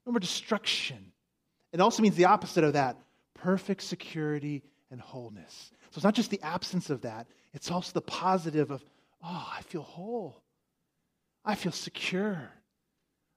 no 0.06 0.12
more 0.12 0.20
destruction. 0.20 1.12
It 1.72 1.80
also 1.80 2.02
means 2.02 2.16
the 2.16 2.26
opposite 2.26 2.64
of 2.64 2.74
that 2.74 2.98
perfect 3.36 3.82
security 3.82 4.64
and 4.90 5.00
wholeness. 5.00 5.72
So 5.92 5.98
it's 5.98 6.04
not 6.04 6.16
just 6.16 6.30
the 6.30 6.42
absence 6.42 6.90
of 6.90 7.02
that, 7.02 7.28
it's 7.54 7.72
also 7.72 7.92
the 7.94 8.02
positive 8.02 8.72
of, 8.72 8.84
oh, 9.24 9.52
I 9.58 9.62
feel 9.64 9.82
whole. 9.82 10.42
I 11.44 11.56
feel 11.56 11.72
secure. 11.72 12.52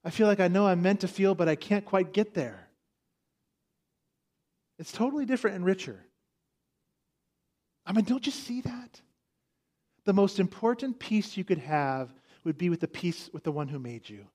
I 0.05 0.11
feel 0.11 0.27
like 0.27 0.41
I 0.41 0.49
know 0.49 0.67
I'm 0.67 0.83
meant 0.83 1.01
to 1.01 1.09
feel, 1.09 1.35
but 1.35 1.49
I 1.49 1.57
can't 1.57 1.85
quite 1.85 2.13
get 2.13 2.35
there. 2.35 2.69
It's 4.79 4.93
totally 4.93 5.25
different 5.25 5.57
and 5.57 5.65
richer. 5.65 5.99
I 7.87 7.93
mean, 7.93 8.05
don't 8.05 8.27
you 8.27 8.33
see 8.33 8.61
that? 8.63 9.01
The 10.05 10.13
most 10.13 10.39
important 10.39 10.99
peace 10.99 11.37
you 11.37 11.45
could 11.45 11.59
have 11.59 12.11
would 12.45 12.59
be 12.59 12.69
with 12.69 12.81
the 12.81 12.89
peace 12.89 13.31
with 13.33 13.45
the 13.45 13.53
one 13.53 13.69
who 13.69 13.79
made 13.79 14.09
you. 14.09 14.19
I 14.19 14.21
mean, 14.21 14.29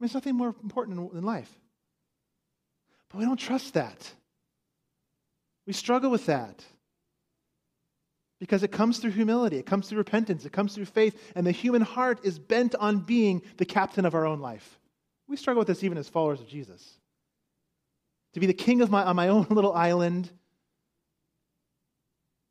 there's 0.00 0.14
nothing 0.14 0.36
more 0.36 0.54
important 0.62 1.12
in 1.14 1.24
life. 1.24 1.50
But 3.08 3.18
we 3.18 3.24
don't 3.24 3.36
trust 3.36 3.74
that. 3.74 4.12
We 5.66 5.72
struggle 5.72 6.10
with 6.10 6.26
that 6.26 6.64
because 8.42 8.64
it 8.64 8.72
comes 8.72 8.98
through 8.98 9.12
humility, 9.12 9.56
it 9.56 9.66
comes 9.66 9.88
through 9.88 9.98
repentance, 9.98 10.44
it 10.44 10.50
comes 10.50 10.74
through 10.74 10.84
faith, 10.84 11.16
and 11.36 11.46
the 11.46 11.52
human 11.52 11.80
heart 11.80 12.18
is 12.24 12.40
bent 12.40 12.74
on 12.74 12.98
being 12.98 13.40
the 13.56 13.64
captain 13.64 14.04
of 14.04 14.16
our 14.16 14.26
own 14.26 14.40
life. 14.40 14.80
We 15.28 15.36
struggle 15.36 15.60
with 15.60 15.68
this 15.68 15.84
even 15.84 15.96
as 15.96 16.08
followers 16.08 16.40
of 16.40 16.48
Jesus. 16.48 16.98
To 18.34 18.40
be 18.40 18.46
the 18.46 18.52
king 18.52 18.80
of 18.80 18.90
my, 18.90 19.04
on 19.04 19.14
my 19.14 19.28
own 19.28 19.46
little 19.50 19.72
island, 19.72 20.28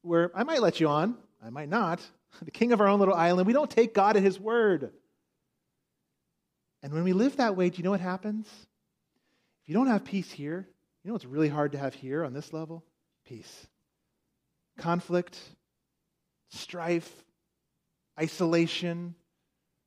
where 0.01 0.31
I 0.33 0.43
might 0.43 0.61
let 0.61 0.79
you 0.79 0.87
on, 0.87 1.17
I 1.43 1.49
might 1.49 1.67
not, 1.67 1.99
the 2.41 2.51
king 2.51 2.71
of 2.71 2.79
our 2.79 2.87
own 2.87 2.99
little 2.99 3.13
island, 3.13 3.45
we 3.45 3.51
don't 3.51 3.69
take 3.69 3.93
God 3.93 4.15
at 4.15 4.23
his 4.23 4.39
word. 4.39 4.93
And 6.81 6.93
when 6.93 7.03
we 7.03 7.11
live 7.11 7.35
that 7.35 7.57
way, 7.57 7.69
do 7.69 7.79
you 7.79 7.83
know 7.83 7.91
what 7.91 7.99
happens? 7.99 8.47
If 8.47 9.67
you 9.67 9.75
don't 9.75 9.87
have 9.87 10.05
peace 10.05 10.31
here, 10.31 10.69
you 11.03 11.09
know 11.09 11.15
what's 11.15 11.25
really 11.25 11.49
hard 11.49 11.73
to 11.73 11.77
have 11.77 11.95
here 11.95 12.23
on 12.23 12.31
this 12.31 12.53
level? 12.53 12.85
Peace. 13.25 13.67
Conflict, 14.77 15.37
strife, 16.51 17.11
isolation, 18.19 19.15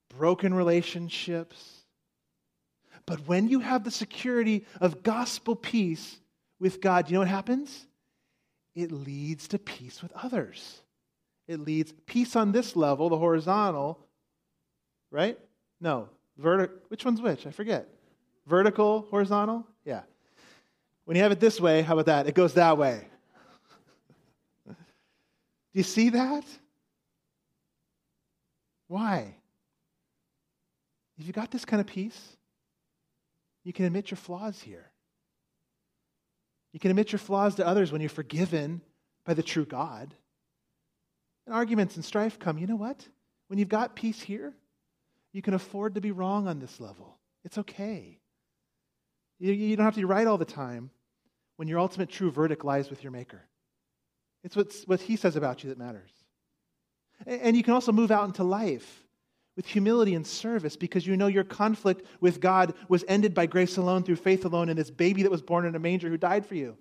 broken 0.08 0.54
relationships. 0.54 1.84
But 3.06 3.26
when 3.26 3.48
you 3.48 3.60
have 3.60 3.84
the 3.84 3.90
security 3.90 4.64
of 4.80 5.02
gospel 5.02 5.54
peace 5.54 6.16
with 6.58 6.80
God, 6.80 7.08
you 7.08 7.14
know 7.14 7.20
what 7.20 7.28
happens? 7.28 7.86
It 8.74 8.90
leads 8.90 9.48
to 9.48 9.58
peace 9.58 10.02
with 10.02 10.12
others. 10.12 10.80
It 11.46 11.60
leads 11.60 11.92
peace 12.06 12.34
on 12.34 12.52
this 12.52 12.74
level, 12.74 13.08
the 13.08 13.18
horizontal, 13.18 13.98
right? 15.10 15.38
No, 15.80 16.08
vertical. 16.38 16.76
Which 16.88 17.04
one's 17.04 17.20
which? 17.20 17.46
I 17.46 17.50
forget. 17.50 17.88
Vertical, 18.46 19.06
horizontal? 19.10 19.66
Yeah. 19.84 20.02
When 21.04 21.16
you 21.16 21.22
have 21.22 21.32
it 21.32 21.40
this 21.40 21.60
way, 21.60 21.82
how 21.82 21.92
about 21.94 22.06
that? 22.06 22.26
It 22.26 22.34
goes 22.34 22.54
that 22.54 22.78
way. 22.78 23.06
Do 25.74 25.80
you 25.80 25.84
see 25.84 26.10
that? 26.10 26.44
Why? 28.86 29.34
If 31.18 31.26
you 31.26 31.32
got 31.32 31.50
this 31.50 31.64
kind 31.64 31.80
of 31.80 31.86
peace, 31.86 32.36
you 33.64 33.72
can 33.72 33.84
admit 33.84 34.10
your 34.10 34.18
flaws 34.18 34.60
here. 34.60 34.90
You 36.72 36.80
can 36.80 36.90
admit 36.90 37.10
your 37.12 37.18
flaws 37.18 37.56
to 37.56 37.66
others 37.66 37.90
when 37.90 38.00
you're 38.00 38.10
forgiven 38.10 38.82
by 39.24 39.34
the 39.34 39.42
true 39.42 39.64
God. 39.64 40.14
And 41.46 41.54
arguments 41.54 41.96
and 41.96 42.04
strife 42.04 42.38
come. 42.38 42.58
You 42.58 42.66
know 42.66 42.76
what? 42.76 43.06
When 43.48 43.58
you've 43.58 43.68
got 43.68 43.96
peace 43.96 44.20
here, 44.20 44.52
you 45.32 45.42
can 45.42 45.54
afford 45.54 45.94
to 45.94 46.00
be 46.00 46.12
wrong 46.12 46.46
on 46.46 46.60
this 46.60 46.80
level. 46.80 47.18
It's 47.44 47.58
okay. 47.58 48.20
You, 49.40 49.52
you 49.52 49.76
don't 49.76 49.84
have 49.84 49.94
to 49.94 50.00
be 50.00 50.04
right 50.04 50.26
all 50.26 50.38
the 50.38 50.44
time 50.44 50.90
when 51.56 51.68
your 51.68 51.78
ultimate 51.78 52.08
true 52.10 52.30
verdict 52.30 52.64
lies 52.64 52.90
with 52.90 53.02
your 53.02 53.12
Maker. 53.12 53.42
It's 54.44 54.54
what's, 54.54 54.84
what 54.84 55.00
He 55.00 55.16
says 55.16 55.34
about 55.34 55.64
you 55.64 55.70
that 55.70 55.78
matters. 55.78 56.12
And, 57.26 57.40
and 57.40 57.56
you 57.56 57.62
can 57.62 57.74
also 57.74 57.90
move 57.90 58.10
out 58.10 58.26
into 58.26 58.44
life 58.44 59.04
with 59.56 59.66
humility 59.66 60.14
and 60.14 60.26
service 60.26 60.76
because 60.76 61.06
you 61.06 61.16
know 61.16 61.26
your 61.26 61.44
conflict 61.44 62.06
with 62.20 62.40
God 62.40 62.74
was 62.88 63.04
ended 63.08 63.34
by 63.34 63.46
grace 63.46 63.76
alone 63.76 64.02
through 64.02 64.16
faith 64.16 64.44
alone 64.44 64.68
in 64.68 64.76
this 64.76 64.90
baby 64.90 65.22
that 65.22 65.30
was 65.30 65.42
born 65.42 65.64
in 65.64 65.74
a 65.74 65.78
manger 65.78 66.08
who 66.08 66.16
died 66.16 66.44
for 66.44 66.54
you. 66.54 66.76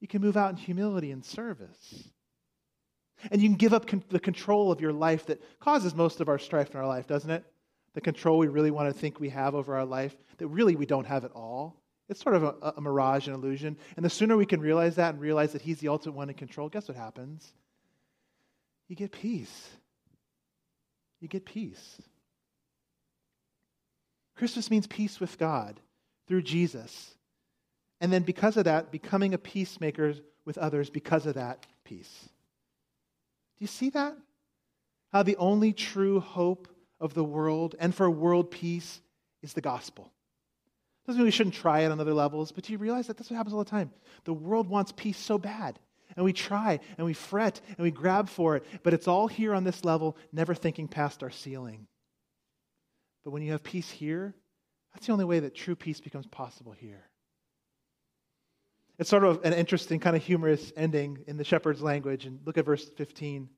You 0.00 0.08
can 0.08 0.22
move 0.22 0.36
out 0.36 0.50
in 0.50 0.56
humility 0.56 1.10
and 1.12 1.24
service. 1.24 2.10
And 3.30 3.40
you 3.40 3.48
can 3.48 3.56
give 3.56 3.72
up 3.72 3.86
con- 3.86 4.04
the 4.08 4.20
control 4.20 4.72
of 4.72 4.80
your 4.80 4.92
life 4.92 5.26
that 5.26 5.42
causes 5.60 5.94
most 5.94 6.20
of 6.20 6.28
our 6.28 6.38
strife 6.38 6.74
in 6.74 6.80
our 6.80 6.86
life, 6.86 7.06
doesn't 7.06 7.30
it? 7.30 7.44
The 7.94 8.00
control 8.00 8.38
we 8.38 8.48
really 8.48 8.70
want 8.70 8.92
to 8.92 8.98
think 8.98 9.20
we 9.20 9.30
have 9.30 9.54
over 9.54 9.76
our 9.76 9.84
life, 9.84 10.16
that 10.38 10.48
really 10.48 10.76
we 10.76 10.84
don't 10.84 11.06
have 11.06 11.24
at 11.24 11.30
all. 11.32 11.80
It's 12.08 12.20
sort 12.20 12.36
of 12.36 12.42
a, 12.44 12.74
a 12.76 12.80
mirage, 12.80 13.28
an 13.28 13.34
illusion. 13.34 13.76
And 13.96 14.04
the 14.04 14.10
sooner 14.10 14.36
we 14.36 14.46
can 14.46 14.60
realize 14.60 14.96
that 14.96 15.14
and 15.14 15.20
realize 15.20 15.52
that 15.52 15.62
He's 15.62 15.78
the 15.78 15.88
ultimate 15.88 16.14
one 16.14 16.28
in 16.28 16.34
control, 16.34 16.68
guess 16.68 16.88
what 16.88 16.96
happens? 16.96 17.52
You 18.88 18.96
get 18.96 19.12
peace 19.12 19.70
you 21.24 21.28
get 21.28 21.46
peace. 21.46 22.02
Christmas 24.36 24.70
means 24.70 24.86
peace 24.86 25.18
with 25.20 25.38
God 25.38 25.80
through 26.28 26.42
Jesus. 26.42 27.14
And 27.98 28.12
then, 28.12 28.24
because 28.24 28.58
of 28.58 28.64
that, 28.64 28.92
becoming 28.92 29.32
a 29.32 29.38
peacemaker 29.38 30.14
with 30.44 30.58
others 30.58 30.90
because 30.90 31.24
of 31.24 31.36
that 31.36 31.64
peace. 31.82 32.28
Do 33.56 33.62
you 33.62 33.66
see 33.66 33.88
that? 33.90 34.14
How 35.12 35.22
the 35.22 35.38
only 35.38 35.72
true 35.72 36.20
hope 36.20 36.68
of 37.00 37.14
the 37.14 37.24
world 37.24 37.74
and 37.80 37.94
for 37.94 38.10
world 38.10 38.50
peace 38.50 39.00
is 39.42 39.54
the 39.54 39.62
gospel. 39.62 40.12
Doesn't 41.06 41.18
mean 41.18 41.26
we 41.26 41.30
shouldn't 41.30 41.54
try 41.54 41.80
it 41.80 41.90
on 41.90 42.00
other 42.00 42.14
levels, 42.14 42.50
but 42.52 42.64
do 42.64 42.72
you 42.72 42.78
realize 42.78 43.06
that 43.06 43.16
that's 43.16 43.30
what 43.30 43.36
happens 43.36 43.52
all 43.52 43.62
the 43.62 43.70
time? 43.70 43.90
The 44.24 44.32
world 44.32 44.68
wants 44.68 44.92
peace 44.92 45.18
so 45.18 45.38
bad 45.38 45.78
and 46.16 46.24
we 46.24 46.32
try 46.32 46.80
and 46.96 47.04
we 47.04 47.12
fret 47.12 47.60
and 47.68 47.78
we 47.78 47.90
grab 47.90 48.28
for 48.28 48.56
it, 48.56 48.64
but 48.82 48.94
it's 48.94 49.08
all 49.08 49.28
here 49.28 49.54
on 49.54 49.64
this 49.64 49.84
level, 49.84 50.16
never 50.32 50.54
thinking 50.54 50.88
past 50.88 51.22
our 51.22 51.30
ceiling. 51.30 51.86
But 53.24 53.30
when 53.30 53.42
you 53.42 53.52
have 53.52 53.62
peace 53.62 53.90
here, 53.90 54.34
that's 54.92 55.06
the 55.06 55.12
only 55.12 55.24
way 55.24 55.40
that 55.40 55.54
true 55.54 55.74
peace 55.74 56.00
becomes 56.00 56.26
possible 56.26 56.72
here. 56.72 57.08
It's 58.98 59.10
sort 59.10 59.24
of 59.24 59.44
an 59.44 59.52
interesting, 59.52 59.98
kind 59.98 60.14
of 60.14 60.22
humorous 60.22 60.72
ending 60.76 61.24
in 61.26 61.36
the 61.36 61.44
shepherd's 61.44 61.82
language. 61.82 62.26
And 62.26 62.38
look 62.46 62.58
at 62.58 62.64
verse 62.64 62.88
15. 62.96 63.48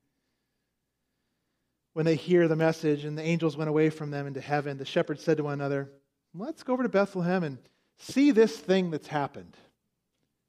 When 1.93 2.05
they 2.05 2.15
hear 2.15 2.47
the 2.47 2.55
message 2.55 3.05
and 3.05 3.15
the 3.15 3.23
angels 3.23 3.55
went 3.55 3.69
away 3.69 3.91
from 3.91 4.09
them 4.09 4.25
into 4.25 4.41
heaven, 4.41 4.77
the 4.77 4.85
shepherds 4.85 5.23
said 5.23 5.37
to 5.37 5.43
one 5.43 5.53
another, 5.53 5.91
Let's 6.37 6.63
go 6.63 6.73
over 6.73 6.83
to 6.83 6.89
Bethlehem 6.89 7.43
and 7.43 7.57
see 7.97 8.31
this 8.31 8.55
thing 8.57 8.91
that's 8.91 9.07
happened 9.07 9.55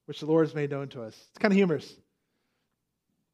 which 0.06 0.20
the 0.20 0.26
Lord 0.26 0.46
has 0.46 0.54
made 0.54 0.70
known 0.70 0.88
to 0.88 1.02
us. 1.02 1.14
It's 1.28 1.38
kind 1.38 1.52
of 1.52 1.56
humorous. 1.56 1.94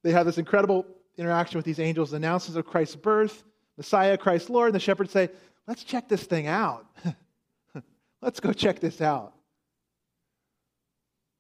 They 0.02 0.10
have 0.10 0.26
this 0.26 0.38
incredible 0.38 0.84
interaction 1.16 1.56
with 1.56 1.64
these 1.64 1.78
angels, 1.78 2.12
announces 2.12 2.56
of 2.56 2.66
Christ's 2.66 2.96
birth, 2.96 3.44
Messiah, 3.76 4.18
Christ 4.18 4.50
Lord, 4.50 4.68
and 4.68 4.74
the 4.74 4.80
shepherds 4.80 5.12
say, 5.12 5.30
Let's 5.68 5.84
check 5.84 6.08
this 6.08 6.24
thing 6.24 6.46
out. 6.46 6.86
Let's 8.20 8.40
go 8.40 8.52
check 8.52 8.80
this 8.80 9.00
out. 9.00 9.34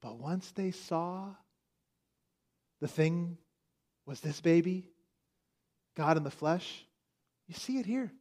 But 0.00 0.18
once 0.18 0.52
they 0.52 0.70
saw 0.70 1.30
the 2.80 2.88
thing 2.88 3.36
was 4.06 4.20
this 4.20 4.40
baby, 4.40 4.88
God 5.96 6.16
in 6.16 6.22
the 6.22 6.30
flesh, 6.30 6.86
you 7.48 7.54
see 7.54 7.78
it 7.78 7.86
here. 7.86 8.12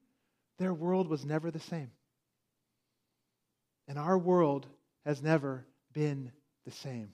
Their 0.60 0.74
world 0.74 1.08
was 1.08 1.26
never 1.26 1.52
the 1.52 1.60
same. 1.60 1.92
And 3.88 4.00
our 4.00 4.18
world 4.18 4.68
has 5.06 5.22
never 5.22 5.66
been 5.94 6.32
the 6.66 6.72
same. 6.72 7.10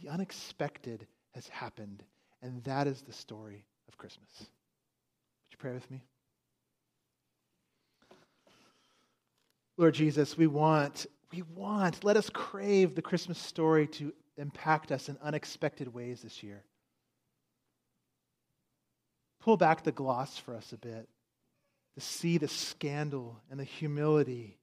The 0.00 0.10
unexpected 0.10 1.06
has 1.34 1.48
happened, 1.48 2.04
and 2.42 2.62
that 2.64 2.86
is 2.86 3.02
the 3.02 3.12
story 3.12 3.64
of 3.88 3.96
Christmas. 3.96 4.28
Would 4.38 5.52
you 5.52 5.58
pray 5.58 5.72
with 5.72 5.90
me? 5.90 6.02
Lord 9.76 9.94
Jesus, 9.94 10.36
we 10.36 10.46
want, 10.46 11.06
we 11.32 11.42
want, 11.54 12.04
let 12.04 12.16
us 12.16 12.28
crave 12.30 12.94
the 12.94 13.02
Christmas 13.02 13.38
story 13.38 13.86
to 13.86 14.12
impact 14.36 14.92
us 14.92 15.08
in 15.08 15.16
unexpected 15.22 15.92
ways 15.94 16.22
this 16.22 16.42
year. 16.42 16.64
Pull 19.40 19.56
back 19.56 19.84
the 19.84 19.92
gloss 19.92 20.36
for 20.36 20.54
us 20.54 20.72
a 20.72 20.76
bit. 20.76 21.08
to 21.98 22.04
see 22.04 22.38
the 22.38 22.46
scandal 22.46 23.40
and 23.50 23.58
the 23.58 23.64
humility 23.64 24.57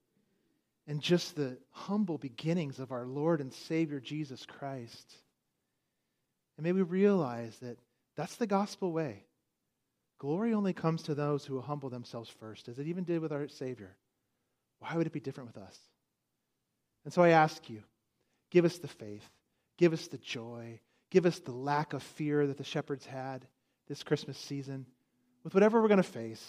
and 0.87 1.01
just 1.01 1.35
the 1.35 1.57
humble 1.71 2.17
beginnings 2.17 2.79
of 2.79 2.91
our 2.91 3.05
Lord 3.05 3.41
and 3.41 3.53
Savior 3.53 3.99
Jesus 3.99 4.45
Christ. 4.45 5.15
And 6.57 6.63
may 6.63 6.71
we 6.71 6.83
realize 6.83 7.57
that 7.59 7.77
that's 8.15 8.35
the 8.35 8.47
gospel 8.47 8.91
way. 8.91 9.23
Glory 10.19 10.53
only 10.53 10.73
comes 10.73 11.03
to 11.03 11.15
those 11.15 11.45
who 11.45 11.59
humble 11.59 11.89
themselves 11.89 12.29
first, 12.29 12.67
as 12.67 12.79
it 12.79 12.87
even 12.87 13.03
did 13.03 13.19
with 13.19 13.31
our 13.31 13.47
Savior. 13.47 13.95
Why 14.79 14.95
would 14.95 15.07
it 15.07 15.13
be 15.13 15.19
different 15.19 15.53
with 15.53 15.61
us? 15.61 15.77
And 17.03 17.13
so 17.13 17.21
I 17.21 17.29
ask 17.29 17.69
you, 17.69 17.83
give 18.51 18.65
us 18.65 18.77
the 18.77 18.87
faith, 18.87 19.27
give 19.77 19.93
us 19.93 20.07
the 20.07 20.17
joy, 20.17 20.79
give 21.11 21.25
us 21.25 21.39
the 21.39 21.51
lack 21.51 21.93
of 21.93 22.01
fear 22.01 22.47
that 22.47 22.57
the 22.57 22.63
shepherds 22.63 23.05
had 23.05 23.45
this 23.87 24.03
Christmas 24.03 24.37
season. 24.37 24.85
With 25.43 25.53
whatever 25.53 25.81
we're 25.81 25.89
going 25.89 25.97
to 25.97 26.03
face, 26.03 26.43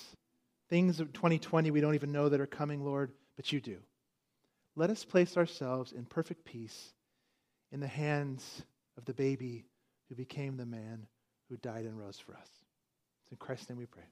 things 0.70 1.01
of 1.01 1.12
2020 1.12 1.70
we 1.70 1.80
don't 1.80 1.95
even 1.95 2.12
know 2.12 2.28
that 2.28 2.41
are 2.41 2.47
coming, 2.47 2.84
Lord, 2.84 3.12
but 3.37 3.53
you 3.53 3.61
do. 3.61 3.78
Let 4.77 4.91
us 4.91 5.05
place 5.05 5.37
ourselves 5.37 5.93
in 5.93 6.05
perfect 6.05 6.45
peace 6.45 6.93
in 7.72 7.81
the 7.81 7.87
hands 7.87 8.62
of 8.99 9.07
the 9.07 9.14
baby 9.14 9.64
who 10.09 10.14
became 10.14 10.57
the 10.57 10.66
man 10.66 11.07
who 11.49 11.57
died 11.57 11.87
and 11.87 11.99
rose 11.99 12.18
for 12.18 12.35
us. 12.35 12.49
It's 13.24 13.33
in 13.33 13.39
Christ's 13.39 13.70
name 13.70 13.79
we 13.79 13.87
pray. 13.87 14.05